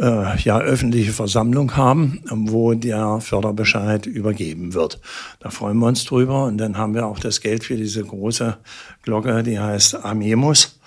äh, 0.00 0.38
ja, 0.38 0.58
öffentliche 0.58 1.12
Versammlung 1.12 1.76
haben, 1.76 2.22
wo 2.30 2.74
der 2.74 3.20
Förderbescheid 3.20 4.06
übergeben 4.06 4.74
wird. 4.74 5.00
Da 5.40 5.50
freuen 5.50 5.78
wir 5.78 5.86
uns 5.86 6.04
drüber 6.04 6.44
und 6.44 6.58
dann 6.58 6.78
haben 6.78 6.94
wir 6.94 7.06
auch 7.06 7.18
das 7.18 7.40
Geld 7.40 7.64
für 7.64 7.76
diese 7.76 8.04
große 8.04 8.56
Glocke, 9.02 9.42
die 9.42 9.58
heißt 9.58 10.04
Amemus, 10.04 10.80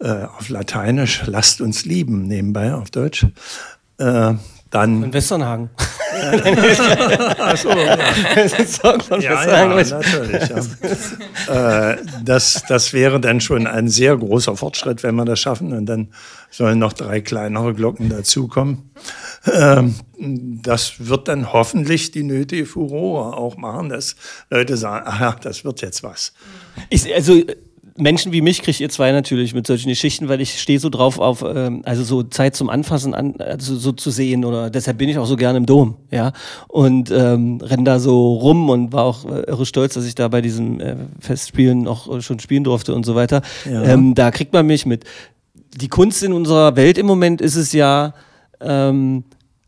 äh, 0.00 0.24
auf 0.24 0.48
Lateinisch, 0.48 1.22
lasst 1.26 1.60
uns 1.60 1.84
lieben, 1.84 2.26
nebenbei 2.26 2.74
auf 2.74 2.90
Deutsch. 2.90 3.26
Äh, 3.98 4.34
dann, 4.70 5.02
In 5.02 5.12
Westernhagen. 5.12 5.70
Achso, 7.38 7.70
ja. 7.70 7.96
ja, 9.18 9.46
ja, 9.46 9.66
natürlich. 9.66 10.48
Ja. 11.48 11.92
äh, 11.92 11.96
das, 12.24 12.64
das 12.68 12.92
wäre 12.92 13.20
dann 13.20 13.40
schon 13.40 13.66
ein 13.66 13.88
sehr 13.88 14.16
großer 14.16 14.56
Fortschritt, 14.56 15.02
wenn 15.02 15.14
wir 15.14 15.24
das 15.24 15.40
schaffen. 15.40 15.72
Und 15.72 15.86
dann 15.86 16.08
sollen 16.50 16.78
noch 16.78 16.92
drei 16.92 17.20
kleinere 17.20 17.72
Glocken 17.72 18.08
dazukommen. 18.08 18.90
Ähm, 19.50 19.94
das 20.18 20.94
wird 20.98 21.28
dann 21.28 21.52
hoffentlich 21.52 22.10
die 22.10 22.24
nötige 22.24 22.66
Furore 22.66 23.36
auch 23.36 23.56
machen, 23.56 23.88
dass 23.88 24.16
Leute 24.50 24.76
sagen, 24.76 25.06
aha, 25.06 25.36
das 25.40 25.64
wird 25.64 25.80
jetzt 25.80 26.02
was. 26.02 26.32
Ich, 26.90 27.14
also 27.14 27.42
Menschen 27.98 28.32
wie 28.32 28.40
mich 28.40 28.62
kriegt 28.62 28.80
ihr 28.80 28.88
zwei 28.88 29.12
natürlich 29.12 29.54
mit 29.54 29.66
solchen 29.66 29.88
Geschichten, 29.88 30.28
weil 30.28 30.40
ich 30.40 30.60
stehe 30.60 30.78
so 30.78 30.88
drauf 30.88 31.18
auf, 31.18 31.42
ähm, 31.42 31.82
also 31.84 32.04
so 32.04 32.22
Zeit 32.22 32.56
zum 32.56 32.70
Anfassen 32.70 33.14
an, 33.14 33.36
also 33.38 33.76
so 33.76 33.92
zu 33.92 34.10
sehen 34.10 34.44
oder 34.44 34.70
deshalb 34.70 34.98
bin 34.98 35.08
ich 35.08 35.18
auch 35.18 35.26
so 35.26 35.36
gerne 35.36 35.58
im 35.58 35.66
Dom, 35.66 35.96
ja 36.10 36.32
und 36.68 37.10
ähm, 37.10 37.60
renn 37.62 37.84
da 37.84 37.98
so 37.98 38.34
rum 38.34 38.70
und 38.70 38.92
war 38.92 39.04
auch 39.04 39.24
äh, 39.24 39.42
irre 39.42 39.66
stolz, 39.66 39.94
dass 39.94 40.06
ich 40.06 40.14
da 40.14 40.28
bei 40.28 40.40
diesen 40.40 40.80
äh, 40.80 40.96
Festspielen 41.20 41.86
auch 41.86 42.20
schon 42.20 42.40
spielen 42.40 42.64
durfte 42.64 42.94
und 42.94 43.04
so 43.04 43.14
weiter. 43.14 43.42
Ja. 43.70 43.82
Ähm, 43.82 44.14
da 44.14 44.30
kriegt 44.30 44.52
man 44.52 44.66
mich 44.66 44.86
mit. 44.86 45.04
Die 45.76 45.88
Kunst 45.88 46.22
in 46.22 46.32
unserer 46.32 46.76
Welt 46.76 46.98
im 46.98 47.06
Moment 47.06 47.40
ist 47.40 47.56
es 47.56 47.72
ja 47.72 48.14
ähm, 48.60 49.24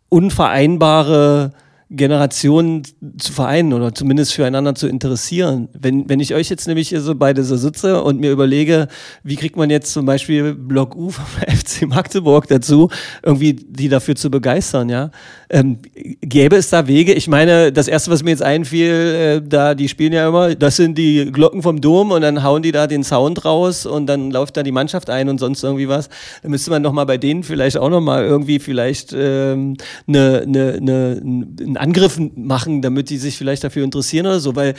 unvereinbare 0.08 1.52
Generationen 1.90 2.84
zu 3.18 3.32
vereinen 3.32 3.72
oder 3.72 3.92
zumindest 3.92 4.32
füreinander 4.32 4.76
zu 4.76 4.86
interessieren. 4.86 5.68
Wenn, 5.72 6.08
wenn 6.08 6.20
ich 6.20 6.34
euch 6.34 6.48
jetzt 6.48 6.68
nämlich 6.68 6.88
hier 6.88 7.00
so 7.00 7.16
beide 7.16 7.42
so 7.42 7.56
sitze 7.56 8.02
und 8.02 8.20
mir 8.20 8.30
überlege, 8.30 8.86
wie 9.24 9.34
kriegt 9.34 9.56
man 9.56 9.70
jetzt 9.70 9.92
zum 9.92 10.06
Beispiel 10.06 10.54
Block 10.54 10.94
U 10.94 11.10
vom 11.10 11.24
FC 11.48 11.88
Magdeburg 11.88 12.46
dazu, 12.46 12.90
irgendwie 13.24 13.54
die 13.54 13.88
dafür 13.88 14.14
zu 14.14 14.30
begeistern, 14.30 14.88
ja? 14.88 15.10
Ähm, 15.52 15.78
gäbe 16.20 16.54
es 16.54 16.70
da 16.70 16.86
Wege? 16.86 17.12
Ich 17.12 17.26
meine, 17.26 17.72
das 17.72 17.88
erste, 17.88 18.12
was 18.12 18.22
mir 18.22 18.30
jetzt 18.30 18.42
einfiel, 18.42 18.90
äh, 18.90 19.42
da, 19.44 19.74
die 19.74 19.88
spielen 19.88 20.12
ja 20.12 20.28
immer, 20.28 20.54
das 20.54 20.76
sind 20.76 20.96
die 20.96 21.32
Glocken 21.32 21.60
vom 21.62 21.80
Dom 21.80 22.12
und 22.12 22.22
dann 22.22 22.44
hauen 22.44 22.62
die 22.62 22.70
da 22.70 22.86
den 22.86 23.02
Sound 23.02 23.44
raus 23.44 23.84
und 23.84 24.06
dann 24.06 24.30
läuft 24.30 24.56
da 24.56 24.62
die 24.62 24.70
Mannschaft 24.70 25.10
ein 25.10 25.28
und 25.28 25.38
sonst 25.38 25.64
irgendwie 25.64 25.88
was. 25.88 26.08
Da 26.44 26.48
müsste 26.48 26.70
man 26.70 26.82
nochmal 26.82 27.04
bei 27.04 27.18
denen 27.18 27.42
vielleicht 27.42 27.78
auch 27.78 27.90
nochmal 27.90 28.24
irgendwie 28.24 28.60
vielleicht 28.60 29.12
ähm, 29.12 29.76
eine, 30.06 30.42
eine, 30.46 30.74
eine, 30.74 31.20
einen 31.20 31.76
Angriff 31.76 32.20
machen, 32.36 32.80
damit 32.80 33.10
die 33.10 33.18
sich 33.18 33.36
vielleicht 33.36 33.64
dafür 33.64 33.82
interessieren 33.82 34.26
oder 34.26 34.38
so, 34.38 34.54
weil 34.54 34.74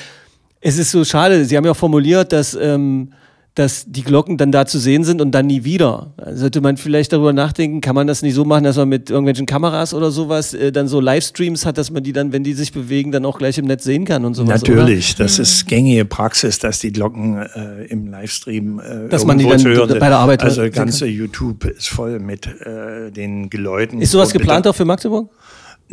es 0.62 0.78
ist 0.78 0.92
so 0.92 1.04
schade, 1.04 1.44
Sie 1.44 1.58
haben 1.58 1.66
ja 1.66 1.72
auch 1.72 1.76
formuliert, 1.76 2.32
dass 2.32 2.54
ähm, 2.54 3.12
dass 3.56 3.84
die 3.86 4.04
Glocken 4.04 4.38
dann 4.38 4.54
da 4.54 4.66
zu 4.66 4.80
sehen 4.80 5.04
sind 5.04 5.20
und 5.20 5.32
dann 5.32 5.48
nie 5.48 5.66
wieder. 5.66 6.14
Sollte 6.34 6.62
man 6.62 6.78
vielleicht 6.78 7.12
darüber 7.12 7.34
nachdenken, 7.34 7.82
kann 7.82 7.96
man 7.96 8.08
das 8.08 8.22
nicht 8.22 8.34
so 8.34 8.46
machen, 8.46 8.64
dass 8.64 8.78
man 8.78 8.88
mit 8.88 9.10
irgendwelchen 9.10 9.46
Kameras 9.46 9.94
oder 9.94 10.10
sowas 10.10 10.54
äh, 10.54 10.72
dann 10.72 10.88
so 10.88 11.02
Livestreams 11.02 11.66
hat, 11.66 11.78
dass 11.78 11.92
man 11.92 12.02
die 12.02 12.14
dann, 12.14 12.32
wenn 12.32 12.46
die 12.46 12.54
sich 12.54 12.72
bewegen, 12.72 13.12
dann 13.12 13.26
auch 13.26 13.38
gleich 13.38 13.58
im 13.58 13.66
Netz 13.66 13.84
sehen 13.84 14.06
kann 14.06 14.24
und 14.24 14.36
sowas. 14.36 14.62
Natürlich, 14.62 15.16
oder? 15.16 15.26
das 15.26 15.38
ist 15.38 15.68
gängige 15.68 16.06
Praxis, 16.06 16.60
dass 16.60 16.80
die 16.80 16.94
Glocken 16.94 17.42
äh, 17.42 17.86
im 17.88 18.08
Livestream 18.08 18.80
äh, 18.80 19.10
dass 19.10 19.26
man 19.26 19.38
die 19.38 19.46
dann 19.46 19.62
bei 19.64 20.08
der 20.08 20.18
Arbeit 20.18 20.44
Also 20.44 20.70
ganze 20.70 21.08
YouTube 21.08 21.66
ist 21.66 21.90
voll 21.90 22.20
mit 22.20 22.48
äh, 22.48 23.12
den 23.12 23.50
Geläuten. 23.50 24.02
Ist 24.02 24.12
sowas 24.12 24.32
geplant 24.32 24.66
auch 24.66 24.76
für 24.76 24.86
Magdeburg? 24.86 25.30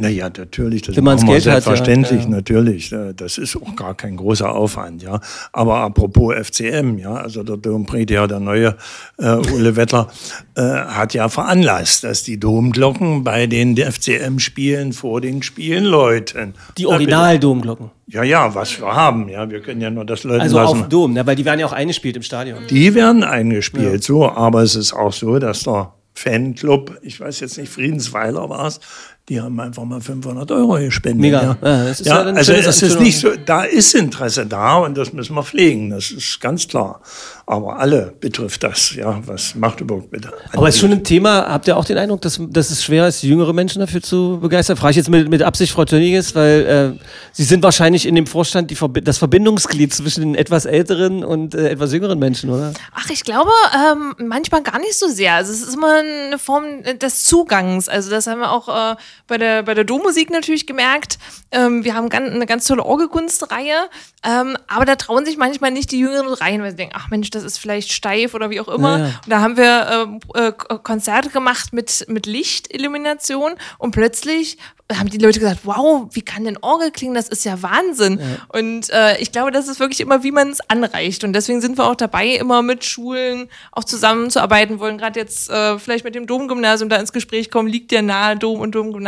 Naja, 0.00 0.30
natürlich, 0.36 0.82
das 0.82 0.94
Wenn 0.96 1.02
man 1.02 1.18
Geld 1.26 1.42
selbstverständlich, 1.42 2.20
hat, 2.20 2.28
ja. 2.28 2.36
natürlich. 2.36 2.94
Das 3.16 3.36
ist 3.36 3.56
auch 3.56 3.74
gar 3.74 3.96
kein 3.96 4.16
großer 4.16 4.48
Aufwand, 4.48 5.02
ja. 5.02 5.20
Aber 5.52 5.78
apropos 5.78 6.34
FCM, 6.36 6.98
ja, 6.98 7.14
also 7.14 7.42
der 7.42 7.56
Domprediger, 7.56 8.28
der 8.28 8.38
neue 8.38 8.76
äh, 9.18 9.34
Ulle 9.52 9.74
Wetter, 9.74 10.08
äh, 10.54 10.62
hat 10.62 11.14
ja 11.14 11.28
veranlasst, 11.28 12.04
dass 12.04 12.22
die 12.22 12.38
Domglocken 12.38 13.24
bei 13.24 13.48
den 13.48 13.76
FCM-Spielen 13.76 14.92
vor 14.92 15.20
den 15.20 15.42
Spielen 15.42 15.84
läuten. 15.84 16.54
Die 16.78 16.86
Original-Domglocken. 16.86 17.90
Ja, 18.06 18.22
ja, 18.22 18.54
was 18.54 18.80
wir 18.80 18.94
haben, 18.94 19.28
ja, 19.28 19.50
wir 19.50 19.60
können 19.60 19.80
ja 19.80 19.90
nur 19.90 20.04
das 20.04 20.22
Leuten 20.22 20.42
also 20.42 20.58
lassen. 20.58 20.68
Also 20.74 20.84
auf 20.84 20.88
Dom, 20.88 21.12
ne? 21.12 21.26
weil 21.26 21.34
die 21.34 21.44
werden 21.44 21.58
ja 21.58 21.66
auch 21.66 21.72
eingespielt 21.72 22.16
im 22.16 22.22
Stadion. 22.22 22.60
Die 22.70 22.94
werden 22.94 23.24
eingespielt, 23.24 23.92
ja. 23.92 24.00
so, 24.00 24.30
aber 24.30 24.62
es 24.62 24.76
ist 24.76 24.92
auch 24.92 25.12
so, 25.12 25.40
dass 25.40 25.64
der 25.64 25.92
Fanclub, 26.14 26.98
ich 27.02 27.20
weiß 27.20 27.40
jetzt 27.40 27.58
nicht, 27.58 27.70
Friedensweiler 27.70 28.48
war 28.48 28.66
es, 28.66 28.80
die 29.28 29.40
haben 29.40 29.60
einfach 29.60 29.84
mal 29.84 30.00
500 30.00 30.50
Euro 30.52 30.78
gespendet. 30.78 31.20
Mega. 31.20 31.42
Ja. 31.42 31.56
Ja, 31.62 31.84
ja, 31.84 31.94
ja 32.02 32.20
also 32.32 32.52
es 32.52 32.82
ist 32.82 33.00
nicht 33.00 33.18
so, 33.18 33.30
da 33.44 33.64
ist 33.64 33.94
Interesse 33.94 34.46
da 34.46 34.78
und 34.78 34.96
das 34.96 35.12
müssen 35.12 35.34
wir 35.34 35.42
pflegen, 35.42 35.90
das 35.90 36.10
ist 36.10 36.40
ganz 36.40 36.66
klar. 36.66 37.00
Aber 37.46 37.78
alle 37.78 38.12
betrifft 38.20 38.62
das, 38.62 38.94
ja, 38.94 39.20
was 39.26 39.54
Magdeburg 39.54 40.10
bitte. 40.10 40.32
Aber 40.52 40.68
es 40.68 40.74
ist 40.74 40.80
schon 40.80 40.92
ein 40.92 41.04
Thema, 41.04 41.46
habt 41.48 41.66
ihr 41.66 41.76
auch 41.76 41.84
den 41.84 41.96
Eindruck, 41.96 42.20
dass, 42.22 42.40
dass 42.50 42.70
es 42.70 42.84
schwer 42.84 43.08
ist, 43.08 43.22
jüngere 43.22 43.52
Menschen 43.52 43.80
dafür 43.80 44.02
zu 44.02 44.38
begeistern? 44.40 44.76
Frage 44.76 44.90
ich 44.90 44.96
jetzt 44.96 45.08
mit, 45.08 45.28
mit 45.28 45.42
Absicht 45.42 45.72
Frau 45.72 45.84
Tönniges, 45.84 46.34
weil 46.34 46.96
äh, 46.96 47.04
Sie 47.32 47.44
sind 47.44 47.62
wahrscheinlich 47.62 48.06
in 48.06 48.14
dem 48.14 48.26
Vorstand 48.26 48.70
die 48.70 48.76
das 49.02 49.18
Verbindungsglied 49.18 49.94
zwischen 49.94 50.20
den 50.20 50.34
etwas 50.34 50.66
älteren 50.66 51.24
und 51.24 51.54
äh, 51.54 51.70
etwas 51.70 51.92
jüngeren 51.92 52.18
Menschen, 52.18 52.50
oder? 52.50 52.72
Ach, 52.94 53.08
ich 53.10 53.24
glaube, 53.24 53.50
ähm, 53.74 54.14
manchmal 54.26 54.62
gar 54.62 54.78
nicht 54.78 54.98
so 54.98 55.08
sehr. 55.08 55.34
Also 55.34 55.52
es 55.52 55.62
ist 55.62 55.74
immer 55.74 56.00
eine 56.00 56.38
Form 56.38 56.64
des 57.00 57.24
Zugangs. 57.24 57.88
Also 57.88 58.10
das 58.10 58.26
haben 58.26 58.40
wir 58.40 58.52
auch 58.52 58.68
äh, 58.68 58.96
bei 59.26 59.38
der, 59.38 59.62
bei 59.62 59.74
der 59.74 59.84
Dommusik 59.84 60.30
natürlich 60.30 60.66
gemerkt. 60.66 61.18
Ähm, 61.50 61.84
wir 61.84 61.94
haben 61.94 62.08
ganz, 62.08 62.30
eine 62.30 62.46
ganz 62.46 62.66
tolle 62.66 62.84
Orgelkunstreihe, 62.84 63.88
ähm, 64.24 64.56
aber 64.66 64.84
da 64.84 64.96
trauen 64.96 65.24
sich 65.24 65.36
manchmal 65.36 65.70
nicht 65.70 65.90
die 65.92 65.98
Jüngeren 65.98 66.32
rein, 66.34 66.62
weil 66.62 66.70
sie 66.70 66.76
denken, 66.76 66.94
ach 66.96 67.10
Mensch, 67.10 67.30
das 67.30 67.44
ist 67.44 67.58
vielleicht 67.58 67.92
steif 67.92 68.34
oder 68.34 68.50
wie 68.50 68.60
auch 68.60 68.68
immer. 68.68 68.98
Ja, 68.98 69.04
ja. 69.04 69.20
Und 69.24 69.30
da 69.30 69.40
haben 69.40 69.56
wir 69.56 70.20
äh, 70.34 70.48
äh, 70.48 70.52
Konzerte 70.82 71.30
gemacht 71.30 71.72
mit, 71.72 72.06
mit 72.08 72.26
Lichtillumination 72.26 73.54
und 73.78 73.90
plötzlich 73.92 74.58
haben 74.96 75.10
die 75.10 75.18
Leute 75.18 75.38
gesagt, 75.38 75.60
wow, 75.64 76.06
wie 76.12 76.22
kann 76.22 76.44
denn 76.44 76.56
Orgel 76.62 76.90
klingen? 76.90 77.14
Das 77.14 77.28
ist 77.28 77.44
ja 77.44 77.60
Wahnsinn. 77.60 78.18
Ja. 78.18 78.58
Und 78.58 78.88
äh, 78.90 79.18
ich 79.18 79.32
glaube, 79.32 79.50
das 79.50 79.68
ist 79.68 79.80
wirklich 79.80 80.00
immer, 80.00 80.22
wie 80.22 80.30
man 80.30 80.48
es 80.48 80.60
anreicht. 80.70 81.24
Und 81.24 81.34
deswegen 81.34 81.60
sind 81.60 81.76
wir 81.76 81.86
auch 81.86 81.94
dabei, 81.94 82.28
immer 82.28 82.62
mit 82.62 82.84
Schulen 82.86 83.50
auch 83.72 83.84
zusammenzuarbeiten, 83.84 84.80
wollen 84.80 84.96
gerade 84.96 85.20
jetzt 85.20 85.50
äh, 85.50 85.78
vielleicht 85.78 86.04
mit 86.04 86.14
dem 86.14 86.26
Domgymnasium 86.26 86.88
da 86.88 86.96
ins 86.96 87.12
Gespräch 87.12 87.50
kommen, 87.50 87.68
liegt 87.68 87.92
ja 87.92 88.00
nahe 88.00 88.36
Dom 88.36 88.60
und 88.60 88.74
Domgymnasium, 88.74 89.07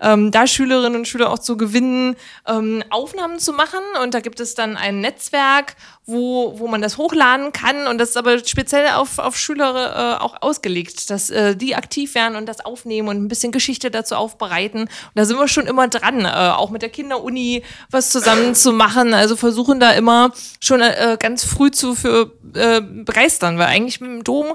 ähm, 0.00 0.30
da 0.30 0.46
Schülerinnen 0.46 1.00
und 1.00 1.08
Schüler 1.08 1.30
auch 1.30 1.38
zu 1.38 1.56
gewinnen, 1.56 2.16
ähm, 2.46 2.82
Aufnahmen 2.90 3.38
zu 3.38 3.52
machen. 3.52 3.80
Und 4.02 4.14
da 4.14 4.20
gibt 4.20 4.40
es 4.40 4.54
dann 4.54 4.76
ein 4.76 5.00
Netzwerk, 5.00 5.76
wo, 6.06 6.58
wo 6.58 6.66
man 6.66 6.82
das 6.82 6.98
hochladen 6.98 7.52
kann. 7.52 7.86
Und 7.86 7.98
das 7.98 8.10
ist 8.10 8.16
aber 8.16 8.44
speziell 8.44 8.88
auf, 8.94 9.18
auf 9.18 9.36
Schüler 9.36 10.16
äh, 10.18 10.22
auch 10.22 10.40
ausgelegt, 10.40 11.10
dass 11.10 11.30
äh, 11.30 11.56
die 11.56 11.76
aktiv 11.76 12.14
werden 12.14 12.36
und 12.36 12.46
das 12.46 12.64
aufnehmen 12.64 13.08
und 13.08 13.22
ein 13.22 13.28
bisschen 13.28 13.52
Geschichte 13.52 13.90
dazu 13.90 14.16
aufbereiten. 14.16 14.82
Und 14.82 14.90
da 15.14 15.24
sind 15.24 15.38
wir 15.38 15.48
schon 15.48 15.66
immer 15.66 15.88
dran, 15.88 16.24
äh, 16.24 16.28
auch 16.28 16.70
mit 16.70 16.82
der 16.82 16.88
Kinderuni 16.88 17.62
was 17.90 18.10
zusammen 18.10 18.54
zu 18.54 18.72
machen. 18.72 19.14
Also 19.14 19.36
versuchen 19.36 19.80
da 19.80 19.92
immer 19.92 20.32
schon 20.60 20.80
äh, 20.80 21.16
ganz 21.20 21.44
früh 21.44 21.70
zu 21.70 21.94
für, 21.94 22.32
äh, 22.54 22.80
begeistern, 22.80 23.58
weil 23.58 23.66
eigentlich 23.66 24.00
mit 24.00 24.10
dem 24.10 24.24
Dom 24.24 24.54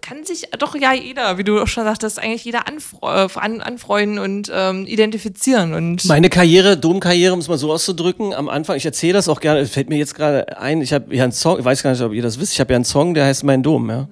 kann 0.00 0.24
sich 0.24 0.48
doch 0.58 0.74
ja 0.74 0.92
jeder, 0.92 1.38
wie 1.38 1.44
du 1.44 1.60
auch 1.60 1.66
schon 1.66 1.84
sagtest, 1.84 2.18
eigentlich 2.18 2.44
jeder 2.44 2.66
anfre 2.66 2.96
äh, 3.02 3.38
an, 3.38 3.60
anfreunden 3.60 4.18
und 4.18 4.50
ähm, 4.52 4.86
identifizieren. 4.86 5.74
Und 5.74 6.04
Meine 6.06 6.30
Karriere, 6.30 6.76
Domkarriere, 6.76 7.32
um 7.32 7.40
es 7.40 7.48
mal 7.48 7.58
so 7.58 7.72
auszudrücken, 7.72 8.32
am 8.32 8.48
Anfang, 8.48 8.76
ich 8.76 8.86
erzähle 8.86 9.14
das 9.14 9.28
auch 9.28 9.40
gerne, 9.40 9.66
fällt 9.66 9.88
mir 9.88 9.98
jetzt 9.98 10.14
gerade 10.14 10.58
ein, 10.58 10.75
ich 10.82 10.92
habe 10.92 11.14
ja 11.14 11.24
einen 11.24 11.32
Song, 11.32 11.58
ich 11.58 11.64
weiß 11.64 11.82
gar 11.82 11.90
nicht, 11.90 12.02
ob 12.02 12.12
ihr 12.12 12.22
das 12.22 12.38
wisst, 12.40 12.52
ich 12.52 12.60
habe 12.60 12.72
ja 12.72 12.76
einen 12.76 12.84
Song, 12.84 13.14
der 13.14 13.26
heißt 13.26 13.44
Mein 13.44 13.62
Dom, 13.62 13.88
ja. 13.90 14.08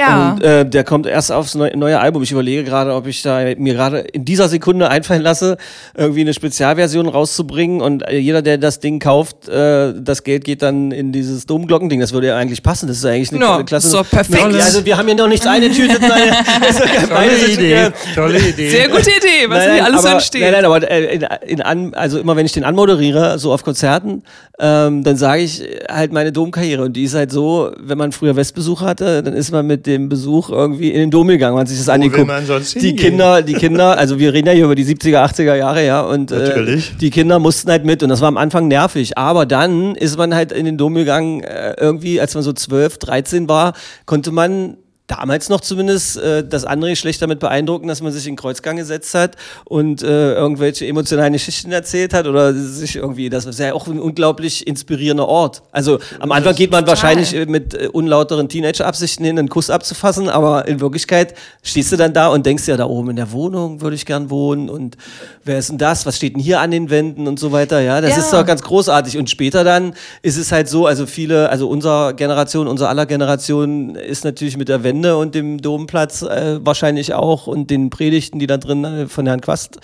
Ja. 0.00 0.32
Und 0.32 0.42
äh, 0.42 0.66
der 0.66 0.84
kommt 0.84 1.06
erst 1.06 1.30
aufs 1.30 1.54
neue, 1.54 1.76
neue 1.76 2.00
Album. 2.00 2.22
Ich 2.22 2.32
überlege 2.32 2.64
gerade, 2.64 2.94
ob 2.94 3.06
ich 3.06 3.22
da 3.22 3.40
mir 3.56 3.74
gerade 3.74 3.98
in 3.98 4.24
dieser 4.24 4.48
Sekunde 4.48 4.90
einfallen 4.90 5.22
lasse, 5.22 5.58
irgendwie 5.94 6.22
eine 6.22 6.32
Spezialversion 6.34 7.08
rauszubringen. 7.08 7.80
Und 7.80 8.02
äh, 8.08 8.18
jeder, 8.18 8.42
der 8.42 8.58
das 8.58 8.80
Ding 8.80 8.98
kauft, 8.98 9.48
äh, 9.48 9.92
das 9.94 10.24
Geld 10.24 10.44
geht 10.44 10.62
dann 10.62 10.90
in 10.90 11.12
dieses 11.12 11.46
Domglockending. 11.46 12.00
Das 12.00 12.12
würde 12.12 12.28
ja 12.28 12.36
eigentlich 12.36 12.62
passen. 12.62 12.86
Das 12.86 12.96
ist 12.96 13.04
eigentlich 13.04 13.30
eine 13.30 13.40
no, 13.40 13.64
klasse. 13.64 13.88
So 13.88 14.02
perfekt. 14.02 14.54
Also 14.54 14.84
wir 14.84 14.96
haben 14.96 15.06
hier 15.06 15.16
noch 15.16 15.28
nichts 15.28 15.46
eingetütet. 15.46 16.00
Tolle 17.08 17.52
Idee. 17.52 17.88
Tolle 18.14 18.38
Idee. 18.38 18.70
Sehr 18.70 18.88
gute 18.88 19.10
Idee, 19.10 19.48
was 19.48 19.58
nein, 19.58 19.74
hier 19.74 19.84
alles 19.84 20.04
aber, 20.04 20.14
entsteht. 20.14 20.42
Nein, 20.42 20.52
nein, 20.52 20.64
aber 20.64 20.90
äh, 20.90 21.14
in, 21.14 21.26
in 21.46 21.62
an, 21.62 21.94
also 21.94 22.18
immer 22.18 22.36
wenn 22.36 22.46
ich 22.46 22.52
den 22.52 22.64
anmoderiere, 22.64 23.38
so 23.38 23.52
auf 23.52 23.64
Konzerten, 23.64 24.22
ähm, 24.58 25.02
dann 25.04 25.16
sage 25.16 25.42
ich 25.42 25.62
halt 25.90 26.12
meine 26.12 26.32
Domkarriere. 26.32 26.82
Und 26.82 26.94
die 26.94 27.04
ist 27.04 27.14
halt 27.14 27.30
so, 27.30 27.72
wenn 27.78 27.98
man 27.98 28.12
früher 28.12 28.36
Westbesuch 28.36 28.80
hatte, 28.82 29.22
dann 29.22 29.34
ist 29.34 29.50
man 29.52 29.66
mit 29.66 29.86
dem 29.90 30.08
Besuch 30.08 30.50
irgendwie 30.50 30.90
in 30.90 30.98
den 30.98 31.10
Dom 31.10 31.28
gegangen, 31.28 31.56
man 31.56 31.66
sich 31.66 31.78
das 31.78 31.88
Wo 31.88 31.92
angeguckt. 31.92 32.26
Man 32.26 32.46
sonst 32.46 32.80
die 32.80 32.96
Kinder, 32.96 33.42
die 33.42 33.54
Kinder, 33.54 33.98
also 33.98 34.18
wir 34.18 34.32
reden 34.32 34.46
ja 34.46 34.52
hier 34.52 34.64
über 34.64 34.74
die 34.74 34.84
70er, 34.84 35.24
80er 35.24 35.54
Jahre, 35.54 35.84
ja, 35.84 36.00
und 36.00 36.32
äh, 36.32 36.78
die 37.00 37.10
Kinder 37.10 37.38
mussten 37.38 37.70
halt 37.70 37.84
mit 37.84 38.02
und 38.02 38.08
das 38.08 38.20
war 38.20 38.28
am 38.28 38.36
Anfang 38.36 38.68
nervig. 38.68 39.18
Aber 39.18 39.46
dann 39.46 39.94
ist 39.94 40.16
man 40.16 40.34
halt 40.34 40.52
in 40.52 40.64
den 40.64 40.78
Dom 40.78 40.94
gegangen, 40.94 41.42
äh, 41.42 41.74
irgendwie, 41.78 42.20
als 42.20 42.34
man 42.34 42.42
so 42.42 42.52
12, 42.52 42.98
13 42.98 43.48
war, 43.48 43.74
konnte 44.06 44.30
man 44.30 44.76
damals 45.10 45.48
noch 45.48 45.60
zumindest 45.60 46.16
äh, 46.18 46.44
das 46.46 46.64
andere 46.64 46.94
schlecht 46.94 47.20
damit 47.20 47.40
beeindrucken, 47.40 47.88
dass 47.88 48.00
man 48.00 48.12
sich 48.12 48.26
in 48.28 48.36
Kreuzgang 48.36 48.76
gesetzt 48.76 49.14
hat 49.14 49.36
und 49.64 50.02
äh, 50.02 50.34
irgendwelche 50.34 50.86
emotionalen 50.86 51.32
Geschichten 51.32 51.72
erzählt 51.72 52.14
hat 52.14 52.26
oder 52.26 52.54
sich 52.54 52.94
irgendwie, 52.96 53.28
das 53.28 53.44
ist 53.44 53.58
ja 53.58 53.74
auch 53.74 53.88
ein 53.88 53.98
unglaublich 53.98 54.66
inspirierender 54.66 55.26
Ort. 55.26 55.62
Also 55.72 55.98
am 56.20 56.30
Anfang 56.30 56.54
geht 56.54 56.70
man 56.70 56.86
wahrscheinlich 56.86 57.34
äh, 57.34 57.46
mit 57.46 57.74
äh, 57.74 57.88
unlauteren 57.88 58.48
Teenager-Absichten 58.48 59.24
hin, 59.24 59.38
einen 59.38 59.48
Kuss 59.48 59.68
abzufassen, 59.68 60.28
aber 60.28 60.68
in 60.68 60.80
Wirklichkeit 60.80 61.34
stehst 61.62 61.90
du 61.90 61.96
dann 61.96 62.12
da 62.12 62.28
und 62.28 62.46
denkst 62.46 62.68
ja, 62.68 62.76
da 62.76 62.86
oben 62.86 63.10
in 63.10 63.16
der 63.16 63.32
Wohnung 63.32 63.80
würde 63.80 63.96
ich 63.96 64.06
gern 64.06 64.30
wohnen 64.30 64.70
und 64.70 64.96
wer 65.44 65.58
ist 65.58 65.70
denn 65.70 65.78
das? 65.78 66.06
Was 66.06 66.16
steht 66.16 66.34
denn 66.36 66.42
hier 66.42 66.60
an 66.60 66.70
den 66.70 66.88
Wänden 66.88 67.26
und 67.26 67.40
so 67.40 67.50
weiter? 67.50 67.80
Ja, 67.80 68.00
das 68.00 68.12
Ja. 68.12 68.18
ist 68.18 68.32
doch 68.32 68.46
ganz 68.46 68.62
großartig. 68.62 69.18
Und 69.18 69.28
später 69.28 69.64
dann 69.64 69.94
ist 70.22 70.36
es 70.36 70.52
halt 70.52 70.68
so, 70.68 70.86
also 70.86 71.06
viele, 71.06 71.48
also 71.48 71.68
unserer 71.68 72.12
Generation, 72.12 72.68
unser 72.68 72.88
aller 72.88 73.06
Generation 73.06 73.96
ist 73.96 74.24
natürlich 74.24 74.56
mit 74.56 74.68
der 74.68 74.84
Wende 74.84 74.99
und 75.04 75.34
dem 75.34 75.60
Domplatz 75.60 76.22
äh, 76.22 76.58
wahrscheinlich 76.64 77.14
auch 77.14 77.46
und 77.46 77.70
den 77.70 77.90
Predigten, 77.90 78.38
die 78.38 78.46
da 78.46 78.56
drin 78.56 78.84
äh, 78.84 79.06
von 79.06 79.26
Herrn 79.26 79.40
Quast 79.40 79.78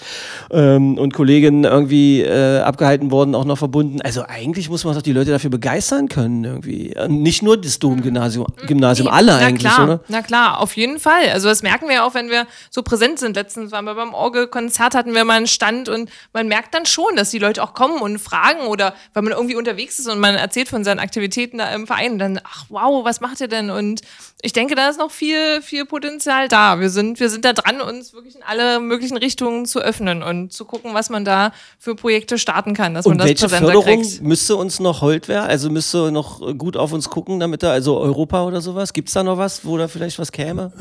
ähm, 0.50 0.98
und 0.98 1.14
Kolleginnen 1.14 1.64
irgendwie 1.64 2.22
äh, 2.22 2.60
abgehalten 2.60 3.10
worden, 3.10 3.34
auch 3.34 3.44
noch 3.44 3.58
verbunden. 3.58 4.00
Also 4.02 4.24
eigentlich 4.26 4.68
muss 4.70 4.84
man 4.84 4.94
doch 4.94 5.02
die 5.02 5.12
Leute 5.12 5.30
dafür 5.30 5.50
begeistern 5.50 6.08
können 6.08 6.44
irgendwie. 6.44 6.94
Und 6.98 7.22
nicht 7.22 7.42
nur 7.42 7.56
das 7.56 7.78
Domgymnasium, 7.78 8.46
Gymnasium, 8.66 9.08
alle 9.08 9.32
na 9.32 9.38
eigentlich, 9.38 9.72
klar, 9.72 9.84
oder? 9.84 10.00
Na 10.08 10.22
klar, 10.22 10.60
auf 10.60 10.76
jeden 10.76 10.98
Fall. 10.98 11.30
Also 11.32 11.48
das 11.48 11.62
merken 11.62 11.88
wir 11.88 12.04
auch, 12.04 12.14
wenn 12.14 12.30
wir 12.30 12.46
so 12.70 12.82
präsent 12.82 13.18
sind. 13.18 13.36
Letztens 13.36 13.72
waren 13.72 13.84
wir 13.84 13.94
beim 13.94 14.14
Orgelkonzert, 14.14 14.94
hatten 14.94 15.14
wir 15.14 15.24
mal 15.24 15.34
einen 15.34 15.46
Stand 15.46 15.88
und 15.88 16.10
man 16.32 16.48
merkt 16.48 16.74
dann 16.74 16.86
schon, 16.86 17.16
dass 17.16 17.30
die 17.30 17.38
Leute 17.38 17.62
auch 17.62 17.74
kommen 17.74 18.00
und 18.00 18.18
fragen 18.18 18.66
oder 18.68 18.94
weil 19.14 19.22
man 19.22 19.32
irgendwie 19.32 19.56
unterwegs 19.56 19.98
ist 19.98 20.08
und 20.08 20.18
man 20.18 20.34
erzählt 20.34 20.68
von 20.68 20.84
seinen 20.84 20.98
Aktivitäten 20.98 21.58
da 21.58 21.72
im 21.74 21.86
Verein, 21.86 22.18
dann, 22.18 22.40
ach 22.44 22.64
wow, 22.68 23.04
was 23.04 23.20
macht 23.20 23.40
ihr 23.40 23.48
denn? 23.48 23.70
Und 23.70 24.02
ich 24.42 24.52
denke, 24.52 24.74
da 24.74 24.88
ist 24.88 24.98
noch 24.98 25.05
viel, 25.10 25.62
viel 25.62 25.84
Potenzial 25.84 26.48
da. 26.48 26.80
Wir 26.80 26.90
sind, 26.90 27.20
wir 27.20 27.30
sind 27.30 27.44
da 27.44 27.52
dran, 27.52 27.80
uns 27.80 28.12
wirklich 28.12 28.36
in 28.36 28.42
alle 28.42 28.80
möglichen 28.80 29.16
Richtungen 29.16 29.66
zu 29.66 29.80
öffnen 29.80 30.22
und 30.22 30.52
zu 30.52 30.64
gucken, 30.64 30.94
was 30.94 31.10
man 31.10 31.24
da 31.24 31.52
für 31.78 31.94
Projekte 31.94 32.38
starten 32.38 32.74
kann, 32.74 32.94
dass 32.94 33.04
man 33.04 33.12
Und 33.12 33.18
das 33.18 33.28
welche 33.28 33.46
präsenter 33.46 33.72
Förderung 33.72 34.02
kriegt. 34.02 34.22
müsste 34.22 34.56
uns 34.56 34.80
noch 34.80 35.00
hold 35.00 35.28
werden? 35.28 35.48
Also 35.48 35.70
müsste 35.70 36.10
noch 36.10 36.40
gut 36.56 36.76
auf 36.76 36.92
uns 36.92 37.10
gucken, 37.10 37.40
damit 37.40 37.62
da, 37.62 37.72
also 37.72 37.98
Europa 37.98 38.44
oder 38.44 38.60
sowas? 38.60 38.92
Gibt 38.92 39.08
es 39.08 39.14
da 39.14 39.22
noch 39.22 39.38
was, 39.38 39.64
wo 39.64 39.76
da 39.78 39.88
vielleicht 39.88 40.18
was 40.18 40.32
käme? 40.32 40.72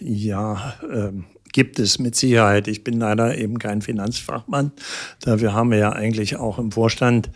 Ja, 0.00 0.74
ähm, 0.92 1.24
gibt 1.56 1.78
es 1.78 1.98
mit 1.98 2.14
Sicherheit. 2.14 2.68
Ich 2.68 2.84
bin 2.84 3.00
leider 3.00 3.38
eben 3.38 3.58
kein 3.58 3.80
Finanzfachmann. 3.80 4.72
Haben 5.26 5.70
wir 5.70 5.78
ja 5.78 5.90
eigentlich 5.90 6.36
auch 6.36 6.58
im 6.58 6.70
Vorstand 6.70 7.30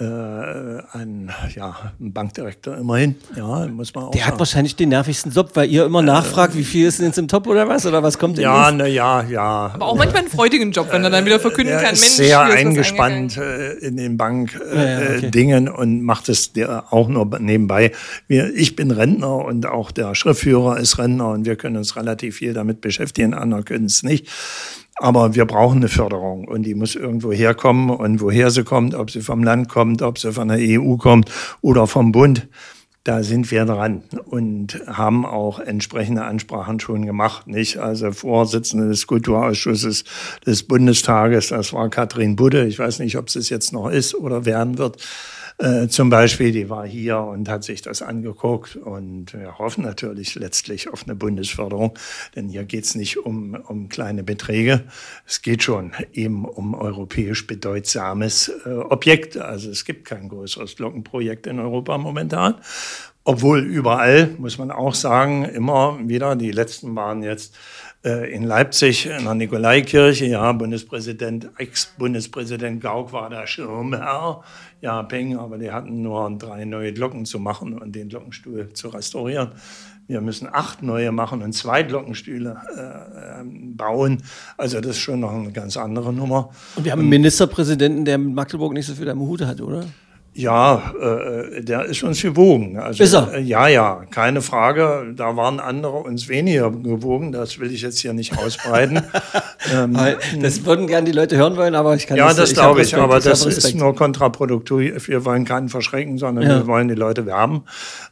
äh, 0.00 0.82
einen, 0.92 1.30
ja, 1.54 1.92
einen 2.00 2.12
Bankdirektor 2.12 2.76
immerhin. 2.76 3.16
Ja, 3.36 3.66
muss 3.66 3.94
man 3.94 4.04
auch 4.04 4.10
Der 4.12 4.20
sagen. 4.20 4.32
hat 4.32 4.38
wahrscheinlich 4.38 4.74
den 4.74 4.88
nervigsten 4.88 5.30
Job, 5.30 5.50
weil 5.54 5.70
ihr 5.70 5.84
immer 5.84 6.00
nachfragt, 6.00 6.56
wie 6.56 6.64
viel 6.64 6.86
ist 6.86 7.00
denn 7.00 7.06
jetzt 7.06 7.18
im 7.18 7.28
Top 7.28 7.46
oder 7.46 7.68
was? 7.68 7.84
Oder 7.84 8.02
was 8.02 8.18
kommt 8.18 8.38
denn 8.38 8.44
ja, 8.44 8.68
jetzt? 8.68 8.78
na 8.78 8.86
ja, 8.86 9.22
ja. 9.22 9.70
Aber 9.74 9.86
auch 9.86 9.96
manchmal 9.96 10.22
einen 10.22 10.30
freudigen 10.30 10.72
Job, 10.72 10.88
wenn 10.90 11.04
er 11.04 11.10
dann 11.10 11.26
wieder 11.26 11.38
verkünden 11.38 11.74
Er 11.74 11.82
kann, 11.82 11.92
ist 11.92 12.00
Mensch, 12.00 12.28
sehr 12.28 12.40
eingespannt 12.40 13.36
äh, 13.36 13.72
in 13.74 13.98
den 13.98 14.16
Bankdingen 14.16 14.70
Ja, 14.74 14.82
ja, 14.82 15.58
äh, 15.58 15.68
okay. 15.68 15.80
Und 15.82 16.02
macht 16.02 16.28
es 16.30 16.52
auch 16.90 17.08
nur 17.08 17.38
nebenbei. 17.38 17.92
Wir, 18.26 18.54
ich 18.54 18.76
bin 18.76 18.90
Rentner 18.90 19.44
und 19.44 19.66
auch 19.66 19.90
der 19.90 20.14
Schriftführer 20.14 20.78
ist 20.78 20.98
Rentner 20.98 21.28
und 21.28 21.44
wir 21.44 21.56
können 21.56 21.76
uns 21.76 21.96
relativ 21.96 22.36
viel 22.36 22.54
damit 22.54 22.80
beschäftigen, 22.80 23.34
andere 23.34 23.64
können 23.64 23.84
es 23.84 24.02
nicht. 24.02 24.28
Aber 25.00 25.34
wir 25.34 25.46
brauchen 25.46 25.78
eine 25.78 25.88
Förderung 25.88 26.46
und 26.46 26.64
die 26.64 26.74
muss 26.74 26.94
irgendwo 26.94 27.32
herkommen 27.32 27.88
und 27.88 28.20
woher 28.20 28.50
sie 28.50 28.64
kommt, 28.64 28.94
ob 28.94 29.10
sie 29.10 29.22
vom 29.22 29.42
Land 29.42 29.70
kommt, 29.70 30.02
ob 30.02 30.18
sie 30.18 30.30
von 30.30 30.48
der 30.48 30.58
EU 30.60 30.98
kommt 30.98 31.30
oder 31.62 31.86
vom 31.86 32.12
Bund. 32.12 32.48
Da 33.04 33.22
sind 33.22 33.50
wir 33.50 33.64
dran 33.64 34.02
und 34.26 34.78
haben 34.86 35.24
auch 35.24 35.58
entsprechende 35.58 36.24
Ansprachen 36.24 36.80
schon 36.80 37.06
gemacht. 37.06 37.46
Nicht? 37.46 37.78
Also 37.78 38.12
Vorsitzende 38.12 38.88
des 38.88 39.06
Kulturausschusses 39.06 40.04
des 40.44 40.64
Bundestages, 40.64 41.48
das 41.48 41.72
war 41.72 41.88
Katrin 41.88 42.36
Budde. 42.36 42.66
Ich 42.66 42.78
weiß 42.78 42.98
nicht, 42.98 43.16
ob 43.16 43.30
sie 43.30 43.38
es 43.38 43.48
jetzt 43.48 43.72
noch 43.72 43.88
ist 43.88 44.14
oder 44.14 44.44
werden 44.44 44.76
wird. 44.76 44.98
Äh, 45.58 45.88
zum 45.88 46.10
Beispiel, 46.10 46.52
die 46.52 46.68
war 46.70 46.86
hier 46.86 47.18
und 47.18 47.48
hat 47.48 47.64
sich 47.64 47.82
das 47.82 48.02
angeguckt 48.02 48.76
und 48.76 49.32
wir 49.32 49.58
hoffen 49.58 49.84
natürlich 49.84 50.34
letztlich 50.34 50.92
auf 50.92 51.04
eine 51.04 51.14
Bundesförderung, 51.14 51.98
denn 52.34 52.48
hier 52.48 52.64
geht 52.64 52.84
es 52.84 52.94
nicht 52.94 53.18
um, 53.18 53.54
um 53.54 53.88
kleine 53.88 54.22
Beträge, 54.22 54.84
es 55.26 55.42
geht 55.42 55.62
schon 55.62 55.92
eben 56.12 56.44
um 56.44 56.74
europäisch 56.74 57.46
bedeutsames 57.46 58.50
äh, 58.64 58.70
Objekt. 58.70 59.36
Also 59.36 59.70
es 59.70 59.84
gibt 59.84 60.06
kein 60.06 60.28
größeres 60.28 60.76
Glockenprojekt 60.76 61.46
in 61.46 61.58
Europa 61.58 61.98
momentan. 61.98 62.56
Obwohl 63.22 63.60
überall, 63.60 64.34
muss 64.38 64.56
man 64.56 64.70
auch 64.70 64.94
sagen, 64.94 65.44
immer 65.44 65.98
wieder, 66.02 66.36
die 66.36 66.52
letzten 66.52 66.96
waren 66.96 67.22
jetzt 67.22 67.54
in 68.02 68.44
Leipzig 68.44 69.06
in 69.06 69.24
der 69.24 69.34
Nikolaikirche, 69.34 70.24
ja, 70.24 70.50
Bundespräsident, 70.52 71.50
Ex-Bundespräsident 71.58 72.80
Gauck 72.80 73.12
war 73.12 73.28
der 73.28 73.46
Schirmherr, 73.46 74.42
ja, 74.80 75.02
Peng, 75.02 75.36
aber 75.36 75.58
die 75.58 75.70
hatten 75.70 76.00
nur 76.00 76.30
drei 76.38 76.64
neue 76.64 76.94
Glocken 76.94 77.26
zu 77.26 77.38
machen 77.38 77.78
und 77.78 77.94
den 77.94 78.08
Glockenstuhl 78.08 78.72
zu 78.72 78.88
restaurieren. 78.88 79.50
Wir 80.06 80.20
müssen 80.20 80.48
acht 80.50 80.82
neue 80.82 81.12
machen 81.12 81.42
und 81.42 81.52
zwei 81.52 81.82
Glockenstühle 81.82 82.56
äh, 82.74 83.40
ähm, 83.40 83.76
bauen. 83.76 84.22
Also 84.56 84.80
das 84.80 84.92
ist 84.92 84.98
schon 84.98 85.20
noch 85.20 85.32
eine 85.32 85.52
ganz 85.52 85.76
andere 85.76 86.12
Nummer. 86.12 86.50
Und 86.76 86.84
wir 86.84 86.92
haben 86.92 87.00
einen 87.00 87.10
Ministerpräsidenten, 87.10 88.04
der 88.04 88.18
mit 88.18 88.34
Magdeburg 88.34 88.72
nicht 88.72 88.86
so 88.86 88.94
viel 88.94 89.08
am 89.08 89.20
Hut 89.20 89.42
hat, 89.42 89.60
oder? 89.60 89.84
Ja, 90.40 90.92
äh, 91.00 91.62
der 91.62 91.84
ist 91.84 92.02
uns 92.02 92.22
gewogen. 92.22 92.78
Also, 92.78 93.02
Ist 93.02 93.12
er? 93.12 93.34
Äh, 93.34 93.40
ja, 93.42 93.68
ja, 93.68 94.04
keine 94.10 94.40
Frage. 94.40 95.12
Da 95.14 95.36
waren 95.36 95.60
andere 95.60 95.98
uns 95.98 96.28
weniger 96.28 96.70
gewogen. 96.70 97.30
Das 97.32 97.58
will 97.58 97.70
ich 97.72 97.82
jetzt 97.82 97.98
hier 97.98 98.12
nicht 98.12 98.38
ausbreiten. 98.38 99.02
ähm, 99.74 99.96
Das 100.40 100.64
würden 100.64 100.86
gerne 100.86 101.04
die 101.04 101.12
Leute 101.12 101.36
hören 101.36 101.56
wollen, 101.56 101.74
aber 101.74 101.94
ich 101.94 102.06
kann 102.06 102.16
ja, 102.16 102.28
das 102.28 102.36
das 102.36 102.52
glaube 102.54 102.82
ich, 102.82 102.96
aber 102.96 103.20
das 103.20 103.44
ist 103.44 103.74
nur 103.74 103.94
kontraproduktiv. 103.94 105.08
Wir 105.08 105.24
wollen 105.24 105.44
keinen 105.44 105.68
verschrecken, 105.68 106.16
sondern 106.16 106.44
Ja. 106.44 106.58
wir 106.60 106.66
wollen 106.66 106.88
die 106.88 106.94
Leute 106.94 107.26
werben, 107.26 107.64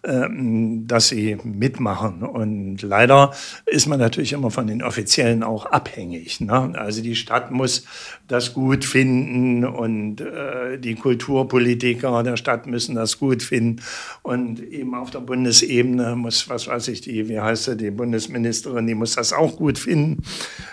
ähm, 0.05 0.87
dass 0.87 1.09
sie 1.09 1.39
mitmachen. 1.45 2.23
Und 2.23 2.83
leider 2.83 3.33
ist 3.67 3.87
man 3.87 3.99
natürlich 3.99 4.33
immer 4.35 4.51
von 4.51 4.67
den 4.67 4.83
Offiziellen 4.83 5.43
auch 5.43 5.67
abhängig. 5.67 6.41
Ne? 6.41 6.73
Also 6.77 7.03
die 7.03 7.17
Stadt 7.17 7.51
muss 7.51 7.85
das 8.29 8.53
gut 8.53 8.85
finden 8.85 9.65
und 9.65 10.21
äh, 10.21 10.79
die 10.79 10.95
Kulturpolitiker 10.95 12.23
der 12.23 12.37
Stadt 12.37 12.67
müssen 12.67 12.95
das 12.95 13.19
gut 13.19 13.43
finden. 13.43 13.81
Und 14.23 14.61
eben 14.63 14.95
auf 14.95 15.11
der 15.11 15.21
Bundesebene 15.21 16.15
muss, 16.15 16.47
was 16.51 16.69
weiß 16.69 16.89
ich, 16.89 17.01
die, 17.01 17.29
wie 17.31 17.41
heißt 17.41 17.65
sie, 17.65 17.77
die 17.77 17.91
Bundesministerin, 17.91 18.87
die 18.87 18.95
muss 18.95 19.15
das 19.15 19.33
auch 19.33 19.57
gut 19.57 19.79
finden. 19.79 20.23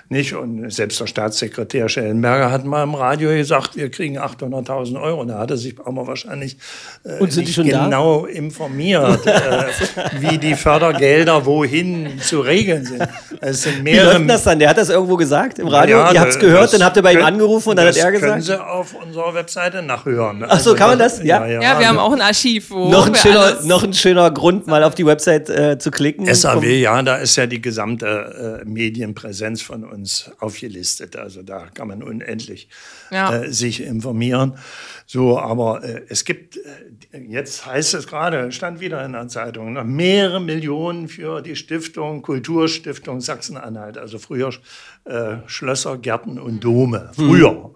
Nicht? 0.10 0.36
Und 0.36 0.70
selbst 0.72 1.00
der 1.00 1.08
Staatssekretär 1.08 1.88
Schellenberger 1.88 2.52
hat 2.52 2.66
mal 2.66 2.84
im 2.84 2.94
Radio 2.94 3.30
gesagt, 3.30 3.78
wir 3.78 3.90
kriegen 3.90 4.20
800.000 4.20 5.02
Euro. 5.02 5.24
Da 5.24 5.40
hat 5.40 5.52
er 5.52 5.58
sich 5.58 5.78
mal 5.78 6.06
wahrscheinlich 6.06 6.58
äh, 7.06 7.24
nicht 7.24 7.54
schon 7.54 7.70
da? 7.70 7.86
genau 7.86 8.26
informiert, 8.26 9.26
äh, 9.26 9.64
wie 10.20 10.38
die 10.38 10.56
Fördergelder 10.56 11.46
wohin 11.46 12.20
zu 12.20 12.42
regeln 12.42 12.84
sind. 12.84 13.08
Es 13.40 13.64
sind 13.64 13.78
Wie 13.78 13.84
mehrere 13.84 14.06
läuft 14.08 14.20
denn 14.20 14.28
das 14.28 14.44
dann? 14.44 14.60
Der 14.60 14.70
hat 14.70 14.78
das 14.78 14.90
irgendwo 14.90 15.16
gesagt 15.16 15.60
im 15.60 15.68
Radio? 15.68 16.00
ja, 16.00 16.12
ihr 16.12 16.20
habt 16.20 16.32
es 16.32 16.40
gehört, 16.40 16.74
dann 16.74 16.84
habt 16.84 16.98
ihr 16.98 17.04
bei 17.04 17.14
ihm 17.14 17.20
können- 17.20 17.45
angerufen 17.46 17.70
und 17.70 17.76
dann 17.78 17.86
hat 17.88 17.96
das 17.96 18.04
er 18.04 18.12
können 18.12 18.36
gesagt. 18.38 18.44
Sie 18.44 18.62
auf 18.66 18.94
unserer 18.96 19.34
Webseite 19.34 19.82
nachhören. 19.82 20.44
Also 20.44 20.54
Ach 20.56 20.60
so, 20.60 20.76
kann 20.76 20.90
man 20.90 21.00
das? 21.00 21.24
Ja. 21.24 21.46
Ja, 21.46 21.80
wir 21.80 21.88
haben 21.88 21.98
auch 22.00 22.12
ein 22.12 22.22
Archiv, 22.22 22.72
wo 22.72 22.90
Noch 22.90 23.08
ein, 23.08 23.14
wir 23.14 23.20
schöner, 23.20 23.40
alles- 23.40 23.64
noch 23.66 23.84
ein 23.84 23.94
schöner 23.94 24.32
Grund, 24.32 24.68
mal 24.68 24.84
auf 24.84 24.96
die 24.96 25.06
Website 25.06 25.50
äh, 25.50 25.78
zu 25.78 25.92
klicken. 25.92 26.34
SAW, 26.34 26.62
ja, 26.64 27.02
da 27.04 27.18
ist 27.18 27.36
ja 27.36 27.46
die 27.48 27.62
gesamte 27.62 28.62
äh, 28.64 28.66
Medienpräsenz 28.68 29.62
von 29.62 29.84
uns 29.84 30.32
aufgelistet. 30.40 31.16
Also 31.16 31.42
da 31.44 31.66
kann 31.74 31.88
man 31.88 32.04
unendlich 32.04 32.68
Ja. 33.12 33.36
äh, 33.44 33.52
sich 33.52 33.82
informieren. 33.84 34.58
So, 35.06 35.40
aber 35.40 35.84
äh, 35.84 36.02
es 36.10 36.26
gibt, 36.26 36.58
äh, 36.58 36.62
jetzt 37.28 37.66
heißt 37.66 37.94
es 37.94 38.08
gerade, 38.08 38.52
stand 38.52 38.80
wieder 38.80 39.04
in 39.06 39.14
der 39.14 39.28
Zeitung, 39.28 39.74
noch 39.74 39.84
mehrere 39.84 40.40
Millionen 40.40 41.08
für 41.08 41.42
die 41.42 41.56
Stiftung, 41.56 42.22
Kulturstiftung 42.22 43.22
Sachsen-Anhalt, 43.22 43.98
also 43.98 44.20
früher 44.20 44.52
äh, 45.06 45.38
Schlösser, 45.48 45.98
Gärten 45.98 46.40
und 46.40 46.64
Dome. 46.64 47.12
Früher. 47.14 47.72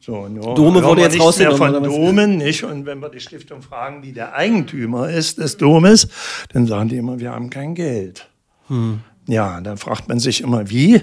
So, 0.00 0.28
nur 0.28 0.54
Dome 0.56 0.82
wurde 0.82 1.02
jetzt 1.02 1.16
nichts 1.16 1.38
mehr 1.38 1.50
rausgenommen, 1.50 1.90
von? 1.90 2.00
Domen, 2.00 2.36
nicht? 2.38 2.64
Und 2.64 2.86
wenn 2.86 2.98
wir 2.98 3.08
die 3.08 3.20
Stiftung 3.20 3.62
fragen, 3.62 4.02
die 4.02 4.12
der 4.12 4.34
Eigentümer 4.34 5.08
ist 5.08 5.38
des 5.38 5.56
Domes, 5.56 6.08
dann 6.52 6.66
sagen 6.66 6.88
die 6.88 6.96
immer, 6.96 7.20
wir 7.20 7.30
haben 7.30 7.50
kein 7.50 7.74
Geld. 7.74 8.28
Ja, 9.26 9.60
dann 9.60 9.76
fragt 9.76 10.08
man 10.08 10.18
sich 10.18 10.40
immer, 10.40 10.68
wie? 10.70 11.00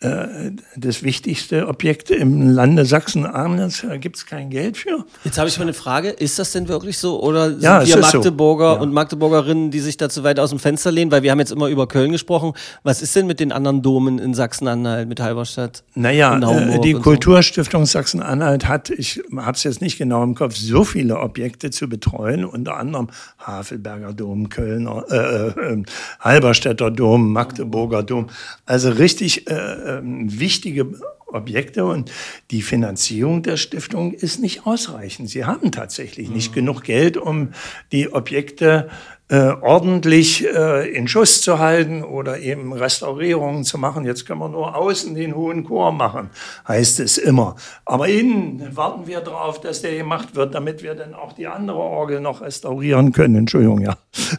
Äh, 0.00 0.50
das 0.76 1.02
wichtigste 1.02 1.68
Objekt 1.68 2.10
im 2.10 2.50
Lande 2.50 2.84
Sachsen-Anhalt. 2.84 3.84
Da 3.88 3.96
gibt 3.96 4.16
es 4.16 4.26
kein 4.26 4.50
Geld 4.50 4.76
für. 4.76 5.04
Jetzt 5.24 5.38
habe 5.38 5.48
ich 5.48 5.56
mal 5.56 5.62
eine 5.62 5.72
Frage. 5.72 6.10
Ist 6.10 6.38
das 6.38 6.52
denn 6.52 6.68
wirklich 6.68 6.98
so? 6.98 7.22
Oder 7.22 7.50
sind 7.50 7.62
Ja, 7.62 7.78
wir 7.86 7.96
ist 7.98 8.10
so. 8.10 8.18
Magdeburger 8.18 8.74
Ja. 8.74 8.80
und 8.80 8.92
Magdeburgerinnen, 8.92 9.70
die 9.70 9.80
sich 9.80 9.96
da 9.96 10.08
zu 10.08 10.22
weit 10.24 10.38
aus 10.38 10.50
dem 10.50 10.58
Fenster 10.58 10.90
lehnen? 10.92 11.10
Weil 11.10 11.22
wir 11.22 11.30
haben 11.30 11.38
jetzt 11.38 11.52
immer 11.52 11.68
über 11.68 11.86
Köln 11.88 12.12
gesprochen. 12.12 12.52
Was 12.82 13.00
ist 13.02 13.16
denn 13.16 13.26
mit 13.26 13.40
den 13.40 13.52
anderen 13.52 13.82
Domen 13.82 14.18
in 14.18 14.34
Sachsen-Anhalt, 14.34 15.08
mit 15.08 15.20
Halberstadt? 15.20 15.84
Naja, 15.94 16.36
äh, 16.36 16.80
die 16.80 16.94
und 16.94 17.02
so? 17.02 17.10
Kulturstiftung 17.10 17.86
Sachsen-Anhalt 17.86 18.68
hat, 18.68 18.90
ich 18.90 19.22
habe 19.36 19.56
es 19.56 19.62
jetzt 19.62 19.80
nicht 19.80 19.96
genau 19.96 20.22
im 20.22 20.34
Kopf, 20.34 20.54
so 20.56 20.84
viele 20.84 21.18
Objekte 21.20 21.70
zu 21.70 21.88
betreuen, 21.88 22.44
unter 22.44 22.76
anderem 22.76 23.08
Havelberger 23.38 24.12
Dom, 24.12 24.48
Kölner, 24.48 25.04
äh, 25.10 25.48
äh, 25.48 25.82
Halberstädter 26.20 26.90
Dom, 26.90 27.32
Magdeburger 27.32 28.02
Dom. 28.02 28.26
Also 28.66 28.90
richtig 28.90 29.48
äh, 29.48 29.83
ähm, 29.84 30.40
wichtige 30.40 30.86
Objekte 31.34 31.84
und 31.84 32.10
die 32.50 32.62
Finanzierung 32.62 33.42
der 33.42 33.56
Stiftung 33.56 34.12
ist 34.12 34.40
nicht 34.40 34.66
ausreichend. 34.66 35.28
Sie 35.28 35.44
haben 35.44 35.72
tatsächlich 35.72 36.30
nicht 36.30 36.52
genug 36.52 36.84
Geld, 36.84 37.16
um 37.16 37.50
die 37.92 38.12
Objekte 38.12 38.88
äh, 39.28 39.54
ordentlich 39.60 40.46
äh, 40.46 40.88
in 40.94 41.08
Schuss 41.08 41.40
zu 41.40 41.58
halten 41.58 42.04
oder 42.04 42.40
eben 42.40 42.72
Restaurierungen 42.72 43.64
zu 43.64 43.78
machen. 43.78 44.04
Jetzt 44.04 44.26
können 44.26 44.40
wir 44.40 44.48
nur 44.48 44.76
außen 44.76 45.14
den 45.14 45.34
hohen 45.34 45.64
Chor 45.64 45.92
machen, 45.92 46.30
heißt 46.68 47.00
es 47.00 47.16
immer. 47.16 47.56
Aber 47.86 48.08
innen 48.08 48.76
warten 48.76 49.06
wir 49.06 49.20
darauf, 49.20 49.60
dass 49.60 49.80
der 49.80 49.96
gemacht 49.96 50.36
wird, 50.36 50.54
damit 50.54 50.82
wir 50.82 50.94
dann 50.94 51.14
auch 51.14 51.32
die 51.32 51.46
andere 51.46 51.78
Orgel 51.78 52.20
noch 52.20 52.42
restaurieren 52.42 53.12
können. 53.12 53.36
Entschuldigung, 53.36 53.80
ja, 53.80 53.96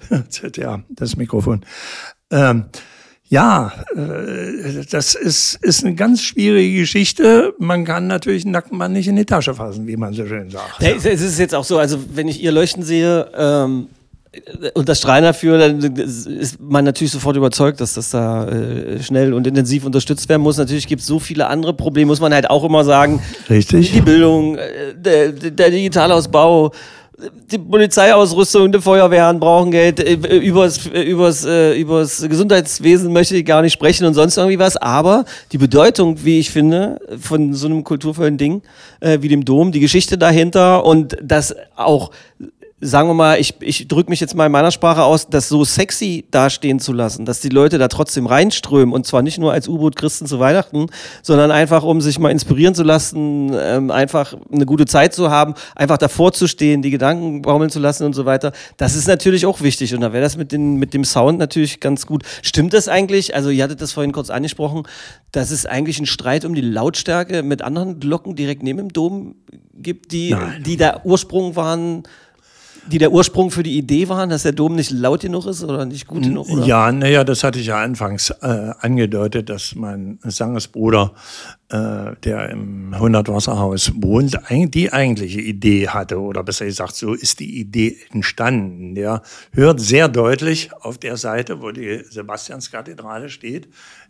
ja 0.56 0.82
das 0.90 1.18
Mikrofon. 1.18 1.66
Ähm, 2.32 2.66
ja, 3.28 3.72
äh, 3.96 4.86
das 4.90 5.16
ist, 5.16 5.56
ist 5.62 5.84
eine 5.84 5.96
ganz 5.96 6.22
schwierige 6.22 6.82
Geschichte. 6.82 7.54
Man 7.58 7.84
kann 7.84 8.06
natürlich 8.08 8.44
einen 8.46 8.52
nackten 8.52 8.78
Mann 8.78 8.94
nicht 8.94 9.08
in 9.08 9.16
die 9.16 9.26
Tasche 9.26 9.56
fassen, 9.56 9.88
wie 9.88 9.98
man 9.98 10.14
so 10.14 10.28
schön 10.28 10.50
sagt. 10.52 10.82
Ja, 10.82 10.90
es 10.90 11.06
ist 11.06 11.40
jetzt 11.40 11.56
auch 11.56 11.64
so, 11.64 11.80
also 11.80 11.98
wenn 12.14 12.28
ich 12.28 12.42
ihr 12.44 12.52
Leuchten 12.52 12.84
sehe 12.84 13.28
ähm, 13.36 13.88
und 14.76 14.88
das 14.88 15.00
Strahlen 15.00 15.24
dafür, 15.24 15.58
dann 15.58 15.80
ist 15.98 16.60
man 16.60 16.86
natürlich 16.86 17.12
sofort 17.12 17.36
überzeugt, 17.36 17.82
dass 17.82 17.96
das 17.96 18.12
da 18.12 18.48
äh, 18.48 19.02
schnell 19.02 19.34
und 19.34 19.48
intensiv 19.48 19.86
unterstützt 19.86 20.30
werden 20.30 20.44
muss. 20.44 20.58
Natürlich 20.58 20.88
gibt 20.88 21.02
es 21.02 21.08
so 21.08 21.20
viele 21.20 21.48
andere 21.48 21.74
Probleme, 21.74 22.08
muss 22.10 22.22
man 22.22 22.34
halt 22.34 22.50
auch 22.50 22.64
immer 22.64 22.84
sagen. 22.84 23.22
Richtig. 23.50 23.92
Die 23.92 24.02
Bildung, 24.02 24.58
äh, 24.58 24.94
der, 24.96 25.32
der 25.32 25.72
Digitalausbau, 25.72 26.74
die 27.52 27.58
Polizeiausrüstung, 27.58 28.72
die 28.72 28.82
Feuerwehren 28.82 29.40
brauchen 29.40 29.72
Geld, 29.72 30.00
äh, 30.00 30.14
übers, 30.38 30.86
äh, 30.88 31.02
übers, 31.04 31.46
äh, 31.46 31.80
übers 31.80 32.22
Gesundheitswesen 32.28 33.14
möchte 33.14 33.38
ich 33.38 33.46
gar 33.46 33.62
nicht 33.62 33.74
sprechen 33.74 34.06
und 34.06 34.14
sonst 34.14 34.38
irgendwie 34.38 34.60
was, 34.60 34.76
aber 34.78 35.26
die 35.52 35.58
Bedeutung, 35.58 36.24
wie 36.26 36.40
ich 36.40 36.50
finde, 36.50 37.00
von 37.20 37.54
so 37.54 37.68
einem 37.68 37.84
kulturvollen 37.84 38.38
Ding 38.38 38.62
wie 39.02 39.28
dem 39.28 39.46
Dom, 39.46 39.72
die 39.72 39.82
Geschichte 39.82 40.18
dahinter 40.18 40.84
und 40.84 41.18
das 41.22 41.56
auch 41.76 42.12
sagen 42.82 43.08
wir 43.08 43.14
mal, 43.14 43.40
ich, 43.40 43.56
ich 43.62 43.88
drücke 43.88 44.10
mich 44.10 44.20
jetzt 44.20 44.36
mal 44.36 44.48
in 44.48 44.52
meiner 44.52 44.72
Sprache 44.72 45.04
aus, 45.04 45.30
das 45.30 45.48
so 45.48 45.64
sexy 45.64 46.26
dastehen 46.30 46.80
zu 46.80 46.92
lassen, 46.92 47.26
dass 47.26 47.40
die 47.40 47.50
Leute 47.50 47.78
da 47.78 47.88
trotzdem 47.88 48.26
reinströmen 48.28 48.94
und 48.94 49.08
zwar 49.08 49.22
nicht 49.22 49.38
nur 49.38 49.54
als 49.54 49.70
U-Boot-Christen 49.70 50.28
zu 50.28 50.40
Weihnachten, 50.40 50.88
sondern 51.24 51.52
einfach, 51.52 51.84
um 51.84 52.02
sich 52.02 52.20
mal 52.20 52.32
inspirieren 52.32 52.76
zu 52.76 52.84
lassen, 52.84 53.56
ähm, 53.58 53.92
einfach 53.92 54.36
eine 54.52 54.66
gute 54.66 54.86
Zeit 54.86 55.14
zu 55.14 55.32
haben, 55.32 55.54
einfach 55.74 55.98
davor 55.98 56.34
zu 56.34 56.48
stehen, 56.48 56.82
die 56.82 56.92
Gedanken 56.92 57.42
baumeln 57.44 57.70
zu 57.70 57.80
lassen 57.80 58.04
und 58.04 58.14
so 58.14 58.26
weiter. 58.26 58.52
Das 58.76 58.96
ist 58.96 59.08
natürlich 59.08 59.46
auch 59.46 59.62
wichtig 59.62 59.96
und 59.96 60.02
da 60.02 60.12
wäre 60.12 60.24
das 60.24 60.36
mit, 60.36 60.52
den, 60.52 60.76
mit 60.76 60.94
dem 60.94 61.06
Sound 61.06 61.40
natürlich 61.40 61.80
ganz 61.80 62.06
gut. 62.06 62.24
Stimmt 62.42 62.74
das 62.74 62.90
eigentlich? 62.90 63.36
Also 63.36 63.52
ihr 63.52 63.64
hattet 63.64 63.82
das 63.82 63.94
vorhin 63.94 64.12
kurz 64.12 64.30
angesprochen, 64.30 64.84
dass 65.32 65.52
es 65.52 65.66
eigentlich 65.66 65.98
einen 65.98 66.08
Streit 66.08 66.44
um 66.44 66.54
die 66.54 66.62
Lautstärke 66.62 67.42
mit 67.42 67.62
anderen 67.62 68.02
Glocken 68.02 68.36
direkt 68.36 68.64
neben 68.64 68.80
dem 68.80 68.94
Dom 68.94 69.36
gibt, 69.74 70.12
die, 70.12 70.32
Nein. 70.32 70.64
die 70.64 70.76
der 70.76 71.06
Ursprung 71.06 71.56
waren 71.56 72.04
die 72.88 72.98
der 72.98 73.12
Ursprung 73.12 73.52
für 73.52 73.64
die 73.64 73.78
Idee 73.78 74.10
waren, 74.10 74.30
dass 74.30 74.44
der 74.44 74.52
Dom 74.52 74.76
nicht 74.76 74.92
laut 74.92 75.22
genug 75.22 75.46
ist 75.46 75.64
oder 75.64 75.86
nicht 75.86 76.08
gut 76.08 76.24
genug? 76.24 76.50
Oder? 76.50 76.66
Ja, 76.66 76.92
naja, 76.92 77.24
das 77.24 77.44
hatte 77.44 77.60
ich 77.60 77.68
ja 77.68 77.82
anfangs 77.82 78.30
äh, 78.42 78.72
angedeutet, 78.80 79.50
dass 79.50 79.76
mein 79.76 80.20
Sangesbruder, 80.24 81.14
äh, 81.70 82.12
der 82.24 82.50
im 82.50 82.94
100-Wasserhaus 82.94 83.92
wohnt, 83.96 84.38
eig- 84.50 84.70
die 84.72 84.94
eigentliche 84.94 85.42
Idee 85.42 85.88
hatte, 85.90 86.20
oder 86.20 86.44
besser 86.44 86.66
gesagt, 86.66 86.96
so 86.96 87.14
ist 87.14 87.40
die 87.40 87.60
Idee 87.60 87.98
entstanden. 88.12 88.94
Der 88.96 89.22
hört 89.52 89.80
sehr 89.80 90.08
deutlich 90.08 90.70
auf 90.82 90.98
der 90.98 91.18
Seite, 91.18 91.62
wo 91.62 91.72
die 91.72 92.04
Sebastianskathedrale 92.10 93.30
steht, 93.30 93.68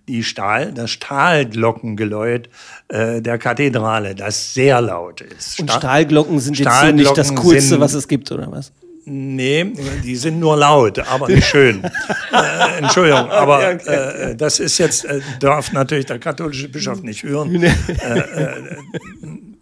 die 0.07 0.23
Stahl, 0.23 0.71
das 0.71 0.91
Stahlglockengeläut 0.91 2.49
äh, 2.89 3.21
der 3.21 3.37
Kathedrale, 3.37 4.15
das 4.15 4.53
sehr 4.53 4.81
laut 4.81 5.21
ist. 5.21 5.59
Und 5.59 5.69
Stahl- 5.69 5.79
Stahlglocken 5.81 6.39
sind 6.39 6.57
jetzt 6.59 6.67
so 6.79 6.85
nicht 6.91 7.05
das 7.17 7.27
Stahlglocken 7.27 7.35
Coolste, 7.35 7.69
sind- 7.69 7.79
was 7.79 7.93
es 7.93 8.07
gibt, 8.07 8.31
oder 8.31 8.51
was? 8.51 8.71
Nee, 9.07 9.71
die 10.03 10.15
sind 10.15 10.39
nur 10.39 10.57
laut, 10.57 10.97
aber 10.99 11.27
nicht 11.27 11.45
schön. 11.47 11.83
äh, 12.33 12.77
Entschuldigung, 12.79 13.29
aber 13.29 13.85
äh, 13.85 14.35
das 14.35 14.59
ist 14.59 14.79
jetzt, 14.79 15.05
äh, 15.05 15.21
darf 15.39 15.71
natürlich 15.73 16.07
der 16.07 16.17
katholische 16.17 16.69
Bischof 16.69 17.03
nicht 17.03 17.21
hören. 17.23 17.53
Äh, 17.63 18.19
äh, 18.19 18.55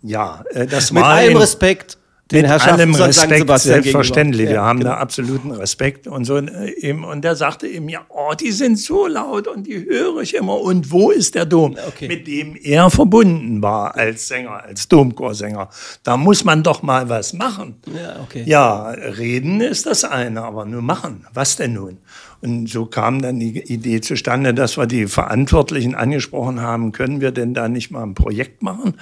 ja, 0.01 0.43
äh, 0.51 0.65
das 0.65 0.91
Mit 0.91 1.03
war 1.03 1.09
allem 1.15 1.31
in- 1.31 1.37
Respekt 1.37 1.97
den 2.31 2.41
mit 2.43 2.51
allem. 2.67 2.95
Respekt, 2.95 3.59
selbstverständlich. 3.59 4.37
gegenüber. 4.47 4.49
Wir 4.49 4.55
Ja, 4.55 4.65
haben 4.65 4.79
genau. 4.79 4.91
da 4.91 4.97
absoluten 4.97 5.51
Respekt 5.51 6.07
und 6.07 6.25
so. 6.25 6.37
äh, 6.37 6.71
Eben, 6.79 7.03
und 7.03 7.23
der 7.23 7.35
sagte 7.35 7.67
ihm, 7.67 7.89
ja, 7.89 8.01
oh, 8.09 8.33
die 8.39 8.51
sind 8.51 8.79
so 8.79 9.07
laut 9.07 9.47
und 9.47 9.67
die 9.67 9.85
höre 9.85 10.21
ich 10.21 10.33
immer. 10.35 10.59
Und 10.59 10.91
wo 10.91 11.11
ist 11.11 11.35
der 11.35 11.45
Dom? 11.45 11.75
Okay. 11.87 12.07
Mit 12.07 12.27
dem 12.27 12.55
er 12.55 12.89
verbunden 12.89 13.61
war 13.61 13.95
als 13.95 14.27
Sänger, 14.27 14.63
als 14.63 14.87
Domchorsänger. 14.87 15.69
Da 16.03 16.17
muss 16.17 16.43
man 16.43 16.63
doch 16.63 16.81
mal 16.81 17.09
was 17.09 17.33
machen. 17.33 17.75
Ja, 17.93 18.21
okay. 18.23 18.43
Ja, 18.45 18.89
reden 18.89 19.61
ist 19.61 19.85
das 19.85 20.03
eine, 20.03 20.43
aber 20.43 20.65
nur 20.65 20.81
machen. 20.81 21.25
Was 21.33 21.55
denn 21.57 21.73
nun? 21.73 21.97
Und 22.43 22.67
so 22.67 22.85
kam 22.85 23.21
dann 23.21 23.39
die 23.39 23.57
Idee 23.71 24.01
zustande, 24.01 24.53
dass 24.53 24.77
wir 24.77 24.85
die 24.85 25.07
Verantwortlichen 25.07 25.95
angesprochen 25.95 26.59
haben, 26.59 26.91
können 26.91 27.21
wir 27.21 27.31
denn 27.31 27.53
da 27.53 27.69
nicht 27.69 27.89
mal 27.89 28.03
ein 28.03 28.15
Projekt 28.15 28.61
machen, 28.61 28.95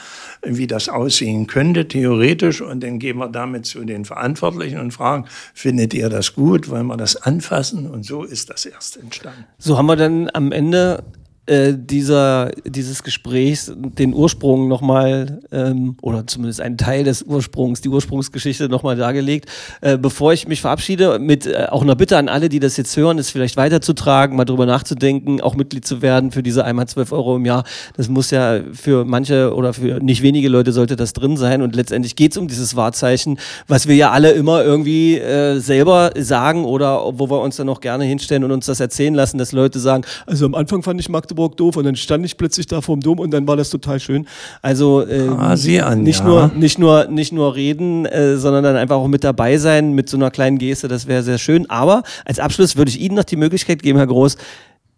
wie 0.43 0.67
das 0.67 0.89
aussehen 0.89 1.47
könnte, 1.47 1.87
theoretisch. 1.87 2.61
Und 2.61 2.83
dann 2.83 2.99
gehen 2.99 3.17
wir 3.17 3.29
damit 3.29 3.65
zu 3.65 3.83
den 3.83 4.05
Verantwortlichen 4.05 4.79
und 4.79 4.91
fragen, 4.91 5.25
findet 5.55 5.95
ihr 5.95 6.09
das 6.09 6.35
gut? 6.35 6.69
Wollen 6.69 6.85
wir 6.85 6.97
das 6.97 7.15
anfassen? 7.15 7.89
Und 7.89 8.05
so 8.05 8.21
ist 8.21 8.51
das 8.51 8.65
erst 8.65 8.97
entstanden. 8.97 9.45
So 9.57 9.75
haben 9.75 9.87
wir 9.87 9.95
dann 9.95 10.29
am 10.31 10.51
Ende 10.51 11.03
äh, 11.51 11.73
dieser, 11.77 12.49
dieses 12.65 13.03
Gesprächs 13.03 13.73
den 13.75 14.13
Ursprung 14.13 14.69
nochmal, 14.69 15.41
ähm, 15.51 15.97
oder 16.01 16.25
zumindest 16.25 16.61
einen 16.61 16.77
Teil 16.77 17.03
des 17.03 17.23
Ursprungs, 17.23 17.81
die 17.81 17.89
Ursprungsgeschichte 17.89 18.69
nochmal 18.69 18.95
dargelegt. 18.95 19.49
Äh, 19.81 19.97
bevor 19.97 20.31
ich 20.31 20.47
mich 20.47 20.61
verabschiede, 20.61 21.19
mit 21.19 21.45
äh, 21.45 21.67
auch 21.69 21.81
einer 21.81 21.95
Bitte 21.95 22.17
an 22.17 22.29
alle, 22.29 22.47
die 22.47 22.61
das 22.61 22.77
jetzt 22.77 22.95
hören, 22.95 23.19
es 23.19 23.31
vielleicht 23.31 23.57
weiterzutragen, 23.57 24.37
mal 24.37 24.45
drüber 24.45 24.65
nachzudenken, 24.65 25.41
auch 25.41 25.55
Mitglied 25.55 25.85
zu 25.85 26.01
werden 26.01 26.31
für 26.31 26.41
diese 26.41 26.63
einmal 26.63 26.87
12 26.87 27.11
Euro 27.11 27.35
im 27.35 27.45
Jahr. 27.45 27.65
Das 27.97 28.07
muss 28.07 28.31
ja 28.31 28.61
für 28.71 29.03
manche 29.03 29.53
oder 29.53 29.73
für 29.73 29.99
nicht 30.01 30.21
wenige 30.21 30.47
Leute 30.47 30.71
sollte 30.71 30.95
das 30.95 31.11
drin 31.11 31.35
sein. 31.35 31.61
Und 31.61 31.75
letztendlich 31.75 32.15
geht 32.15 32.31
es 32.31 32.37
um 32.37 32.47
dieses 32.47 32.77
Wahrzeichen, 32.77 33.37
was 33.67 33.89
wir 33.89 33.95
ja 33.95 34.11
alle 34.11 34.31
immer 34.31 34.63
irgendwie 34.63 35.17
äh, 35.17 35.59
selber 35.59 36.11
sagen 36.17 36.63
oder 36.63 37.19
wo 37.19 37.29
wir 37.29 37.41
uns 37.41 37.57
dann 37.57 37.67
auch 37.67 37.81
gerne 37.81 38.05
hinstellen 38.05 38.45
und 38.45 38.53
uns 38.53 38.67
das 38.67 38.79
erzählen 38.79 39.13
lassen, 39.13 39.37
dass 39.37 39.51
Leute 39.51 39.81
sagen, 39.81 40.05
also 40.25 40.45
am 40.45 40.55
Anfang 40.55 40.81
fand 40.81 41.01
ich 41.01 41.09
Magdeburg 41.09 41.40
doof 41.49 41.77
und 41.77 41.85
dann 41.85 41.95
stand 41.95 42.25
ich 42.25 42.37
plötzlich 42.37 42.67
da 42.67 42.81
vorm 42.81 43.01
Dom 43.01 43.19
und 43.19 43.31
dann 43.31 43.47
war 43.47 43.57
das 43.57 43.69
total 43.69 43.99
schön. 43.99 44.27
Also 44.61 45.05
äh, 45.05 45.27
Ah, 45.27 45.55
an, 45.81 46.03
nicht 46.03 46.19
ja. 46.19 46.25
nur 46.25 46.51
nicht 46.55 46.79
nur 46.79 47.05
nicht 47.05 47.31
nur 47.31 47.55
reden, 47.55 48.05
äh, 48.05 48.37
sondern 48.37 48.63
dann 48.63 48.75
einfach 48.75 48.97
auch 48.97 49.07
mit 49.07 49.23
dabei 49.23 49.57
sein 49.57 49.93
mit 49.93 50.09
so 50.09 50.17
einer 50.17 50.31
kleinen 50.31 50.57
Geste, 50.57 50.87
das 50.87 51.07
wäre 51.07 51.23
sehr 51.23 51.37
schön. 51.37 51.69
Aber 51.69 52.03
als 52.25 52.39
Abschluss 52.39 52.75
würde 52.75 52.89
ich 52.89 52.99
Ihnen 52.99 53.15
noch 53.15 53.23
die 53.23 53.35
Möglichkeit 53.35 53.81
geben, 53.83 53.97
Herr 53.97 54.07
Groß, 54.07 54.37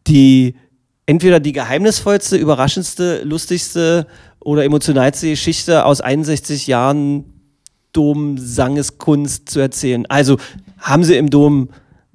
die 0.07 0.55
entweder 1.05 1.39
die 1.39 1.51
geheimnisvollste, 1.51 2.37
überraschendste, 2.37 3.23
lustigste 3.23 4.07
oder 4.39 4.63
emotionalste 4.63 5.29
Geschichte 5.29 5.85
aus 5.85 6.01
61 6.01 6.67
Jahren 6.67 7.25
Dom-Sangeskunst 7.93 9.49
zu 9.49 9.59
erzählen. 9.59 10.05
Also 10.07 10.37
haben 10.79 11.03
Sie 11.03 11.15
im 11.15 11.29
Dom 11.29 11.69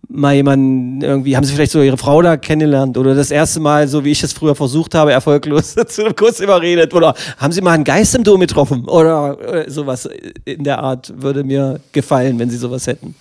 mal 0.09 0.35
jemanden 0.35 1.03
irgendwie, 1.03 1.37
haben 1.37 1.45
Sie 1.45 1.55
vielleicht 1.55 1.73
so 1.73 1.83
Ihre 1.83 1.99
Frau 1.99 2.23
da 2.23 2.37
kennengelernt 2.37 2.97
oder 2.97 3.15
das 3.15 3.31
erste 3.31 3.61
Mal, 3.61 3.89
so 3.89 4.05
wie 4.05 4.11
ich 4.11 4.23
es 4.23 4.33
früher 4.33 4.55
versucht 4.55 4.95
habe, 4.95 5.13
erfolglos 5.13 5.75
zu 5.87 6.05
einem 6.05 6.17
Kuss 6.17 6.41
überredet 6.41 6.95
oder 6.95 7.15
haben 7.37 7.53
Sie 7.53 7.61
mal 7.61 7.73
einen 7.73 7.85
Geist 7.85 8.15
im 8.15 8.25
Dom 8.25 8.41
getroffen 8.41 8.87
oder 8.87 9.67
äh, 9.67 9.71
sowas 9.71 10.09
in 10.45 10.65
der 10.65 10.79
Art 10.79 11.13
würde 11.17 11.45
mir 11.45 11.81
gefallen, 11.93 12.39
wenn 12.39 12.51
Sie 12.51 12.57
sowas 12.57 12.87
hätten. 12.87 13.15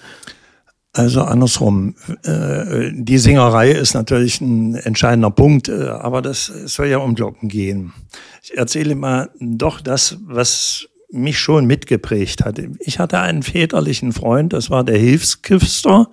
Also 0.93 1.21
andersrum. 1.21 1.93
Äh, 2.23 2.91
die 2.93 3.19
Singerei 3.19 3.71
ist 3.71 3.93
natürlich 3.93 4.41
ein 4.41 4.75
entscheidender 4.75 5.29
Punkt, 5.29 5.69
äh, 5.69 5.89
aber 5.89 6.23
das 6.23 6.45
soll 6.45 6.87
ja 6.87 6.97
um 6.97 7.13
Glocken 7.13 7.49
gehen. 7.49 7.93
Ich 8.41 8.57
erzähle 8.57 8.95
mal 8.95 9.29
doch 9.39 9.81
das, 9.81 10.17
was 10.25 10.87
mich 11.09 11.39
schon 11.39 11.65
mitgeprägt 11.65 12.43
hat. 12.43 12.59
Ich 12.79 12.99
hatte 12.99 13.19
einen 13.19 13.43
väterlichen 13.43 14.11
Freund, 14.11 14.53
das 14.53 14.69
war 14.69 14.83
der 14.83 14.97
Hilfsküster 14.97 16.09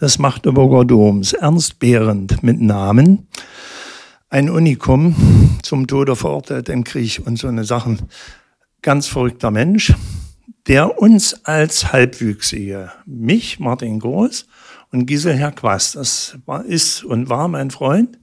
des 0.00 0.18
Magdeburger 0.18 0.84
Doms, 0.84 1.34
Ernst 1.34 1.78
Behrendt 1.78 2.42
mit 2.42 2.60
Namen. 2.60 3.26
ein 4.30 4.50
Unikum, 4.50 5.58
zum 5.62 5.86
Tode 5.86 6.14
verurteilt 6.14 6.68
im 6.68 6.84
Krieg 6.84 7.20
und 7.24 7.38
so 7.38 7.48
eine 7.48 7.64
Sachen. 7.64 8.08
Ganz 8.82 9.06
verrückter 9.06 9.50
Mensch, 9.50 9.94
der 10.66 10.98
uns 11.00 11.44
als 11.46 11.92
Halbwüchsige, 11.92 12.92
mich, 13.06 13.58
Martin 13.58 13.98
Groß 13.98 14.46
und 14.92 15.06
Gisela 15.06 15.50
Quast, 15.50 15.96
das 15.96 16.38
war, 16.44 16.64
ist 16.64 17.04
und 17.04 17.30
war 17.30 17.48
mein 17.48 17.70
Freund, 17.70 18.18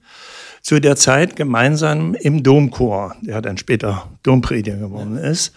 zu 0.61 0.79
der 0.79 0.95
Zeit 0.95 1.35
gemeinsam 1.35 2.15
im 2.15 2.41
Domchor, 2.41 3.15
der 3.21 3.41
dann 3.41 3.57
später 3.57 4.09
Domprediger 4.23 4.77
geworden 4.77 5.17
ist, 5.17 5.53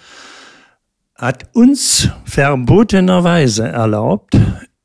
hat 1.19 1.49
uns 1.53 2.09
verbotenerweise 2.25 3.67
erlaubt, 3.69 4.37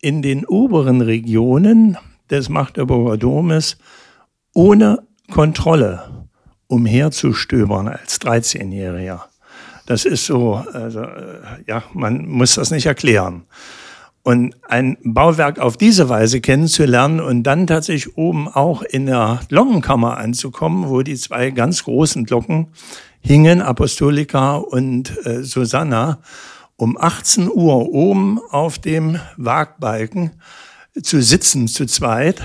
in 0.01 0.21
den 0.21 0.45
oberen 0.45 0.99
Regionen 0.99 1.97
des 2.29 2.49
Magdeburger 2.49 3.17
Domes 3.17 3.77
ohne 4.53 5.07
Kontrolle 5.31 6.27
umherzustöbern 6.67 7.87
als 7.87 8.19
13-Jähriger. 8.19 9.21
Das 9.85 10.05
ist 10.05 10.25
so, 10.25 10.55
also, 10.55 11.01
äh, 11.01 11.39
ja, 11.67 11.83
man 11.93 12.27
muss 12.27 12.55
das 12.55 12.71
nicht 12.71 12.87
erklären. 12.87 13.45
Und 14.23 14.55
ein 14.63 14.97
Bauwerk 15.03 15.59
auf 15.59 15.75
diese 15.75 16.07
Weise 16.07 16.39
kennenzulernen 16.39 17.19
und 17.19 17.43
dann 17.43 17.67
tatsächlich 17.67 18.17
oben 18.17 18.47
auch 18.47 18.81
in 18.81 19.05
der 19.05 19.41
Glockenkammer 19.49 20.17
anzukommen, 20.17 20.89
wo 20.89 21.01
die 21.01 21.15
zwei 21.15 21.51
ganz 21.51 21.83
großen 21.83 22.23
Glocken 22.23 22.69
hingen, 23.23 23.61
Apostolika 23.61 24.57
und 24.57 25.25
äh, 25.25 25.43
Susanna, 25.43 26.19
um 26.75 26.97
18 26.97 27.49
Uhr 27.49 27.89
oben 27.89 28.39
auf 28.51 28.77
dem 28.77 29.19
Wagbalken 29.37 30.31
zu 31.01 31.21
sitzen, 31.21 31.67
zu 31.67 31.85
zweit, 31.85 32.41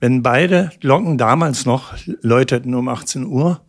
wenn 0.00 0.22
beide 0.22 0.70
Glocken 0.80 1.18
damals 1.18 1.64
noch 1.64 1.94
läuteten 2.20 2.74
um 2.74 2.88
18 2.88 3.26
Uhr. 3.26 3.60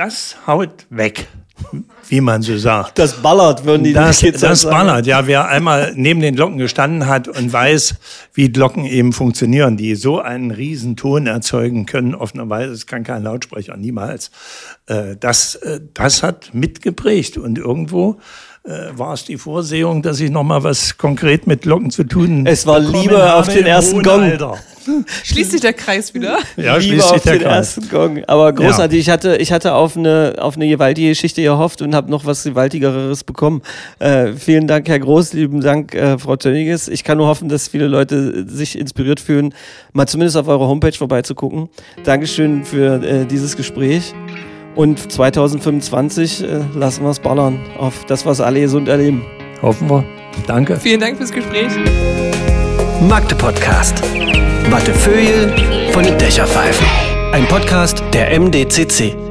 Das 0.00 0.34
haut 0.46 0.86
weg 0.88 1.28
wie 2.08 2.20
man 2.22 2.40
so 2.40 2.56
sagt. 2.56 2.98
Das 2.98 3.22
ballert, 3.22 3.66
würden 3.66 3.84
die 3.84 3.92
das, 3.92 4.20
Kids 4.20 4.40
Das 4.40 4.62
sagen. 4.62 4.74
ballert, 4.74 5.06
ja. 5.06 5.26
Wer 5.26 5.46
einmal 5.46 5.92
neben 5.94 6.20
den 6.20 6.34
Glocken 6.34 6.56
gestanden 6.56 7.06
hat 7.06 7.28
und 7.28 7.52
weiß, 7.52 7.96
wie 8.32 8.50
Glocken 8.50 8.86
eben 8.86 9.12
funktionieren, 9.12 9.76
die 9.76 9.94
so 9.94 10.18
einen 10.18 10.50
riesen 10.50 10.96
Ton 10.96 11.26
erzeugen 11.26 11.84
können, 11.84 12.14
offenerweise, 12.14 12.72
es 12.72 12.86
kann 12.86 13.04
kein 13.04 13.22
Lautsprecher, 13.22 13.76
niemals. 13.76 14.30
Äh, 14.86 15.16
das, 15.20 15.54
äh, 15.56 15.80
das 15.92 16.22
hat 16.22 16.54
mitgeprägt 16.54 17.36
und 17.36 17.58
irgendwo 17.58 18.18
äh, 18.70 18.96
war 18.96 19.14
es 19.14 19.24
die 19.24 19.36
Vorsehung, 19.36 20.02
dass 20.02 20.20
ich 20.20 20.30
noch 20.30 20.44
mal 20.44 20.62
was 20.62 20.96
konkret 20.96 21.46
mit 21.46 21.62
Glocken 21.62 21.90
zu 21.90 22.04
tun 22.04 22.46
Es 22.46 22.66
war 22.66 22.78
Liebe 22.78 23.34
auf 23.34 23.48
den 23.48 23.66
ersten 23.66 24.02
Gong. 24.02 24.22
Alter. 24.22 24.58
Schließt 25.24 25.50
sich 25.52 25.60
der 25.60 25.72
Kreis 25.72 26.14
wieder? 26.14 26.38
Ja, 26.56 26.76
Liebe 26.76 27.04
auf 27.04 27.20
den 27.20 27.40
Kreis. 27.40 27.76
ersten 27.76 27.88
Gong. 27.88 28.24
Aber 28.26 28.52
großartig. 28.52 28.98
Ja. 28.98 29.00
Ich 29.00 29.10
hatte, 29.10 29.36
ich 29.36 29.52
hatte 29.52 29.74
auf 29.74 29.96
eine, 29.96 30.34
auf 30.38 30.56
eine 30.56 30.68
gewaltige 30.68 31.08
Geschichte 31.08 31.42
gehofft 31.42 31.82
und 31.82 31.94
habe 31.94 32.10
noch 32.10 32.24
was 32.24 32.44
gewaltigeres 32.44 33.24
bekommen. 33.24 33.62
Äh, 33.98 34.32
vielen 34.32 34.66
Dank, 34.66 34.88
Herr 34.88 34.98
Groß. 34.98 35.32
Lieben 35.32 35.60
Dank, 35.60 35.94
äh, 35.94 36.18
Frau 36.18 36.36
Tönniges. 36.36 36.88
Ich 36.88 37.04
kann 37.04 37.18
nur 37.18 37.26
hoffen, 37.26 37.48
dass 37.48 37.68
viele 37.68 37.88
Leute 37.88 38.48
sich 38.48 38.78
inspiriert 38.78 39.20
fühlen, 39.20 39.52
mal 39.92 40.06
zumindest 40.06 40.36
auf 40.36 40.48
eurer 40.48 40.66
Homepage 40.68 40.92
vorbeizugucken. 40.92 41.68
Dankeschön 42.04 42.64
für 42.64 43.02
äh, 43.02 43.26
dieses 43.26 43.56
Gespräch. 43.56 44.14
Und 44.74 45.12
2025 45.12 46.44
äh, 46.44 46.60
lassen 46.74 47.02
wir 47.04 47.10
es 47.10 47.18
ballern 47.18 47.58
auf 47.78 48.04
das, 48.06 48.24
was 48.24 48.40
alle 48.40 48.60
gesund 48.60 48.88
erleben. 48.88 49.24
Hoffen 49.62 49.90
wir. 49.90 50.04
Danke. 50.46 50.76
Vielen 50.76 51.00
Dank 51.00 51.16
fürs 51.16 51.32
Gespräch. 51.32 51.72
Magde 53.08 53.34
Podcast. 53.34 54.02
Wattefeuille 54.70 55.52
von 55.92 56.04
den 56.04 56.16
Dächerpfeifen. 56.18 56.86
Ein 57.32 57.46
Podcast 57.46 58.02
der 58.12 58.38
MDCC. 58.38 59.29